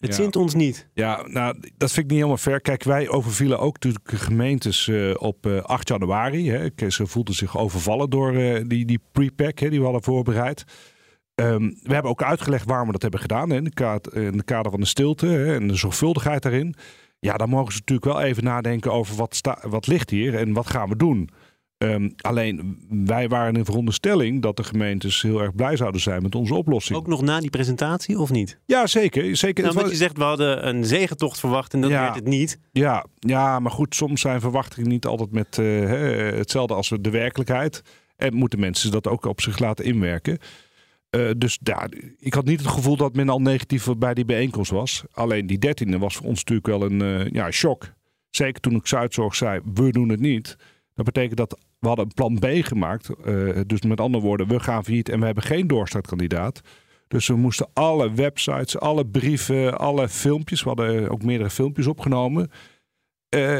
het 0.00 0.10
ja. 0.10 0.16
zint 0.16 0.36
ons 0.36 0.54
niet. 0.54 0.88
Ja, 0.94 1.26
nou, 1.26 1.56
dat 1.76 1.92
vind 1.92 2.04
ik 2.04 2.10
niet 2.10 2.12
helemaal 2.12 2.36
fair. 2.36 2.60
Kijk, 2.60 2.82
wij 2.82 3.08
overvielen 3.08 3.58
ook 3.58 3.72
natuurlijk 3.72 4.08
gemeentes 4.08 4.86
uh, 4.86 5.14
op 5.18 5.46
uh, 5.46 5.62
8 5.62 5.88
januari. 5.88 6.50
Hè. 6.50 6.90
Ze 6.90 7.06
voelden 7.06 7.34
zich 7.34 7.58
overvallen 7.58 8.10
door 8.10 8.32
uh, 8.32 8.60
die, 8.66 8.84
die 8.84 9.00
pre-pack 9.12 9.58
die 9.58 9.78
we 9.78 9.82
hadden 9.82 10.02
voorbereid. 10.02 10.64
Um, 11.40 11.78
we 11.82 11.92
hebben 11.92 12.10
ook 12.10 12.22
uitgelegd 12.22 12.66
waarom 12.66 12.86
we 12.86 12.92
dat 12.92 13.02
hebben 13.02 13.20
gedaan. 13.20 13.50
Hè, 13.50 13.56
in, 13.56 13.64
de 13.64 14.00
in 14.12 14.36
de 14.36 14.44
kader 14.44 14.70
van 14.70 14.80
de 14.80 14.86
stilte 14.86 15.26
hè, 15.26 15.54
en 15.54 15.68
de 15.68 15.74
zorgvuldigheid 15.74 16.42
daarin. 16.42 16.74
Ja, 17.18 17.36
dan 17.36 17.48
mogen 17.48 17.72
ze 17.72 17.78
natuurlijk 17.78 18.12
wel 18.12 18.20
even 18.20 18.44
nadenken 18.44 18.92
over 18.92 19.16
wat, 19.16 19.36
sta, 19.36 19.58
wat 19.68 19.86
ligt 19.86 20.10
hier 20.10 20.34
en 20.34 20.52
wat 20.52 20.70
gaan 20.70 20.88
we 20.88 20.96
doen. 20.96 21.30
Um, 21.84 22.14
alleen 22.16 22.78
wij 23.04 23.28
waren 23.28 23.56
in 23.56 23.64
veronderstelling 23.64 24.42
dat 24.42 24.56
de 24.56 24.64
gemeentes 24.64 25.22
heel 25.22 25.40
erg 25.40 25.54
blij 25.54 25.76
zouden 25.76 26.00
zijn 26.00 26.22
met 26.22 26.34
onze 26.34 26.54
oplossing. 26.54 26.98
Ook 26.98 27.06
nog 27.06 27.22
na 27.22 27.40
die 27.40 27.50
presentatie 27.50 28.18
of 28.18 28.30
niet? 28.30 28.58
Ja, 28.66 28.86
zeker. 28.86 29.36
zeker. 29.36 29.64
Nou, 29.64 29.76
want 29.76 29.90
je 29.90 29.96
zegt 29.96 30.16
we 30.16 30.22
hadden 30.22 30.68
een 30.68 30.84
zegentocht 30.84 31.40
verwacht 31.40 31.74
en 31.74 31.80
dat 31.80 31.90
ja, 31.90 32.02
werd 32.02 32.14
het 32.14 32.26
niet. 32.26 32.58
Ja, 32.72 33.06
ja, 33.18 33.58
maar 33.58 33.72
goed, 33.72 33.94
soms 33.94 34.20
zijn 34.20 34.40
verwachtingen 34.40 34.88
niet 34.88 35.06
altijd 35.06 35.32
met 35.32 35.56
uh, 35.56 35.88
hetzelfde 36.38 36.74
als 36.74 36.92
de 37.00 37.10
werkelijkheid. 37.10 37.82
En 38.16 38.34
moeten 38.34 38.60
mensen 38.60 38.90
dat 38.90 39.08
ook 39.08 39.24
op 39.24 39.40
zich 39.40 39.58
laten 39.58 39.84
inwerken. 39.84 40.38
Uh, 41.10 41.30
dus 41.36 41.58
ja, 41.62 41.88
ik 42.18 42.34
had 42.34 42.44
niet 42.44 42.60
het 42.60 42.68
gevoel 42.68 42.96
dat 42.96 43.14
men 43.14 43.28
al 43.28 43.40
negatief 43.40 43.88
bij 43.96 44.14
die 44.14 44.24
bijeenkomst 44.24 44.70
was. 44.70 45.04
Alleen 45.12 45.46
die 45.46 45.58
dertiende 45.58 45.98
was 45.98 46.16
voor 46.16 46.26
ons 46.26 46.44
natuurlijk 46.44 46.66
wel 46.66 46.82
een 46.82 47.00
uh, 47.02 47.30
ja, 47.30 47.50
shock. 47.50 47.92
Zeker 48.30 48.60
toen 48.60 48.74
ik 48.74 48.86
Zuidzorg 48.86 49.34
zei, 49.34 49.60
we 49.74 49.90
doen 49.92 50.08
het 50.08 50.20
niet. 50.20 50.56
Dat 50.94 51.04
betekent 51.04 51.36
dat 51.36 51.58
we 51.78 51.86
hadden 51.86 52.04
een 52.04 52.14
plan 52.14 52.38
B 52.38 52.64
gemaakt. 52.66 53.10
Uh, 53.24 53.60
dus 53.66 53.80
met 53.80 54.00
andere 54.00 54.24
woorden, 54.24 54.48
we 54.48 54.60
gaan 54.60 54.84
failliet 54.84 55.08
en 55.08 55.20
we 55.20 55.26
hebben 55.26 55.44
geen 55.44 55.66
doorstartkandidaat. 55.66 56.60
Dus 57.08 57.26
we 57.26 57.36
moesten 57.36 57.68
alle 57.72 58.12
websites, 58.12 58.78
alle 58.78 59.06
brieven, 59.06 59.78
alle 59.78 60.08
filmpjes, 60.08 60.62
we 60.62 60.68
hadden 60.68 61.10
ook 61.10 61.22
meerdere 61.22 61.50
filmpjes 61.50 61.86
opgenomen. 61.86 62.50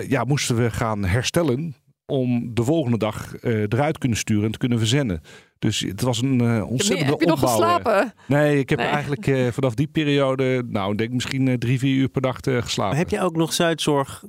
ja, 0.09 0.25
moesten 0.25 0.57
we 0.57 0.71
gaan 0.71 1.05
herstellen 1.05 1.75
om 2.11 2.55
de 2.55 2.65
volgende 2.65 2.99
dag 2.99 3.43
eruit 3.43 3.99
kunnen 3.99 4.19
sturen 4.19 4.45
en 4.45 4.53
te 4.53 4.59
kunnen 4.59 4.79
verzenden. 4.79 5.21
Dus 5.59 5.81
het 5.81 6.03
was 6.03 6.23
een 6.23 6.43
uh, 6.43 6.71
ontzettende 6.71 7.11
Heb 7.11 7.21
je 7.21 7.27
nog 7.27 7.41
geslapen? 7.41 8.15
Nee, 8.27 8.59
ik 8.59 8.69
heb 8.69 8.79
nee. 8.79 8.89
eigenlijk 8.89 9.27
uh, 9.27 9.49
vanaf 9.49 9.75
die 9.75 9.87
periode, 9.87 10.65
nou, 10.67 10.95
denk 10.95 11.13
misschien 11.13 11.47
uh, 11.47 11.55
drie, 11.55 11.79
vier 11.79 11.97
uur 11.97 12.09
per 12.09 12.23
dag 12.23 12.37
geslapen. 12.43 12.91
Maar 12.91 12.97
heb 12.97 13.11
je 13.11 13.21
ook 13.21 13.37
nog 13.37 13.53
Zuidzorg 13.53 14.25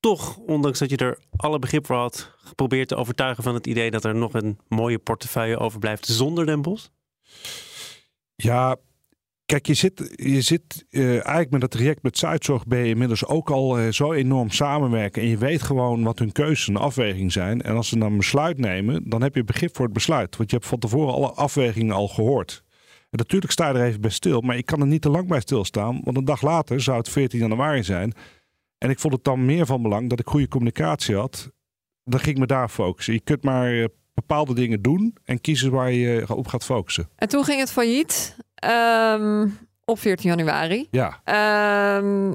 toch, 0.00 0.36
ondanks 0.36 0.78
dat 0.78 0.90
je 0.90 0.96
er 0.96 1.18
alle 1.36 1.58
begrip 1.58 1.86
voor 1.86 1.96
had, 1.96 2.34
geprobeerd 2.36 2.88
te 2.88 2.96
overtuigen 2.96 3.42
van 3.42 3.54
het 3.54 3.66
idee 3.66 3.90
dat 3.90 4.04
er 4.04 4.14
nog 4.14 4.34
een 4.34 4.58
mooie 4.68 4.98
portefeuille 4.98 5.58
overblijft 5.58 6.06
zonder 6.06 6.46
Den 6.46 6.62
Bos? 6.62 6.90
Ja, 8.36 8.76
Kijk, 9.46 9.66
je 9.66 9.74
zit, 9.74 10.12
je 10.14 10.40
zit 10.40 10.86
uh, 10.90 11.10
eigenlijk 11.10 11.50
met 11.50 11.60
dat 11.60 11.70
traject 11.70 12.02
met 12.02 12.18
Zuidzorg 12.18 12.66
ben 12.66 12.78
je 12.78 12.88
inmiddels 12.88 13.26
ook 13.26 13.50
al 13.50 13.80
uh, 13.80 13.92
zo 13.92 14.12
enorm 14.12 14.50
samenwerken. 14.50 15.22
En 15.22 15.28
je 15.28 15.38
weet 15.38 15.62
gewoon 15.62 16.02
wat 16.02 16.18
hun 16.18 16.32
keuzes 16.32 16.68
en 16.68 16.76
afwegingen 16.76 17.30
zijn. 17.30 17.62
En 17.62 17.76
als 17.76 17.88
ze 17.88 17.98
dan 17.98 18.10
een 18.10 18.16
besluit 18.16 18.58
nemen, 18.58 19.08
dan 19.08 19.22
heb 19.22 19.34
je 19.34 19.44
begrip 19.44 19.76
voor 19.76 19.84
het 19.84 19.94
besluit. 19.94 20.36
Want 20.36 20.50
je 20.50 20.56
hebt 20.56 20.68
van 20.68 20.78
tevoren 20.78 21.14
alle 21.14 21.30
afwegingen 21.30 21.94
al 21.94 22.08
gehoord. 22.08 22.64
En 23.10 23.18
natuurlijk 23.18 23.52
sta 23.52 23.68
je 23.68 23.78
er 23.78 23.84
even 23.84 24.00
bij 24.00 24.10
stil, 24.10 24.40
maar 24.40 24.56
ik 24.56 24.66
kan 24.66 24.80
er 24.80 24.86
niet 24.86 25.02
te 25.02 25.10
lang 25.10 25.28
bij 25.28 25.40
stilstaan. 25.40 26.00
Want 26.04 26.16
een 26.16 26.24
dag 26.24 26.42
later 26.42 26.80
zou 26.80 26.98
het 26.98 27.08
14 27.08 27.38
januari 27.38 27.84
zijn. 27.84 28.12
En 28.78 28.90
ik 28.90 28.98
vond 28.98 29.12
het 29.12 29.24
dan 29.24 29.44
meer 29.44 29.66
van 29.66 29.82
belang 29.82 30.10
dat 30.10 30.20
ik 30.20 30.26
goede 30.26 30.48
communicatie 30.48 31.16
had. 31.16 31.50
Dan 32.04 32.20
ging 32.20 32.34
ik 32.34 32.40
me 32.40 32.46
daar 32.46 32.68
focussen. 32.68 33.14
Je 33.14 33.20
kunt 33.20 33.42
maar 33.42 33.72
uh, 33.72 33.84
bepaalde 34.14 34.54
dingen 34.54 34.82
doen 34.82 35.16
en 35.24 35.40
kiezen 35.40 35.70
waar 35.70 35.92
je 35.92 36.34
op 36.36 36.46
gaat 36.46 36.64
focussen. 36.64 37.08
En 37.16 37.28
toen 37.28 37.44
ging 37.44 37.60
het 37.60 37.72
failliet. 37.72 38.36
Um, 38.66 39.58
op 39.84 39.98
14 39.98 40.30
januari. 40.30 40.88
Ja. 40.90 41.20
Um, 41.96 42.34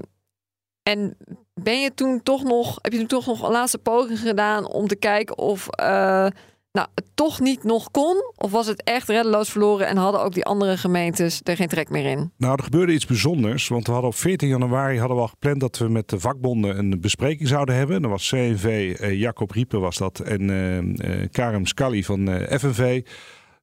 en 0.84 1.18
ben 1.54 1.82
je 1.82 1.94
toen 1.94 2.24
toch 2.24 2.44
nog, 2.44 2.80
heb 2.82 2.92
je 2.92 2.98
toen 2.98 3.08
toch 3.08 3.26
nog 3.26 3.44
een 3.44 3.52
laatste 3.52 3.78
poging 3.78 4.20
gedaan 4.20 4.68
om 4.68 4.88
te 4.88 4.96
kijken 4.96 5.38
of 5.38 5.68
uh, 5.82 6.28
nou, 6.72 6.88
het 6.96 7.06
toch 7.14 7.40
niet 7.40 7.64
nog 7.64 7.92
kon? 7.92 8.32
Of 8.36 8.52
was 8.52 8.68
het 8.68 8.84
echt 8.84 9.10
reddeloos 9.10 9.50
verloren 9.50 9.88
en 9.88 9.98
hadden 9.98 10.22
ook 10.22 10.34
die 10.34 10.46
andere 10.46 10.78
gemeentes 10.78 11.42
er 11.44 11.56
geen 11.56 11.68
trek 11.68 11.90
meer 11.90 12.06
in? 12.06 12.32
Nou, 12.38 12.54
er 12.58 12.64
gebeurde 12.64 12.94
iets 12.94 13.06
bijzonders. 13.06 13.68
Want 13.68 13.86
we 13.86 13.92
hadden 13.92 14.10
op 14.10 14.16
14 14.16 14.48
januari 14.48 15.00
hadden 15.00 15.18
we 15.18 15.24
al 15.24 15.30
gepland 15.30 15.60
dat 15.60 15.78
we 15.78 15.90
met 15.90 16.10
de 16.10 16.20
vakbonden 16.20 16.78
een 16.78 17.02
bespreking 17.02 17.48
zouden 17.48 17.76
hebben. 17.76 18.02
Dan 18.02 18.12
was 18.12 18.30
CNV, 18.30 18.98
uh, 19.02 19.20
Jacob 19.20 19.52
Riepen 19.52 19.82
was 19.82 19.98
dat 19.98 20.20
en 20.20 20.42
uh, 20.50 21.28
Karim 21.32 21.66
Scully 21.66 22.04
van 22.04 22.28
FNV. 22.50 23.02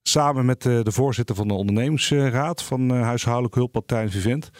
Samen 0.02 0.44
met 0.44 0.62
de, 0.62 0.80
de 0.82 0.92
voorzitter 0.92 1.34
van 1.36 1.48
de 1.48 1.54
ondernemingsraad 1.54 2.62
van 2.62 2.94
uh, 2.94 3.02
huishoudelijke 3.02 3.58
hulp, 3.58 3.72
Partij 3.72 4.08
Vivent, 4.08 4.50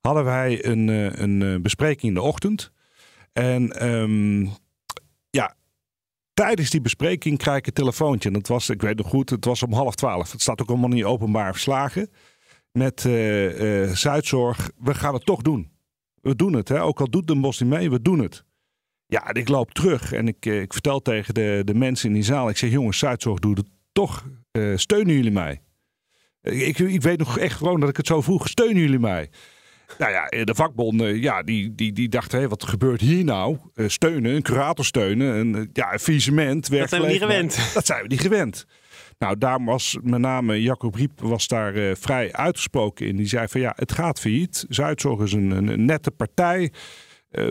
hadden 0.00 0.24
wij 0.24 0.64
een, 0.64 0.88
uh, 0.88 1.12
een 1.12 1.40
uh, 1.40 1.60
bespreking 1.60 2.02
in 2.02 2.14
de 2.14 2.22
ochtend. 2.22 2.72
En 3.32 3.88
um, 3.88 4.50
ja, 5.30 5.54
tijdens 6.34 6.70
die 6.70 6.80
bespreking 6.80 7.38
krijg 7.38 7.58
ik 7.58 7.66
een 7.66 7.72
telefoontje. 7.72 8.28
En 8.28 8.34
dat 8.34 8.48
was, 8.48 8.70
ik 8.70 8.82
weet 8.82 8.96
nog 8.96 9.08
goed, 9.08 9.30
het 9.30 9.44
was 9.44 9.62
om 9.62 9.72
half 9.72 9.94
twaalf. 9.94 10.32
Het 10.32 10.42
staat 10.42 10.60
ook 10.60 10.68
allemaal 10.68 10.88
niet 10.88 11.04
openbaar 11.04 11.52
verslagen. 11.52 12.10
Met 12.72 13.00
Zuidzorg, 13.92 14.70
we 14.78 14.94
gaan 14.94 15.14
het 15.14 15.24
toch 15.24 15.42
doen. 15.42 15.70
We 16.20 16.36
doen 16.36 16.52
het, 16.52 16.68
hè? 16.68 16.82
ook 16.82 17.00
al 17.00 17.10
doet 17.10 17.26
Den 17.26 17.40
Bos 17.40 17.60
niet 17.60 17.70
mee, 17.70 17.90
we 17.90 18.02
doen 18.02 18.18
het. 18.18 18.44
Ja, 19.06 19.26
en 19.26 19.34
ik 19.34 19.48
loop 19.48 19.70
terug 19.70 20.12
en 20.12 20.28
ik, 20.28 20.46
ik 20.46 20.72
vertel 20.72 21.00
tegen 21.00 21.34
de, 21.34 21.62
de 21.64 21.74
mensen 21.74 22.08
in 22.08 22.14
die 22.14 22.22
zaal. 22.22 22.48
Ik 22.48 22.56
zeg, 22.56 22.70
jongens, 22.70 22.98
Zuidzorg 22.98 23.38
doet 23.38 23.58
het 23.58 23.68
toch 23.92 24.24
uh, 24.58 24.76
steunen 24.76 25.14
jullie 25.14 25.30
mij? 25.30 25.62
Ik, 26.42 26.78
ik 26.78 27.02
weet 27.02 27.18
nog 27.18 27.38
echt 27.38 27.56
gewoon 27.56 27.80
dat 27.80 27.88
ik 27.88 27.96
het 27.96 28.06
zo 28.06 28.20
vroeg. 28.20 28.48
Steunen 28.48 28.82
jullie 28.82 28.98
mij? 28.98 29.30
Nou 29.98 30.12
ja, 30.12 30.44
de 30.44 30.54
vakbonden, 30.54 31.20
ja, 31.20 31.42
die, 31.42 31.74
die, 31.74 31.92
die 31.92 32.08
dachten, 32.08 32.40
hé, 32.40 32.48
wat 32.48 32.64
gebeurt 32.64 33.00
hier 33.00 33.24
nou? 33.24 33.56
Uh, 33.74 33.88
steunen, 33.88 34.34
een 34.34 34.42
curator 34.42 34.84
steunen, 34.84 35.34
een, 35.34 35.70
ja, 35.72 35.92
een 35.92 36.00
visement. 36.00 36.70
Dat 36.70 36.88
zijn 36.88 37.02
we 37.02 37.08
niet 37.08 37.18
gewend. 37.18 37.70
Dat 37.74 37.86
zijn 37.86 38.02
we 38.02 38.08
niet 38.08 38.20
gewend. 38.20 38.66
Nou, 39.18 39.38
daar 39.38 39.64
was 39.64 39.98
met 40.02 40.20
name 40.20 40.62
Jacob 40.62 40.94
Riep 40.94 41.20
was 41.20 41.46
daar 41.46 41.76
uh, 41.76 41.94
vrij 41.94 42.32
uitgesproken 42.32 43.06
in. 43.06 43.16
Die 43.16 43.26
zei 43.26 43.48
van 43.48 43.60
ja, 43.60 43.72
het 43.76 43.92
gaat 43.92 44.20
failliet. 44.20 44.64
Zuidzorg 44.68 45.20
is 45.20 45.32
een, 45.32 45.50
een, 45.50 45.68
een 45.68 45.84
nette 45.84 46.10
partij. 46.10 46.72
Uh, 47.32 47.48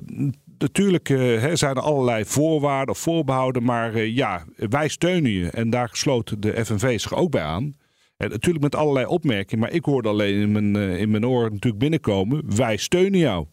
natuurlijk 0.57 1.09
uh, 1.09 1.49
zijn 1.53 1.75
er 1.75 1.81
allerlei 1.81 2.25
voorwaarden 2.25 2.95
of 2.95 2.99
voorbehouden, 3.01 3.63
maar 3.63 3.95
uh, 3.95 4.15
ja, 4.15 4.45
wij 4.55 4.87
steunen 4.87 5.31
je. 5.31 5.49
En 5.49 5.69
daar 5.69 5.89
sloot 5.91 6.41
de 6.41 6.65
FNV 6.65 6.99
zich 6.99 7.13
ook 7.13 7.31
bij 7.31 7.43
aan. 7.43 7.75
En 8.17 8.29
natuurlijk 8.29 8.63
met 8.63 8.75
allerlei 8.75 9.05
opmerkingen, 9.05 9.63
maar 9.63 9.73
ik 9.73 9.85
hoorde 9.85 10.09
alleen 10.09 10.41
in 10.41 10.51
mijn, 10.51 10.75
uh, 10.75 10.99
in 10.99 11.09
mijn 11.09 11.27
oor 11.27 11.43
natuurlijk 11.43 11.77
binnenkomen: 11.77 12.55
wij 12.55 12.77
steunen 12.77 13.19
jou. 13.19 13.45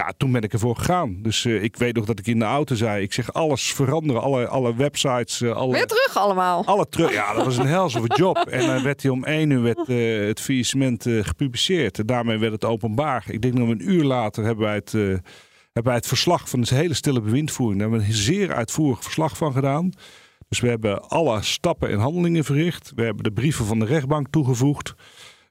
Ja, 0.00 0.12
toen 0.16 0.32
ben 0.32 0.42
ik 0.42 0.52
ervoor 0.52 0.76
gegaan. 0.76 1.18
Dus 1.22 1.44
eh, 1.44 1.62
ik 1.62 1.76
weet 1.76 1.94
nog 1.94 2.04
dat 2.04 2.18
ik 2.18 2.26
in 2.26 2.38
de 2.38 2.44
auto 2.44 2.74
zei: 2.74 3.02
ik 3.02 3.12
zeg 3.12 3.32
alles 3.32 3.72
veranderen, 3.72 4.22
alle, 4.22 4.46
alle 4.46 4.74
websites, 4.74 5.40
uh, 5.40 5.52
alle, 5.52 5.72
Weer 5.72 5.86
terug 5.86 6.16
allemaal. 6.16 6.64
alle 6.64 6.88
terug. 6.88 7.12
Ja, 7.12 7.34
dat 7.34 7.44
was 7.44 7.56
een 7.56 7.66
helse 7.66 8.00
job. 8.06 8.36
En 8.36 8.66
dan 8.66 8.82
werd 8.82 9.02
hij 9.02 9.10
om 9.10 9.24
één 9.24 9.50
uur 9.50 9.62
werd, 9.62 9.88
eh, 9.88 10.26
het 10.26 10.40
faillissement 10.40 11.06
eh, 11.06 11.24
gepubliceerd. 11.24 11.98
En 11.98 12.06
daarmee 12.06 12.38
werd 12.38 12.52
het 12.52 12.64
openbaar. 12.64 13.24
Ik 13.26 13.42
denk 13.42 13.54
nog 13.54 13.68
een 13.68 13.90
uur 13.90 14.04
later 14.04 14.44
hebben 14.44 14.64
wij 14.64 14.74
het, 14.74 14.94
eh, 14.94 15.14
hebben 15.72 15.92
wij 15.92 15.94
het 15.94 16.06
verslag 16.06 16.48
van 16.48 16.60
de 16.60 16.74
hele 16.74 16.94
stille 16.94 17.20
bewindvoering. 17.20 17.80
Daar 17.80 17.90
hebben 17.90 18.06
we 18.08 18.12
een 18.14 18.20
zeer 18.22 18.54
uitvoerig 18.54 19.02
verslag 19.02 19.36
van 19.36 19.52
gedaan. 19.52 19.90
Dus 20.48 20.60
we 20.60 20.68
hebben 20.68 21.08
alle 21.08 21.42
stappen 21.42 21.90
en 21.90 21.98
handelingen 21.98 22.44
verricht. 22.44 22.92
We 22.94 23.02
hebben 23.02 23.24
de 23.24 23.32
brieven 23.32 23.64
van 23.66 23.78
de 23.78 23.84
rechtbank 23.84 24.26
toegevoegd. 24.30 24.94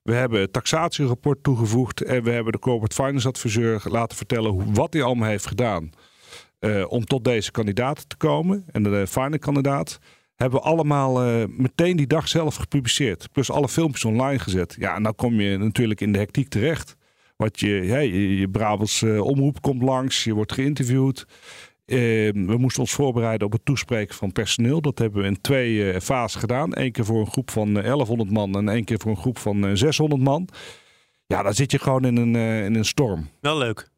We 0.03 0.13
hebben 0.13 0.39
het 0.41 0.53
taxatierapport 0.53 1.43
toegevoegd. 1.43 2.01
En 2.01 2.23
we 2.23 2.31
hebben 2.31 2.51
de 2.51 2.59
corporate 2.59 2.95
finance 3.03 3.27
adviseur 3.27 3.81
laten 3.83 4.17
vertellen 4.17 4.73
wat 4.73 4.93
hij 4.93 5.03
allemaal 5.03 5.29
heeft 5.29 5.47
gedaan. 5.47 5.89
eh, 6.59 6.85
om 6.91 7.05
tot 7.05 7.23
deze 7.23 7.51
kandidaten 7.51 8.07
te 8.07 8.17
komen. 8.17 8.63
En 8.71 8.83
de 8.83 9.07
final 9.07 9.39
kandidaat. 9.39 9.99
Hebben 10.35 10.59
we 10.59 10.65
allemaal 10.65 11.23
eh, 11.23 11.43
meteen 11.47 11.97
die 11.97 12.07
dag 12.07 12.27
zelf 12.27 12.55
gepubliceerd. 12.55 13.31
Plus 13.31 13.51
alle 13.51 13.69
filmpjes 13.69 14.05
online 14.05 14.39
gezet. 14.39 14.75
Ja, 14.79 14.95
en 14.95 15.03
dan 15.03 15.15
kom 15.15 15.39
je 15.41 15.57
natuurlijk 15.57 16.01
in 16.01 16.11
de 16.11 16.17
hectiek 16.17 16.49
terecht. 16.49 16.95
Wat 17.41 17.59
je, 17.59 17.69
ja, 17.85 17.97
je, 17.97 18.37
je 18.37 18.49
Brabants 18.49 19.01
eh, 19.01 19.21
omroep 19.21 19.61
komt 19.61 19.81
langs. 19.81 20.23
Je 20.23 20.33
wordt 20.33 20.53
geïnterviewd. 20.53 21.25
Eh, 21.85 21.97
we 22.33 22.55
moesten 22.57 22.81
ons 22.81 22.91
voorbereiden 22.91 23.47
op 23.47 23.53
het 23.53 23.65
toespreken 23.65 24.15
van 24.15 24.31
personeel. 24.31 24.81
Dat 24.81 24.99
hebben 24.99 25.21
we 25.21 25.27
in 25.27 25.41
twee 25.41 25.91
eh 25.91 26.01
fasen 26.01 26.39
gedaan. 26.39 26.69
Eén 26.77 26.91
keer 26.91 27.05
voor 27.05 27.19
een 27.19 27.31
groep 27.31 27.51
van 27.51 27.77
eh, 27.77 27.83
1100 27.83 28.31
man 28.31 28.55
en 28.55 28.69
één 28.69 28.83
keer 28.83 28.99
voor 28.99 29.11
een 29.11 29.17
groep 29.17 29.37
van 29.37 29.65
eh, 29.65 29.71
600 29.73 30.21
man. 30.21 30.47
Ja, 31.27 31.43
dan 31.43 31.53
zit 31.53 31.71
je 31.71 31.79
gewoon 31.79 32.05
in 32.05 32.17
een, 32.17 32.35
eh, 32.35 32.65
in 32.65 32.75
een 32.75 32.85
storm. 32.85 33.29
Wel 33.41 33.57
leuk. 33.57 33.88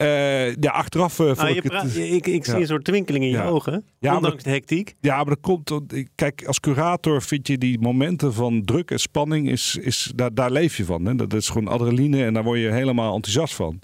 Eh, 0.00 0.54
ja, 0.54 0.70
achteraf 0.70 1.18
eh, 1.20 1.26
vond 1.26 1.38
Ah, 1.38 1.48
je 1.48 1.54
ik 1.54 1.62
het... 1.62 1.72
praat- 1.72 1.96
ik, 1.96 2.26
ik 2.26 2.44
zie 2.44 2.54
een 2.54 2.66
soort 2.66 2.84
twinkeling 2.84 3.24
in 3.24 3.30
je 3.30 3.36
Ja. 3.36 3.46
ogen. 3.46 3.84
Ja, 3.98 4.16
ondanks 4.16 4.42
de 4.42 4.50
hectiek. 4.50 4.94
Ja, 5.00 5.16
maar 5.16 5.24
dat 5.24 5.40
komt. 5.40 5.72
Kijk, 6.14 6.44
als 6.46 6.60
curator 6.60 7.22
vind 7.22 7.46
je 7.46 7.58
die 7.58 7.80
momenten 7.80 8.34
van 8.34 8.64
druk 8.64 8.90
en 8.90 8.98
spanning, 8.98 9.48
is, 9.50 9.76
is, 9.76 10.12
daar, 10.14 10.34
daar 10.34 10.50
leef 10.50 10.76
je 10.76 10.84
van. 10.84 11.04
Hè? 11.04 11.14
Dat 11.14 11.32
is 11.32 11.48
gewoon 11.48 11.68
adrenaline 11.68 12.24
en 12.24 12.34
daar 12.34 12.44
word 12.44 12.60
je 12.60 12.70
helemaal 12.72 13.14
enthousiast 13.14 13.54
van. 13.54 13.80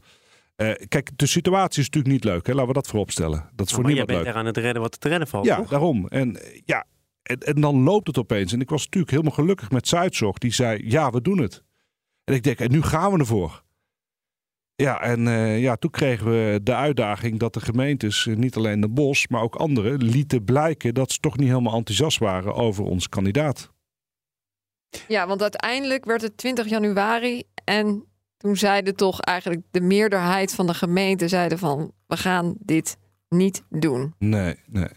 Eh, 0.57 0.71
kijk, 0.89 1.11
de 1.17 1.27
situatie 1.27 1.81
is 1.83 1.87
natuurlijk 1.91 2.15
niet 2.15 2.25
leuk. 2.25 2.47
Hè? 2.47 2.53
Laten 2.53 2.69
we 2.69 2.75
dat 2.75 2.87
voorop 2.89 3.11
stellen. 3.11 3.49
Dat 3.55 3.67
is 3.67 3.73
voor 3.73 3.83
maar 3.83 3.93
jij 3.93 4.01
niemand 4.05 4.07
bent 4.07 4.19
leuk. 4.19 4.29
er 4.29 4.41
aan 4.41 4.47
het 4.47 4.57
redden 4.57 4.83
wat 4.83 5.01
te 5.01 5.09
redden 5.09 5.29
valt, 5.29 5.45
Ja, 5.45 5.57
toch? 5.57 5.69
daarom. 5.69 6.07
En 6.09 6.39
ja, 6.65 6.85
en, 7.23 7.39
en 7.39 7.61
dan 7.61 7.83
loopt 7.83 8.07
het 8.07 8.19
opeens. 8.19 8.53
En 8.53 8.61
ik 8.61 8.71
was 8.71 8.85
natuurlijk 8.85 9.11
helemaal 9.13 9.33
gelukkig 9.35 9.71
met 9.71 9.89
Zuidzorg. 9.89 10.39
Die 10.39 10.53
zei, 10.53 10.83
ja, 10.91 11.11
we 11.11 11.21
doen 11.21 11.39
het. 11.39 11.63
En 12.25 12.35
ik 12.35 12.43
denk, 12.43 12.59
en 12.59 12.71
nu 12.71 12.83
gaan 12.83 13.13
we 13.13 13.19
ervoor. 13.19 13.65
Ja, 14.77 15.01
en 15.01 15.29
eh, 15.29 15.61
ja, 15.61 15.77
toen 15.77 15.91
kregen 15.91 16.27
we 16.27 16.61
de 16.63 16.75
uitdaging 16.75 17.39
dat 17.39 17.55
de 17.55 17.61
gemeentes, 17.61 18.27
eh, 18.27 18.37
niet 18.37 18.57
alleen 18.57 18.81
de 18.81 18.89
Bos, 18.89 19.29
maar 19.29 19.43
ook 19.43 19.55
anderen, 19.55 20.03
lieten 20.03 20.45
blijken 20.45 20.95
dat 20.95 21.13
ze 21.13 21.21
toch 21.21 21.37
niet 21.37 21.49
helemaal 21.49 21.77
enthousiast 21.77 22.19
waren 22.19 22.55
over 22.55 22.85
onze 22.85 23.09
kandidaat. 23.09 23.71
Ja, 25.09 25.27
want 25.27 25.43
uiteindelijk 25.43 26.05
werd 26.05 26.23
het 26.23 26.37
20 26.37 26.69
januari 26.69 27.43
en 27.65 28.05
toen 28.37 28.57
zeiden 28.57 28.97
toch 28.97 29.21
eigenlijk 29.21 29.63
de 29.71 29.81
meerderheid 29.81 30.55
van 30.55 30.67
de 30.67 30.75
gemeente 30.75 31.29
zeiden 31.29 31.59
van 31.59 31.93
we 32.07 32.17
gaan 32.17 32.55
dit 32.59 32.97
niet 33.29 33.63
doen. 33.69 34.15
Nee, 34.19 34.57
nee. 34.67 34.89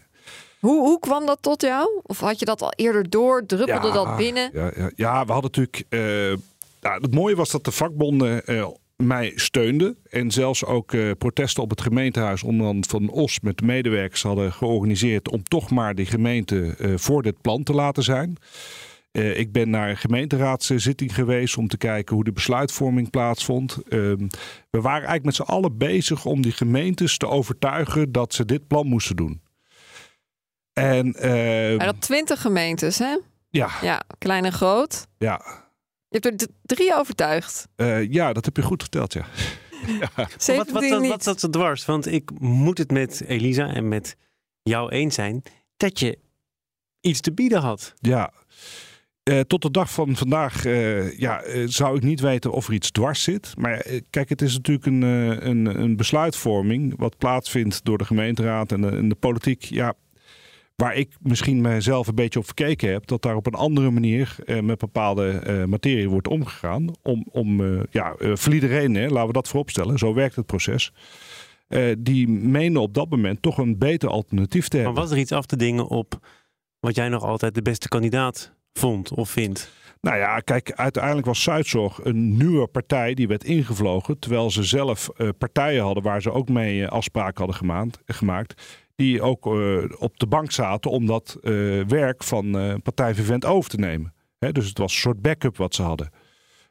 Hoe, 0.60 0.80
hoe 0.80 0.98
kwam 0.98 1.26
dat 1.26 1.42
tot 1.42 1.62
jou? 1.62 2.00
Of 2.02 2.20
had 2.20 2.38
je 2.38 2.44
dat 2.44 2.62
al 2.62 2.72
eerder 2.76 3.10
door? 3.10 3.46
Druppelde 3.46 3.86
Ja, 3.86 3.92
dat 3.92 4.16
binnen? 4.16 4.50
Ja, 4.52 4.72
ja, 4.76 4.90
ja, 4.94 5.24
we 5.24 5.32
hadden 5.32 5.50
natuurlijk. 5.50 5.84
eh, 5.88 6.30
ja, 6.80 6.98
het 7.00 7.14
mooie 7.14 7.36
was 7.36 7.50
dat 7.50 7.64
de 7.64 7.70
vakbonden 7.70 8.42
mij 9.06 9.32
steunden. 9.34 9.96
En 10.10 10.30
zelfs 10.30 10.64
ook 10.64 10.92
eh, 10.92 11.10
protesten 11.18 11.62
op 11.62 11.70
het 11.70 11.80
gemeentehuis 11.80 12.42
onder 12.42 12.66
andere 12.66 12.88
van 12.88 13.10
Os 13.10 13.40
met 13.40 13.58
de 13.58 13.64
medewerkers 13.64 14.22
hadden 14.22 14.52
georganiseerd 14.52 15.28
om 15.28 15.42
toch 15.42 15.70
maar 15.70 15.94
die 15.94 16.06
gemeente 16.06 16.74
eh, 16.78 16.92
voor 16.96 17.22
dit 17.22 17.40
plan 17.40 17.62
te 17.62 17.72
laten 17.72 18.02
zijn. 18.02 18.36
Eh, 19.12 19.38
ik 19.38 19.52
ben 19.52 19.70
naar 19.70 19.90
een 19.90 19.96
gemeenteraadszitting 19.96 21.14
geweest 21.14 21.56
om 21.56 21.68
te 21.68 21.76
kijken 21.76 22.14
hoe 22.14 22.24
de 22.24 22.32
besluitvorming 22.32 23.10
plaatsvond. 23.10 23.78
Ehm, 23.88 24.26
we 24.70 24.80
waren 24.80 24.92
eigenlijk 25.08 25.24
met 25.24 25.34
z'n 25.34 25.42
allen 25.42 25.78
bezig 25.78 26.24
om 26.24 26.42
die 26.42 26.52
gemeentes 26.52 27.16
te 27.16 27.26
overtuigen 27.26 28.12
dat 28.12 28.34
ze 28.34 28.44
dit 28.44 28.66
plan 28.66 28.86
moesten 28.86 29.16
doen. 29.16 29.40
En 30.72 31.12
ehm, 31.14 31.76
Maar 31.76 31.86
dat 31.86 32.00
20 32.00 32.40
gemeentes, 32.40 32.98
hè? 32.98 33.16
ja, 33.50 33.70
Ja, 33.82 34.02
klein 34.18 34.44
en 34.44 34.52
groot. 34.52 35.06
ja, 35.18 35.68
Je 36.10 36.18
hebt 36.20 36.42
er 36.42 36.48
drie 36.62 36.94
overtuigd. 36.94 37.68
Eh, 37.76 38.12
ja, 38.12 38.32
dat 38.32 38.44
heb 38.44 38.56
je 38.56 38.62
goed 38.62 38.82
verteld, 38.82 39.12
ja. 39.12 39.26
Wat, 40.16 40.34
17 40.38 40.74
wat, 40.74 40.88
wat, 40.88 41.06
wat 41.06 41.22
zat 41.22 41.42
er 41.42 41.50
dwars? 41.50 41.84
Want 41.84 42.06
ik 42.06 42.30
moet 42.38 42.78
het 42.78 42.90
met 42.90 43.22
Elisa 43.26 43.74
en 43.74 43.88
met 43.88 44.16
jou 44.62 44.90
eens 44.90 45.14
zijn 45.14 45.42
dat 45.76 45.98
je 45.98 46.18
iets 47.00 47.20
te 47.20 47.32
bieden 47.32 47.60
had. 47.60 47.94
ja. 48.00 48.32
Eh, 49.22 49.40
tot 49.40 49.62
de 49.62 49.70
dag 49.70 49.92
van 49.92 50.16
vandaag 50.16 50.64
eh, 50.64 51.18
ja, 51.18 51.42
zou 51.66 51.96
ik 51.96 52.02
niet 52.02 52.20
weten 52.20 52.52
of 52.52 52.66
er 52.68 52.74
iets 52.74 52.90
dwars 52.90 53.22
zit. 53.22 53.54
Maar 53.56 53.84
kijk, 54.10 54.28
het 54.28 54.42
is 54.42 54.52
natuurlijk 54.54 54.86
een, 54.86 55.02
eh, 55.02 55.48
een, 55.48 55.80
een 55.80 55.96
besluitvorming 55.96 56.94
wat 56.96 57.18
plaatsvindt 57.18 57.84
door 57.84 57.98
de 57.98 58.04
gemeenteraad 58.04 58.72
en 58.72 58.80
de, 58.80 58.88
en 58.88 59.08
de 59.08 59.14
politiek. 59.14 59.62
Ja, 59.62 59.94
waar 60.80 60.94
ik 60.94 61.16
misschien 61.20 61.60
mezelf 61.60 62.06
een 62.06 62.14
beetje 62.14 62.38
op 62.38 62.44
verkeken 62.44 62.90
heb, 62.90 63.06
dat 63.06 63.22
daar 63.22 63.36
op 63.36 63.46
een 63.46 63.54
andere 63.54 63.90
manier 63.90 64.36
eh, 64.44 64.60
met 64.60 64.78
bepaalde 64.78 65.28
eh, 65.28 65.64
materie 65.64 66.08
wordt 66.08 66.28
omgegaan. 66.28 66.94
Om, 67.02 67.26
om 67.30 67.60
eh, 67.60 67.82
ja, 67.90 68.14
voor 68.18 68.54
iedereen, 68.54 68.94
hè, 68.94 69.08
laten 69.08 69.26
we 69.26 69.32
dat 69.32 69.48
vooropstellen, 69.48 69.98
zo 69.98 70.14
werkt 70.14 70.36
het 70.36 70.46
proces. 70.46 70.92
Die 71.98 72.28
menen 72.28 72.80
op 72.80 72.94
dat 72.94 73.10
moment 73.10 73.42
toch 73.42 73.58
een 73.58 73.78
beter 73.78 74.08
alternatief 74.08 74.68
te 74.68 74.76
Maar 74.76 74.84
hebben. 74.84 75.02
was 75.02 75.12
er 75.12 75.18
iets 75.18 75.32
af 75.32 75.46
te 75.46 75.56
dingen 75.56 75.86
op 75.86 76.18
wat 76.80 76.94
jij 76.94 77.08
nog 77.08 77.24
altijd 77.24 77.54
de 77.54 77.62
beste 77.62 77.88
kandidaat 77.88 78.52
vond 78.72 79.12
of 79.12 79.30
vindt? 79.30 79.72
Nou 80.00 80.16
ja, 80.16 80.38
kijk, 80.38 80.72
uiteindelijk 80.72 81.26
was 81.26 81.42
Zuidzorg 81.42 82.04
een 82.04 82.36
nieuwe 82.36 82.66
partij 82.66 83.14
die 83.14 83.28
werd 83.28 83.44
ingevlogen. 83.44 84.18
Terwijl 84.18 84.50
ze 84.50 84.62
zelf 84.62 85.08
partijen 85.38 85.82
hadden 85.82 86.02
waar 86.02 86.22
ze 86.22 86.32
ook 86.32 86.48
mee 86.48 86.88
afspraken 86.88 87.38
hadden 87.38 87.56
gemaakt. 87.56 87.98
gemaakt 88.06 88.62
die 89.00 89.22
ook 89.22 89.46
eh, 89.46 89.84
op 89.98 90.18
de 90.18 90.26
bank 90.26 90.50
zaten 90.52 90.90
om 90.90 91.06
dat 91.06 91.36
eh, 91.42 91.52
werk 91.86 92.24
van 92.24 92.58
eh 92.58 92.74
Partij 92.82 93.14
Vivent 93.14 93.44
over 93.44 93.70
te 93.70 93.76
nemen. 93.76 94.14
Hè, 94.38 94.52
dus 94.52 94.68
het 94.68 94.78
was 94.78 94.92
een 94.92 95.00
soort 95.00 95.22
backup 95.22 95.56
wat 95.56 95.74
ze 95.74 95.82
hadden. 95.82 96.10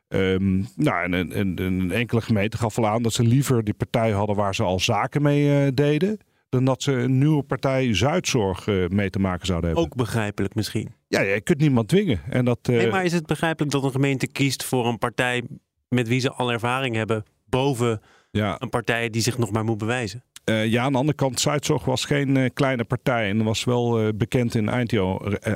Ehm, 0.08 0.58
nou, 0.76 1.04
en, 1.04 1.14
en, 1.14 1.32
en 1.32 1.60
een 1.60 1.92
enkele 1.92 2.22
gemeente 2.22 2.58
gaf 2.58 2.78
al 2.78 2.88
aan 2.88 3.02
dat 3.02 3.14
ze 3.14 3.24
liever 3.24 3.64
die 3.64 3.74
partij 3.74 4.12
hadden 4.12 4.36
waar 4.36 4.56
ze 4.56 4.64
al 4.64 4.80
zaken 4.80 5.22
mee 5.22 5.74
deden. 5.74 6.18
Dan 6.50 6.66
dat 6.66 6.84
ze 6.84 6.92
een 6.92 7.18
nieuwe 7.18 7.44
partij 7.44 7.96
Zuidzorg 7.96 8.66
mee 8.88 9.10
te 9.10 9.20
maken 9.20 9.46
zouden 9.46 9.70
hebben. 9.70 9.88
Ook 9.88 9.96
begrijpelijk 9.96 10.56
misschien. 10.56 10.94
Ja, 11.08 11.22
je 11.22 11.42
kunt 11.42 11.60
niemand 11.60 11.88
dwingen. 11.88 12.22
En 12.30 12.46
dat, 12.46 12.60
Nee, 12.68 12.90
maar 12.90 13.06
is 13.06 13.14
het 13.14 13.26
begrijpelijk 13.26 13.72
dat 13.72 13.84
een 13.84 13.92
gemeente 13.92 14.28
kiest 14.28 14.64
voor 14.64 14.88
een 14.88 14.98
partij 14.98 15.44
met 15.88 16.08
wie 16.08 16.20
ze 16.20 16.32
al 16.32 16.52
ervaring 16.52 16.96
hebben, 16.96 17.24
boven 17.46 18.02
ja. 18.32 18.56
een 18.60 18.70
partij 18.70 19.10
die 19.10 19.22
zich 19.22 19.38
nog 19.38 19.52
maar 19.52 19.64
moet 19.64 19.78
bewijzen? 19.78 20.24
Eh, 20.50 20.66
ja, 20.66 20.84
aan 20.84 20.92
de 20.92 20.98
andere 20.98 21.18
kant, 21.18 21.40
Zuidzorg 21.40 21.86
was 21.86 22.06
geen 22.06 22.38
eh, 22.38 22.50
kleine 22.54 22.84
partij. 22.84 23.30
En 23.30 23.44
was 23.44 23.64
wel 23.64 24.00
eh, 24.00 24.08
bekend 24.16 24.56
in 24.56 24.70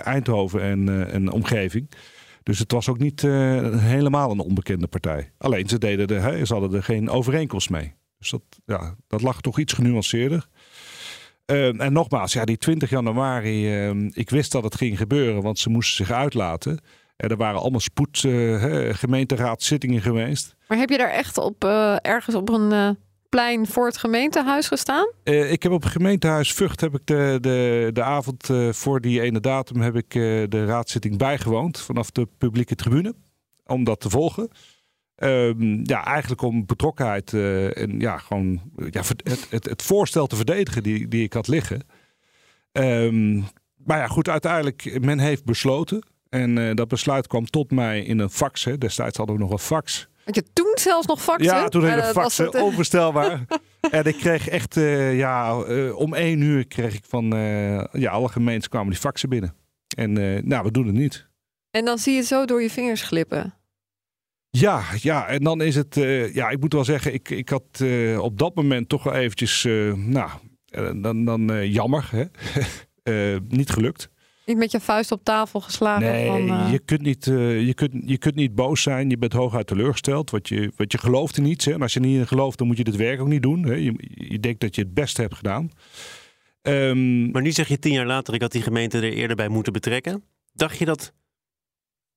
Eindhoven 0.03 0.61
en, 0.61 1.11
en 1.11 1.31
omgeving. 1.31 1.91
Dus 2.43 2.59
het 2.59 2.71
was 2.71 2.89
ook 2.89 2.99
niet 2.99 3.21
helemaal 3.21 4.31
een 4.31 4.39
onbekende 4.39 4.87
partij. 4.87 5.31
Alleen 5.37 5.69
ze, 5.69 5.77
deden 5.77 6.07
de, 6.07 6.13
hè, 6.13 6.45
ze 6.45 6.53
hadden 6.53 6.73
er 6.73 6.83
geen 6.83 7.09
overeenkomst 7.09 7.69
mee. 7.69 7.93
Dus 8.19 8.29
dat, 8.29 8.41
ja, 8.65 8.95
dat 9.07 9.21
lag 9.21 9.41
toch 9.41 9.59
iets 9.59 9.73
genuanceerder. 9.73 10.47
En 11.45 11.93
nogmaals, 11.93 12.33
ja, 12.33 12.45
die 12.45 12.57
20 12.57 12.89
januari, 12.89 13.73
eh, 13.73 13.95
ik 14.09 14.29
wist 14.29 14.51
dat 14.51 14.63
het 14.63 14.75
ging 14.75 14.97
gebeuren, 14.97 15.41
want 15.41 15.59
ze 15.59 15.69
moesten 15.69 16.05
zich 16.05 16.15
uitlaten. 16.15 16.79
En 17.15 17.29
er 17.29 17.37
waren 17.37 17.59
allemaal 17.59 17.79
spoed, 17.79 18.19
gemeenteraadzittingen 18.91 20.01
geweest. 20.01 20.55
Maar 20.67 20.77
heb 20.77 20.89
je 20.89 20.97
daar 20.97 21.11
echt 21.11 21.37
op 21.37 21.63
ergens 22.01 22.35
op 22.35 22.49
een 22.49 22.97
plein 23.33 23.67
voor 23.67 23.85
het 23.85 23.97
gemeentehuis 23.97 24.67
gestaan? 24.67 25.11
Eh, 25.23 25.51
ik 25.51 25.63
heb 25.63 25.71
op 25.71 25.83
het 25.83 25.91
gemeentehuis 25.91 26.53
Vught 26.53 26.81
heb 26.81 26.93
ik 26.95 27.01
de, 27.05 27.37
de, 27.41 27.89
de 27.93 28.03
avond 28.03 28.49
eh, 28.49 28.69
voor 28.71 29.01
die 29.01 29.21
ene 29.21 29.39
datum 29.39 29.81
heb 29.81 29.95
ik 29.95 30.15
eh, 30.15 30.21
de 30.49 30.65
raadszitting 30.65 31.17
bijgewoond 31.17 31.79
vanaf 31.79 32.11
de 32.11 32.27
publieke 32.37 32.75
tribune 32.75 33.13
om 33.65 33.83
dat 33.83 33.99
te 33.99 34.09
volgen. 34.09 34.49
Ehm, 35.15 35.79
ja, 35.83 36.05
eigenlijk 36.05 36.41
om 36.41 36.65
betrokkenheid 36.65 37.33
en 37.73 37.99
ja, 37.99 38.17
gewoon 38.17 38.61
ja, 38.75 39.01
het, 39.01 39.47
het, 39.49 39.65
het 39.65 39.81
voorstel 39.81 40.27
te 40.27 40.35
verdedigen 40.35 40.83
die, 40.83 41.07
die 41.07 41.23
ik 41.23 41.33
had 41.33 41.47
liggen. 41.47 41.81
Ehm, 42.71 43.35
maar 43.75 43.97
ja, 43.97 44.07
goed, 44.07 44.29
uiteindelijk, 44.29 44.99
men 45.01 45.19
heeft 45.19 45.45
besloten. 45.45 46.03
En 46.29 46.75
dat 46.75 46.87
besluit 46.87 47.27
kwam 47.27 47.45
tot 47.45 47.71
mij 47.71 48.01
in 48.01 48.19
een 48.19 48.29
fax. 48.29 48.63
Hè. 48.63 48.77
Destijds 48.77 49.17
hadden 49.17 49.35
we 49.35 49.41
nog 49.41 49.51
een 49.51 49.59
fax. 49.59 50.07
Had 50.25 50.35
je 50.35 50.43
toen 50.53 50.71
zelfs 50.75 51.07
nog 51.07 51.21
faxen? 51.21 51.55
Ja, 51.55 51.67
toen 51.67 51.85
hele 51.85 52.01
Eh, 52.01 52.09
faxen, 52.09 52.45
het, 52.45 52.61
onvoorstelbaar. 52.61 53.45
en 53.91 54.05
ik 54.05 54.17
kreeg 54.17 54.47
echt, 54.47 54.77
eh, 54.77 55.17
ja, 55.17 55.61
eh, 55.61 55.95
om 55.95 56.13
één 56.13 56.41
uur 56.41 56.67
kreeg 56.67 56.95
ik 56.95 57.05
van, 57.07 57.27
ja, 57.91 58.11
alle 58.11 58.29
gemeentes 58.29 58.69
kwamen 58.69 58.89
die 58.89 58.99
faxen 58.99 59.29
binnen. 59.29 59.55
En 59.97 60.13
nou, 60.47 60.63
we 60.63 60.71
doen 60.71 60.85
het 60.85 60.95
niet. 60.95 61.27
En 61.71 61.85
dan 61.85 61.97
zie 61.97 62.13
je 62.13 62.19
het 62.19 62.27
zo 62.27 62.45
door 62.45 62.61
je 62.61 62.69
vingers 62.69 63.01
glippen. 63.01 63.53
Ja, 64.49 64.83
ja, 65.01 65.27
en 65.27 65.43
dan 65.43 65.61
is 65.61 65.75
het, 65.75 65.95
ja, 66.33 66.49
ik 66.49 66.59
moet 66.59 66.73
wel 66.73 66.83
zeggen, 66.83 67.13
ik, 67.13 67.29
ik 67.29 67.49
had 67.49 67.83
op 68.17 68.37
dat 68.37 68.55
moment 68.55 68.89
toch 68.89 69.03
wel 69.03 69.13
eventjes, 69.13 69.63
nou, 69.95 70.29
dan, 71.01 71.25
dan 71.25 71.69
jammer, 71.69 72.09
hè? 72.11 72.25
niet 73.59 73.69
gelukt. 73.69 74.09
Niet 74.45 74.57
met 74.57 74.71
je 74.71 74.79
vuist 74.79 75.11
op 75.11 75.23
tafel 75.23 75.59
geslagen? 75.59 76.01
Nee, 76.01 76.27
van, 76.27 76.71
je, 76.71 76.79
kunt 76.79 77.01
niet, 77.01 77.25
je, 77.25 77.73
kunt, 77.75 77.93
je 78.05 78.17
kunt 78.17 78.35
niet 78.35 78.55
boos 78.55 78.81
zijn, 78.81 79.09
je 79.09 79.17
bent 79.17 79.33
hooguit 79.33 79.67
teleurgesteld, 79.67 80.29
want 80.29 80.47
je, 80.47 80.71
want 80.75 80.91
je 80.91 80.97
gelooft 80.97 81.37
in 81.37 81.43
niets. 81.43 81.65
Hè? 81.65 81.73
En 81.73 81.81
als 81.81 81.93
je 81.93 81.99
niet 81.99 82.17
in 82.17 82.27
gelooft, 82.27 82.57
dan 82.57 82.67
moet 82.67 82.77
je 82.77 82.83
dit 82.83 82.95
werk 82.95 83.21
ook 83.21 83.27
niet 83.27 83.41
doen. 83.41 83.63
Hè? 83.63 83.73
Je, 83.73 83.93
je 84.13 84.39
denkt 84.39 84.59
dat 84.59 84.75
je 84.75 84.81
het 84.81 84.93
beste 84.93 85.21
hebt 85.21 85.35
gedaan. 85.35 85.71
Um, 86.61 87.31
maar 87.31 87.41
nu 87.41 87.51
zeg 87.51 87.67
je 87.67 87.79
tien 87.79 87.93
jaar 87.93 88.05
later, 88.05 88.33
ik 88.33 88.41
had 88.41 88.51
die 88.51 88.61
gemeente 88.61 88.97
er 88.97 89.13
eerder 89.13 89.35
bij 89.35 89.47
moeten 89.47 89.73
betrekken. 89.73 90.23
Dacht 90.53 90.77
je 90.77 90.85
dat 90.85 91.13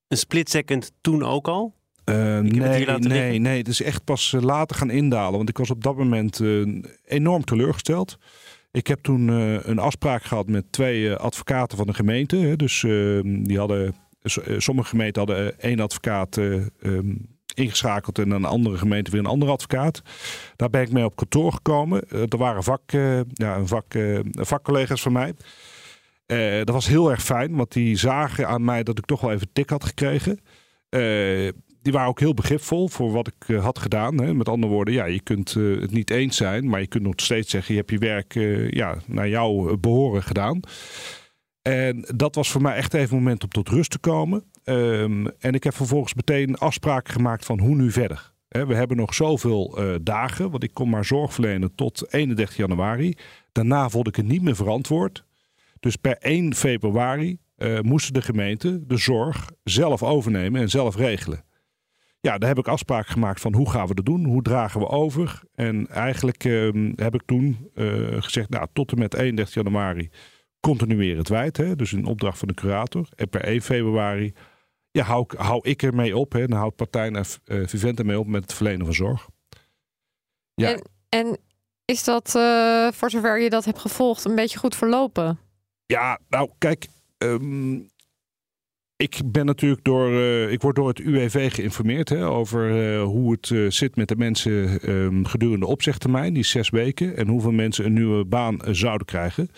een 0.09 0.17
split 0.17 0.51
second 0.51 0.93
toen 1.01 1.23
ook 1.23 1.49
al? 1.49 1.75
Uh, 2.05 2.39
nee, 2.39 2.87
nee, 2.87 3.39
nee, 3.39 3.59
het 3.59 3.69
is 3.69 3.83
echt 3.83 4.05
pas 4.05 4.33
eh, 4.33 4.41
later 4.43 4.77
gaan 4.77 4.91
indalen. 4.91 5.37
Want 5.37 5.49
ik 5.49 5.59
was 5.59 5.71
op 5.71 5.83
dat 5.83 5.97
moment 5.97 6.41
uh, 6.41 6.83
enorm 7.05 7.45
teleurgesteld. 7.45 8.19
Ik 8.77 8.87
heb 8.87 9.03
toen 9.03 9.29
uh, 9.29 9.59
een 9.63 9.79
afspraak 9.79 10.25
gehad 10.25 10.47
met 10.47 10.73
twee 10.73 11.15
advocaten 11.15 11.77
van 11.77 11.87
de 11.87 11.95
gemeente. 11.95 12.37
Hè, 12.37 12.57
dus 12.57 12.85
ehm, 12.85 13.43
die 13.43 13.59
hadden, 13.59 13.95
sommige 14.57 14.89
gemeenten 14.89 15.27
hadden 15.27 15.61
één 15.61 15.81
advocaat 15.81 16.37
um, 16.37 17.37
ingeschakeld 17.55 18.19
en 18.19 18.31
een 18.31 18.45
andere 18.45 18.77
gemeente 18.77 19.11
weer 19.11 19.21
een 19.21 19.27
andere 19.27 19.53
advocaat. 19.53 20.03
Daar 20.57 20.71
ben 20.71 20.81
ik 20.81 20.93
mee 20.93 21.05
op 21.05 21.17
kantoor 21.17 21.53
gekomen. 21.53 22.09
er 22.09 22.39
waren 22.39 22.63
vak, 22.63 22.91
ja, 23.33 23.57
een 23.57 23.69
vak, 23.69 23.95
vakcollega's 24.31 25.03
van 25.03 25.13
mij. 25.13 25.35
dat 26.65 26.75
was 26.75 26.87
heel 26.87 27.11
erg 27.11 27.23
fijn, 27.23 27.57
want 27.57 27.73
die 27.73 27.97
zagen 27.97 28.49
aan 28.49 28.65
mij 28.65 28.83
dat 28.83 28.99
ik 28.99 29.05
toch 29.05 29.21
wel 29.21 29.33
even 29.33 29.53
tik 29.53 29.71
had 29.71 29.85
gekregen 29.85 30.41
die 31.87 31.95
waren 31.95 32.09
ook 32.09 32.21
heel 32.21 32.35
begripvol 32.35 32.89
voor 32.89 33.13
wat 33.13 33.27
ik 33.27 33.49
uh, 33.49 33.65
had 33.65 33.79
gedaan. 33.79 34.21
Hè. 34.21 34.35
Met 34.35 34.49
andere 34.49 34.73
woorden, 34.73 34.95
ja, 34.95 35.05
je 35.05 35.21
kunt 35.21 35.55
uh, 35.55 35.81
het 35.81 35.91
niet 35.91 36.11
eens 36.11 36.37
zijn, 36.37 36.69
maar 36.69 36.81
je 36.81 36.87
kunt 36.87 37.03
nog 37.03 37.13
steeds 37.17 37.51
zeggen: 37.51 37.75
je 37.75 37.81
hebt 37.81 37.93
je 37.93 37.99
werk 37.99 38.35
uh, 38.35 38.71
ja, 38.71 38.99
naar 39.07 39.29
jouw 39.29 39.77
behoren 39.77 40.23
gedaan. 40.23 40.61
En 41.63 42.05
dat 42.15 42.35
was 42.35 42.51
voor 42.51 42.63
mij 42.63 42.75
echt 42.77 42.95
even 42.95 43.17
een 43.17 43.23
moment 43.23 43.43
om 43.43 43.49
tot 43.49 43.69
rust 43.69 43.91
te 43.91 43.99
komen. 43.99 44.45
Um, 44.65 45.27
en 45.39 45.55
ik 45.55 45.65
heb 45.65 45.75
vervolgens 45.75 46.15
meteen 46.15 46.57
afspraken 46.57 47.13
gemaakt 47.13 47.45
van 47.45 47.61
hoe 47.61 47.75
nu 47.75 47.91
verder. 47.91 48.33
He, 48.49 48.67
we 48.67 48.75
hebben 48.75 48.97
nog 48.97 49.15
zoveel 49.15 49.79
dagen, 50.03 50.51
want 50.51 50.63
ik 50.63 50.75
kon 50.75 50.89
maar 50.89 51.05
zorg 51.05 51.33
verlenen 51.33 51.75
tot 51.75 52.13
31 52.13 52.57
januari. 52.57 53.15
Daarna 53.53 53.89
vond 53.89 54.07
ik 54.07 54.17
het 54.17 54.27
niet 54.27 54.43
meer 54.43 54.57
verantwoord. 54.57 55.25
Dus 55.81 55.97
per 55.97 56.17
1 56.19 56.55
februari 56.55 57.39
moesten 57.81 58.15
de 58.15 58.23
gemeenten 58.23 58.89
de 58.89 58.97
zorg 58.97 59.51
zelf 59.65 60.03
overnemen 60.03 60.61
en 60.61 60.71
zelf 60.71 60.97
regelen 60.97 61.46
ja, 62.27 62.39
daar 62.39 62.49
heb 62.49 62.59
ik 62.59 62.69
afspraken 62.69 63.13
gemaakt 63.13 63.41
van 63.41 63.55
hoe 63.55 63.71
gaan 63.71 63.87
we 63.87 63.95
dat 63.95 64.05
doen? 64.05 64.25
Hoe 64.25 64.43
dragen 64.43 64.81
we 64.81 64.89
over? 64.89 65.43
En 65.55 65.87
eigenlijk 65.89 66.45
ehm, 66.45 66.93
heb 66.95 67.15
ik 67.15 67.23
toen 67.27 67.71
uh, 67.75 68.23
gezegd, 68.23 68.49
nou, 68.51 68.67
tot 68.73 68.93
en 68.93 68.99
met 68.99 69.15
31 69.15 69.55
januari 69.55 70.11
continueren 70.61 71.19
het 71.19 71.29
wijd. 71.29 71.57
Hè? 71.57 71.77
Dus 71.77 71.93
een 71.93 72.05
opdracht 72.05 72.39
van 72.39 72.49
de 72.49 72.55
curator. 72.55 73.09
En 73.15 73.29
per 73.29 73.41
1 73.41 73.63
februari 73.63 74.33
ja, 74.91 75.03
hou, 75.03 75.27
hou 75.37 75.69
ik 75.69 75.83
ermee 75.83 76.17
op. 76.17 76.33
Hè? 76.33 76.47
Dan 76.47 76.59
houdt 76.59 76.77
partij 76.77 77.11
naar 77.11 77.27
uh, 77.45 77.67
Vivent 77.67 77.99
ermee 77.99 78.19
op 78.19 78.27
met 78.27 78.43
het 78.43 78.53
verlenen 78.53 78.87
van 78.87 78.95
zorg. 78.95 79.29
Ja. 80.55 80.73
En, 80.73 80.89
en 81.09 81.39
is 81.85 82.05
dat, 82.05 82.35
uh, 82.37 82.89
voor 82.93 83.11
zover 83.11 83.41
je 83.41 83.51
dat 83.51 83.65
hebt 83.65 83.79
gevolgd, 83.79 84.25
een 84.25 84.35
beetje 84.35 84.59
goed 84.59 84.77
verlopen? 84.77 85.39
Ja, 85.87 86.19
nou 86.29 86.51
kijk, 86.59 86.87
um, 87.19 87.89
ik 88.97 89.21
ben 89.25 89.47
natuurlijk 89.47 89.85
door, 89.85 90.11
uh, 90.11 90.53
ik 90.53 90.63
word 90.63 90.77
door 90.77 90.89
het 90.89 90.99
UWV 90.99 91.55
geïnformeerd 91.55 92.09
hè, 92.09 92.27
over 92.27 92.93
uh, 92.95 93.03
hoe 93.03 93.33
het 93.33 93.51
uh, 93.51 93.71
zit 93.71 93.97
met 93.97 94.09
de 94.09 94.17
mensen 94.17 94.91
um, 94.91 95.25
gedurende 95.27 95.67
de 95.67 95.73
opzegtermijn, 95.73 96.35
die 96.35 96.45
zes 96.45 96.71
weken, 96.71 97.17
en 97.17 97.29
hoeveel 97.29 97.53
mensen 97.53 97.85
een 97.85 97.93
nieuwe 97.93 98.25
baan 98.25 98.59
zouden 98.71 99.07
krijgen. 99.07 99.49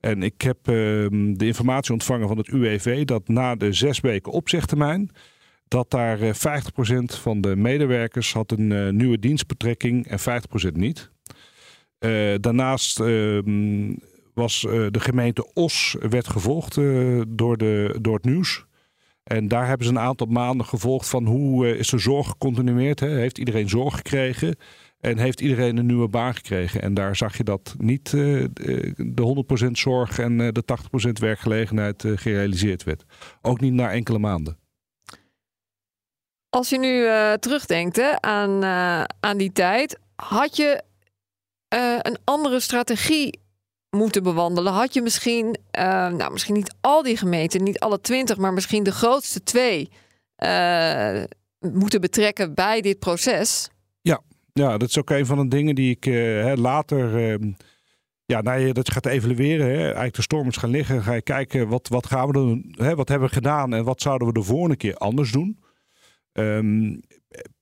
En 0.00 0.22
ik 0.22 0.42
heb 0.42 0.68
ehm, 0.68 1.32
de 1.32 1.46
informatie 1.46 1.92
ontvangen 1.92 2.28
van 2.28 2.36
het 2.36 2.48
UWV 2.48 3.04
dat 3.04 3.28
na 3.28 3.54
de 3.54 3.72
zes 3.72 4.00
weken 4.00 4.32
opzegtermijn, 4.32 5.10
dat 5.68 5.90
daar 5.90 6.18
50% 6.18 6.20
van 7.04 7.40
de 7.40 7.56
medewerkers 7.56 8.32
had 8.32 8.52
een 8.52 8.96
nieuwe 8.96 9.18
dienstbetrekking 9.18 10.06
en 10.06 10.18
50% 10.20 10.72
niet. 10.72 11.10
daarnaast 12.40 13.00
ehm, 13.00 13.92
was 14.34 14.62
uh, 14.62 14.86
de 14.90 15.00
gemeente 15.00 15.52
Os 15.52 15.96
werd 16.00 16.28
gevolgd 16.28 16.76
uh, 16.76 17.22
door, 17.28 17.56
de, 17.56 17.98
door 18.00 18.14
het 18.14 18.24
nieuws. 18.24 18.64
En 19.24 19.48
daar 19.48 19.66
hebben 19.66 19.86
ze 19.86 19.92
een 19.92 19.98
aantal 19.98 20.26
maanden 20.26 20.66
gevolgd 20.66 21.08
van 21.08 21.26
hoe 21.26 21.66
uh, 21.66 21.78
is 21.78 21.88
de 21.88 21.98
zorg 21.98 22.28
gecontinueerd. 22.28 23.00
Hè? 23.00 23.08
Heeft 23.08 23.38
iedereen 23.38 23.68
zorg 23.68 23.96
gekregen? 23.96 24.56
En 25.00 25.18
heeft 25.18 25.40
iedereen 25.40 25.76
een 25.76 25.86
nieuwe 25.86 26.08
baan 26.08 26.34
gekregen? 26.34 26.82
En 26.82 26.94
daar 26.94 27.16
zag 27.16 27.36
je 27.36 27.44
dat 27.44 27.74
niet 27.78 28.10
de 28.10 29.44
100% 29.66 29.70
zorg 29.70 30.18
en 30.18 30.36
de 30.36 30.64
80% 31.08 31.10
werkgelegenheid 31.12 32.04
gerealiseerd 32.14 32.84
werd. 32.84 33.04
Ook 33.42 33.60
niet 33.60 33.72
na 33.72 33.90
enkele 33.92 34.18
maanden. 34.18 34.58
Als 36.48 36.68
je 36.68 36.78
nu 36.78 37.08
terugdenkt 37.38 37.96
hè, 37.96 38.20
aan, 38.22 38.64
aan 39.20 39.36
die 39.36 39.52
tijd, 39.52 39.98
had 40.14 40.56
je 40.56 40.82
een 42.02 42.18
andere 42.24 42.60
strategie 42.60 43.40
moeten 43.90 44.22
bewandelen, 44.22 44.72
had 44.72 44.94
je 44.94 45.02
misschien, 45.02 45.56
uh, 45.78 46.08
nou 46.08 46.32
misschien 46.32 46.54
niet 46.54 46.74
al 46.80 47.02
die 47.02 47.16
gemeenten, 47.16 47.62
niet 47.62 47.78
alle 47.78 48.00
twintig, 48.00 48.36
maar 48.36 48.52
misschien 48.52 48.82
de 48.82 48.92
grootste 48.92 49.42
twee 49.42 49.90
uh, 50.44 51.22
moeten 51.58 52.00
betrekken 52.00 52.54
bij 52.54 52.80
dit 52.80 52.98
proces. 52.98 53.70
Ja, 54.00 54.20
ja, 54.52 54.78
dat 54.78 54.88
is 54.88 54.98
ook 54.98 55.10
een 55.10 55.26
van 55.26 55.38
de 55.38 55.48
dingen 55.48 55.74
die 55.74 55.90
ik 55.90 56.06
uh, 56.06 56.52
later, 56.54 57.30
ehm, 57.30 57.52
ja, 58.24 58.40
nou, 58.40 58.72
dat 58.72 58.92
gaat 58.92 59.06
evalueren. 59.06 59.66
Hè, 59.66 59.82
eigenlijk 59.82 60.14
de 60.14 60.22
stormers 60.22 60.56
gaan 60.56 60.70
liggen, 60.70 61.02
ga 61.02 61.12
je 61.12 61.22
kijken 61.22 61.68
wat, 61.68 61.88
wat 61.88 62.06
gaan 62.06 62.26
we 62.26 62.32
doen, 62.32 62.74
hè, 62.76 62.94
wat 62.94 63.08
hebben 63.08 63.28
we 63.28 63.34
gedaan 63.34 63.74
en 63.74 63.84
wat 63.84 64.00
zouden 64.02 64.26
we 64.26 64.32
de 64.32 64.42
volgende 64.42 64.76
keer 64.76 64.94
anders 64.94 65.32
doen. 65.32 65.58
Um, 66.32 67.00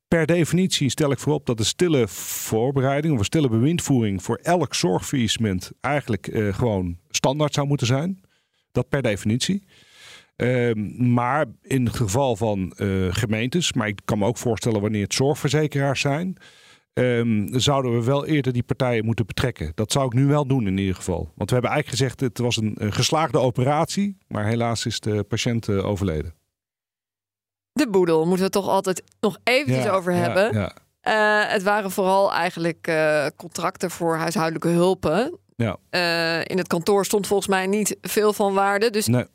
Per 0.08 0.26
definitie 0.26 0.90
stel 0.90 1.10
ik 1.10 1.18
voorop 1.18 1.46
dat 1.46 1.56
de 1.56 1.64
stille 1.64 2.08
voorbereiding 2.08 3.12
of 3.12 3.18
een 3.18 3.24
stille 3.24 3.48
bewindvoering 3.48 4.22
voor 4.22 4.36
elk 4.42 4.74
zorgfaillissement 4.74 5.70
eigenlijk 5.80 6.26
uh, 6.26 6.54
gewoon 6.54 6.98
standaard 7.10 7.54
zou 7.54 7.66
moeten 7.66 7.86
zijn. 7.86 8.20
Dat 8.72 8.88
per 8.88 9.02
definitie. 9.02 9.64
Uh, 10.36 10.74
maar 10.98 11.46
in 11.62 11.84
het 11.84 11.96
geval 11.96 12.36
van 12.36 12.72
uh, 12.76 13.14
gemeentes, 13.14 13.72
maar 13.72 13.88
ik 13.88 14.00
kan 14.04 14.18
me 14.18 14.26
ook 14.26 14.38
voorstellen 14.38 14.80
wanneer 14.80 15.02
het 15.02 15.14
zorgverzekeraars 15.14 16.00
zijn, 16.00 16.36
um, 16.92 17.60
zouden 17.60 17.94
we 17.98 18.04
wel 18.04 18.26
eerder 18.26 18.52
die 18.52 18.62
partijen 18.62 19.04
moeten 19.04 19.26
betrekken. 19.26 19.72
Dat 19.74 19.92
zou 19.92 20.06
ik 20.06 20.12
nu 20.12 20.26
wel 20.26 20.46
doen 20.46 20.66
in 20.66 20.78
ieder 20.78 20.94
geval. 20.94 21.32
Want 21.34 21.48
we 21.48 21.56
hebben 21.56 21.70
eigenlijk 21.70 21.88
gezegd 21.88 22.20
het 22.20 22.38
was 22.38 22.56
een, 22.56 22.74
een 22.74 22.92
geslaagde 22.92 23.38
operatie, 23.38 24.16
maar 24.28 24.46
helaas 24.46 24.86
is 24.86 25.00
de 25.00 25.24
patiënt 25.24 25.68
uh, 25.68 25.86
overleden 25.86 26.37
de 27.78 27.88
boedel 27.88 28.26
moeten 28.26 28.46
we 28.46 28.52
toch 28.52 28.68
altijd 28.68 29.02
nog 29.20 29.38
eventjes 29.44 29.88
over 29.88 30.12
hebben. 30.12 30.52
Ja, 30.52 30.60
ja. 30.60 30.72
Uh, 31.02 31.52
het 31.52 31.62
waren 31.62 31.90
vooral 31.90 32.32
eigenlijk 32.32 32.86
uh, 32.88 33.26
contracten 33.36 33.90
voor 33.90 34.16
huishoudelijke 34.16 34.68
hulpen. 34.68 35.38
Ja. 35.56 35.76
Uh, 35.90 36.44
in 36.44 36.58
het 36.58 36.66
kantoor 36.66 37.04
stond 37.04 37.26
volgens 37.26 37.48
mij 37.48 37.66
niet 37.66 37.96
veel 38.00 38.32
van 38.32 38.54
waarde. 38.54 38.90
Dus 38.90 39.06
nee. 39.06 39.26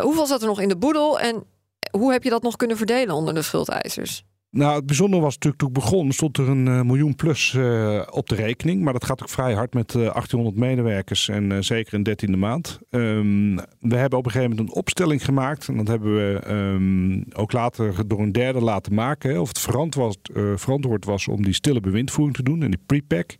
hoeveel 0.00 0.26
zat 0.26 0.40
er 0.40 0.46
nog 0.46 0.60
in 0.60 0.68
de 0.68 0.76
boedel 0.76 1.20
en 1.20 1.44
hoe 1.90 2.12
heb 2.12 2.22
je 2.22 2.30
dat 2.30 2.42
nog 2.42 2.56
kunnen 2.56 2.76
verdelen 2.76 3.14
onder 3.14 3.34
de 3.34 3.42
schuldeisers? 3.42 4.24
Nou, 4.50 4.74
het 4.74 4.86
bijzondere 4.86 5.22
was 5.22 5.34
natuurlijk 5.34 5.62
toen 5.62 5.68
ik 5.68 5.74
begon, 5.74 6.12
stond 6.12 6.38
er 6.38 6.48
een 6.48 6.66
uh, 6.66 6.80
miljoen 6.80 7.14
plus 7.14 7.52
uh, 7.52 8.02
op 8.10 8.28
de 8.28 8.34
rekening. 8.34 8.82
Maar 8.82 8.92
dat 8.92 9.04
gaat 9.04 9.22
ook 9.22 9.28
vrij 9.28 9.54
hard 9.54 9.74
met 9.74 9.94
uh, 9.94 10.02
1800 10.02 10.56
medewerkers 10.56 11.28
en 11.28 11.64
zeker 11.64 11.94
een 11.94 12.02
dertiende 12.02 12.36
maand. 12.36 12.78
Um, 12.90 13.56
we 13.80 13.96
hebben 13.96 14.18
op 14.18 14.24
een 14.24 14.30
gegeven 14.30 14.56
moment 14.56 14.68
een 14.68 14.76
opstelling 14.76 15.24
gemaakt. 15.24 15.68
En 15.68 15.76
dat 15.76 15.88
hebben 15.88 16.14
we 16.14 16.50
um, 16.50 17.24
ook 17.32 17.52
later 17.52 18.08
door 18.08 18.20
een 18.20 18.32
derde 18.32 18.60
laten 18.60 18.94
maken. 18.94 19.40
Of 19.40 19.48
het 19.48 19.58
verantwoord 19.58 20.30
verantwoord 20.54 21.04
was 21.04 21.28
om 21.28 21.42
die 21.42 21.54
stille 21.54 21.80
bewindvoering 21.80 22.36
te 22.36 22.42
doen 22.42 22.62
en 22.62 22.70
die 22.70 22.82
prepack. 22.86 23.36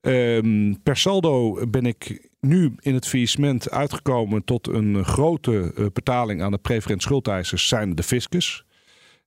Um, 0.00 0.82
per 0.82 0.96
saldo 0.96 1.66
ben 1.68 1.86
ik 1.86 2.28
nu 2.40 2.74
in 2.78 2.94
het 2.94 3.08
faillissement 3.08 3.70
uitgekomen 3.70 4.44
tot 4.44 4.68
een 4.68 5.04
grote 5.04 5.90
betaling 5.92 6.42
aan 6.42 6.52
de 6.52 6.58
preferent 6.58 7.02
schuldeisers, 7.02 7.68
zijn 7.68 7.94
de 7.94 8.02
fiscus. 8.02 8.65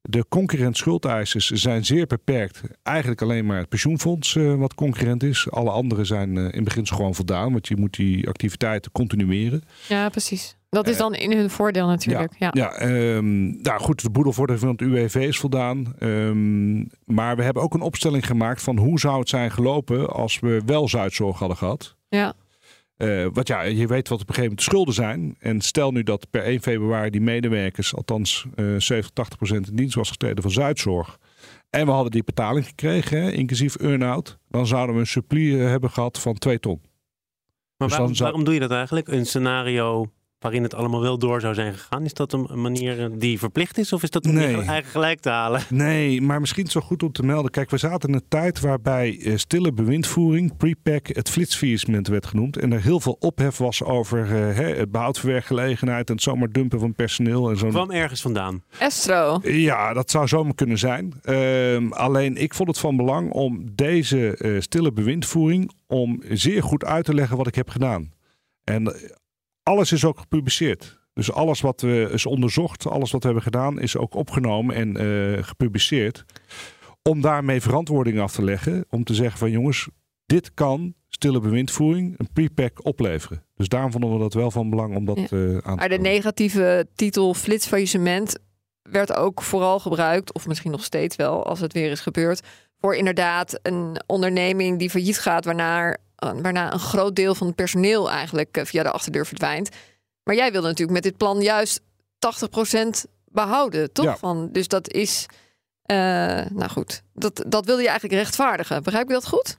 De 0.09 0.25
concurrent 0.29 0.77
schuldeisers 0.77 1.49
zijn 1.49 1.85
zeer 1.85 2.07
beperkt. 2.07 2.61
Eigenlijk 2.83 3.21
alleen 3.21 3.45
maar 3.45 3.57
het 3.57 3.69
pensioenfonds 3.69 4.35
uh, 4.35 4.55
wat 4.55 4.73
concurrent 4.73 5.23
is. 5.23 5.51
Alle 5.51 5.69
anderen 5.69 6.05
zijn 6.05 6.35
uh, 6.35 6.47
in 6.51 6.63
beginsel 6.63 6.95
gewoon 6.95 7.15
voldaan. 7.15 7.51
Want 7.51 7.67
je 7.67 7.75
moet 7.75 7.95
die 7.95 8.27
activiteiten 8.27 8.91
continueren. 8.91 9.61
Ja, 9.87 10.09
precies. 10.09 10.55
Dat 10.69 10.87
is 10.87 10.93
eh, 10.93 10.99
dan 10.99 11.15
in 11.15 11.37
hun 11.37 11.49
voordeel 11.49 11.87
natuurlijk. 11.87 12.35
Ja, 12.37 12.51
ja. 12.53 12.73
ja 12.79 13.15
um, 13.15 13.61
nou 13.61 13.79
goed, 13.79 14.01
de 14.01 14.09
boedelvordering 14.09 14.65
van 14.65 14.71
het 14.71 14.81
UWV 14.81 15.15
is 15.15 15.39
voldaan. 15.39 15.95
Um, 15.99 16.89
maar 17.05 17.35
we 17.35 17.43
hebben 17.43 17.63
ook 17.63 17.73
een 17.73 17.81
opstelling 17.81 18.25
gemaakt 18.25 18.61
van 18.61 18.77
hoe 18.77 18.99
zou 18.99 19.19
het 19.19 19.29
zijn 19.29 19.51
gelopen 19.51 20.09
als 20.09 20.39
we 20.39 20.61
wel 20.65 20.87
Zuidzorg 20.87 21.39
hadden 21.39 21.57
gehad. 21.57 21.95
Ja. 22.07 22.33
Uh, 23.03 23.27
want 23.33 23.47
ja, 23.47 23.61
je 23.61 23.87
weet 23.87 24.07
wat 24.07 24.21
op 24.21 24.29
een 24.29 24.35
gegeven 24.35 24.41
moment 24.41 24.57
de 24.57 24.63
schulden 24.63 24.93
zijn. 24.93 25.35
En 25.39 25.61
stel 25.61 25.91
nu 25.91 26.03
dat 26.03 26.29
per 26.29 26.43
1 26.43 26.61
februari 26.61 27.09
die 27.09 27.21
medewerkers, 27.21 27.95
althans 27.95 28.45
uh, 28.55 28.65
70, 28.77 29.09
80 29.09 29.37
procent 29.37 29.67
in 29.69 29.75
dienst 29.75 29.95
was 29.95 30.09
getreden 30.09 30.41
van 30.41 30.51
Zuidzorg. 30.51 31.17
En 31.69 31.85
we 31.85 31.91
hadden 31.91 32.11
die 32.11 32.23
betaling 32.23 32.65
gekregen, 32.65 33.21
hè, 33.21 33.31
inclusief 33.31 33.75
earn-out. 33.75 34.37
Dan 34.49 34.67
zouden 34.67 34.95
we 34.95 35.01
een 35.01 35.07
supplie 35.07 35.57
hebben 35.57 35.89
gehad 35.89 36.19
van 36.19 36.33
2 36.33 36.59
ton. 36.59 36.81
Maar 37.77 37.87
dus 37.87 37.97
waarom, 37.97 38.17
waarom 38.17 38.43
doe 38.43 38.53
je 38.53 38.59
dat 38.59 38.71
eigenlijk? 38.71 39.07
Een 39.07 39.25
scenario 39.25 40.11
waarin 40.39 40.63
het 40.63 40.73
allemaal 40.73 41.01
wel 41.01 41.17
door 41.17 41.41
zou 41.41 41.53
zijn 41.53 41.73
gegaan. 41.73 42.05
Is 42.05 42.13
dat 42.13 42.33
een 42.33 42.61
manier 42.61 43.03
eh, 43.03 43.09
die 43.13 43.39
verplicht 43.39 43.77
is 43.77 43.93
of 43.93 44.03
is 44.03 44.09
dat 44.09 44.25
om 44.25 44.33
nee. 44.33 44.55
je 44.55 44.61
eigen 44.61 44.91
gelijk 44.91 45.19
te 45.19 45.29
halen? 45.29 45.61
Nee, 45.79 46.21
maar 46.21 46.39
misschien 46.39 46.67
zo 46.67 46.81
goed 46.81 47.03
om 47.03 47.11
te 47.11 47.23
melden. 47.23 47.51
Kijk, 47.51 47.69
we 47.69 47.77
zaten 47.77 48.09
in 48.09 48.15
een 48.15 48.27
tijd 48.27 48.59
waarbij 48.59 49.17
uh, 49.17 49.37
stille 49.37 49.73
bewindvoering, 49.73 50.57
prepack, 50.57 51.07
het 51.07 51.29
flitsfaillissement 51.29 52.07
werd 52.07 52.25
genoemd. 52.25 52.57
En 52.57 52.73
er 52.73 52.81
heel 52.81 52.99
veel 52.99 53.17
ophef 53.19 53.57
was 53.57 53.83
over 53.83 54.49
uh, 54.49 54.57
het 54.77 54.91
behoud 54.91 55.19
van 55.19 55.29
werkgelegenheid 55.29 56.07
en 56.07 56.13
het 56.13 56.23
zomaar 56.23 56.51
dumpen 56.51 56.79
van 56.79 56.93
personeel. 56.93 57.49
En 57.49 57.57
zo. 57.57 57.67
Kwam 57.67 57.91
ergens 57.91 58.21
vandaan? 58.21 58.63
Estro. 58.79 59.39
Ja, 59.43 59.93
dat 59.93 60.11
zou 60.11 60.27
zomaar 60.27 60.55
kunnen 60.55 60.77
zijn. 60.77 61.13
Uh, 61.23 61.91
alleen 61.91 62.37
ik 62.37 62.53
vond 62.53 62.69
het 62.69 62.79
van 62.79 62.95
belang 62.95 63.31
om 63.31 63.65
deze 63.75 64.57
stille 64.59 64.91
bewindvoering 64.91 65.71
om 65.87 66.23
zeer 66.29 66.63
goed 66.63 66.85
uit 66.85 67.05
te 67.05 67.13
leggen 67.13 67.37
wat 67.37 67.47
ik 67.47 67.55
heb 67.55 67.69
gedaan. 67.69 68.11
En 68.63 68.93
alles 69.69 69.91
is 69.91 70.05
ook 70.05 70.19
gepubliceerd. 70.19 70.99
Dus 71.13 71.31
alles 71.31 71.61
wat 71.61 71.81
we 71.81 72.09
is 72.11 72.25
onderzocht, 72.25 72.87
alles 72.87 73.11
wat 73.11 73.21
we 73.21 73.25
hebben 73.25 73.43
gedaan, 73.43 73.79
is 73.79 73.97
ook 73.97 74.13
opgenomen 74.13 74.75
en 74.75 75.01
uh, 75.01 75.43
gepubliceerd. 75.43 76.25
Om 77.01 77.21
daarmee 77.21 77.61
verantwoording 77.61 78.19
af 78.19 78.31
te 78.31 78.43
leggen. 78.43 78.85
Om 78.89 79.03
te 79.03 79.13
zeggen 79.13 79.39
van 79.39 79.51
jongens, 79.51 79.87
dit 80.25 80.53
kan 80.53 80.93
stille 81.09 81.39
bewindvoering 81.39 82.15
een 82.17 82.29
prepack 82.33 82.85
opleveren. 82.85 83.43
Dus 83.55 83.67
daarom 83.67 83.91
vonden 83.91 84.13
we 84.13 84.19
dat 84.19 84.33
wel 84.33 84.51
van 84.51 84.69
belang 84.69 84.95
om 84.95 85.05
dat 85.05 85.17
ja. 85.17 85.27
uh, 85.37 85.53
aan 85.53 85.61
te 85.61 85.75
Maar 85.75 85.89
de 85.89 85.99
negatieve 85.99 86.87
titel 86.95 87.33
flitsfaillissement 87.33 88.37
werd 88.81 89.13
ook 89.13 89.41
vooral 89.41 89.79
gebruikt, 89.79 90.33
of 90.33 90.47
misschien 90.47 90.71
nog 90.71 90.83
steeds 90.83 91.15
wel 91.15 91.45
als 91.45 91.59
het 91.59 91.73
weer 91.73 91.91
is 91.91 91.99
gebeurd, 91.99 92.41
voor 92.79 92.95
inderdaad 92.95 93.59
een 93.61 94.01
onderneming 94.05 94.79
die 94.79 94.89
failliet 94.89 95.19
gaat, 95.19 95.45
waarna 95.45 95.97
waarna 96.19 96.73
een 96.73 96.79
groot 96.79 97.15
deel 97.15 97.35
van 97.35 97.47
het 97.47 97.55
personeel 97.55 98.11
eigenlijk 98.11 98.57
eh, 98.57 98.65
via 98.65 98.83
de 98.83 98.91
achterdeur 98.91 99.25
verdwijnt. 99.25 99.69
Maar 100.23 100.35
jij 100.35 100.51
wilde 100.51 100.67
natuurlijk 100.67 100.93
met 100.93 101.03
dit 101.03 101.17
plan 101.17 101.41
juist 101.41 101.81
80% 103.07 103.09
behouden, 103.25 103.91
toch? 103.91 104.19
Van, 104.19 104.49
dus 104.51 104.67
dat 104.67 104.91
is, 104.91 105.25
uh, 105.91 105.97
nou 106.49 106.69
goed, 106.69 107.03
dat, 107.13 107.43
dat 107.47 107.65
wilde 107.65 107.81
je 107.81 107.87
eigenlijk 107.87 108.21
rechtvaardigen. 108.21 108.83
Begrijp 108.83 109.07
je 109.07 109.13
dat 109.13 109.27
goed? 109.27 109.57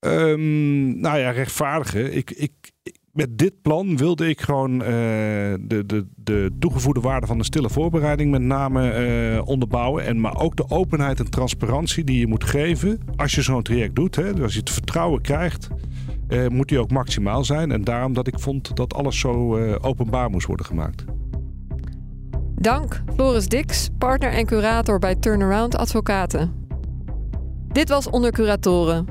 Um, 0.00 1.00
nou 1.00 1.18
ja, 1.18 1.30
rechtvaardigen. 1.30 2.14
Ik, 2.14 2.30
ik, 2.30 2.52
met 3.18 3.38
dit 3.38 3.62
plan 3.62 3.96
wilde 3.96 4.28
ik 4.28 4.40
gewoon 4.40 4.72
uh, 4.72 4.86
de, 5.60 5.82
de, 5.86 6.06
de 6.16 6.50
toegevoegde 6.58 7.00
waarde 7.00 7.26
van 7.26 7.38
de 7.38 7.44
stille 7.44 7.70
voorbereiding 7.70 8.30
met 8.30 8.42
name 8.42 9.06
uh, 9.36 9.48
onderbouwen. 9.48 10.04
En 10.04 10.20
maar 10.20 10.36
ook 10.36 10.56
de 10.56 10.70
openheid 10.70 11.18
en 11.18 11.30
transparantie 11.30 12.04
die 12.04 12.18
je 12.18 12.26
moet 12.26 12.44
geven 12.44 13.00
als 13.16 13.34
je 13.34 13.42
zo'n 13.42 13.62
traject 13.62 13.94
doet. 13.94 14.16
Hè. 14.16 14.32
Dus 14.34 14.42
als 14.42 14.52
je 14.52 14.58
het 14.58 14.70
vertrouwen 14.70 15.20
krijgt, 15.20 15.68
uh, 16.28 16.46
moet 16.48 16.68
die 16.68 16.78
ook 16.78 16.90
maximaal 16.90 17.44
zijn. 17.44 17.72
En 17.72 17.84
daarom 17.84 18.12
dat 18.12 18.26
ik 18.26 18.38
vond 18.38 18.76
dat 18.76 18.94
alles 18.94 19.18
zo 19.18 19.58
openbaar 19.78 20.30
moest 20.30 20.46
worden 20.46 20.66
gemaakt. 20.66 21.04
Dank 22.54 23.02
Floris 23.14 23.48
Dix, 23.48 23.88
partner 23.98 24.30
en 24.30 24.46
curator 24.46 24.98
bij 24.98 25.14
Turnaround 25.14 25.76
Advocaten. 25.76 26.52
Dit 27.68 27.88
was 27.88 28.10
Onder 28.10 28.32
Curatoren. 28.32 29.06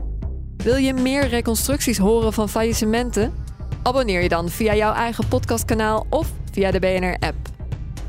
Wil 0.57 0.75
je 0.75 0.93
meer 0.93 1.27
reconstructies 1.27 1.97
horen 1.97 2.33
van 2.33 2.49
faillissementen? 2.49 3.45
Abonneer 3.83 4.21
je 4.21 4.29
dan 4.29 4.49
via 4.49 4.75
jouw 4.75 4.93
eigen 4.93 5.27
podcastkanaal 5.27 6.05
of 6.09 6.31
via 6.51 6.71
de 6.71 6.79
BNR-app. 6.79 7.35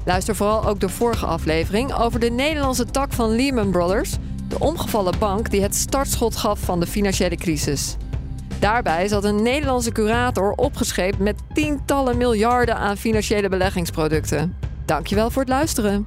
Luister 0.05 0.37
vooral 0.37 0.67
ook 0.67 0.81
de 0.81 0.89
vorige 0.89 1.27
aflevering 1.27 1.95
over 1.95 2.21
de 2.21 2.31
Nederlandse 2.31 2.85
tak 2.85 3.13
van 3.13 3.31
Lehman 3.31 3.71
Brothers, 3.71 4.17
de 4.49 4.59
omgevallen 4.59 5.19
bank 5.19 5.51
die 5.51 5.63
het 5.63 5.75
startschot 5.75 6.37
gaf 6.37 6.61
van 6.61 6.81
de 6.81 6.87
financiële 6.87 7.37
crisis. 7.37 7.97
Daarbij 8.59 9.09
zat 9.09 9.25
een 9.25 9.43
Nederlandse 9.43 9.93
curator 9.93 10.53
opgescheept 10.53 11.19
met 11.19 11.37
tientallen 11.53 12.17
miljarden 12.17 12.77
aan 12.77 12.97
financiële 12.97 13.49
beleggingsproducten. 13.49 14.57
Dankjewel 14.85 15.31
voor 15.31 15.43
het 15.43 15.51
luisteren. 15.51 16.07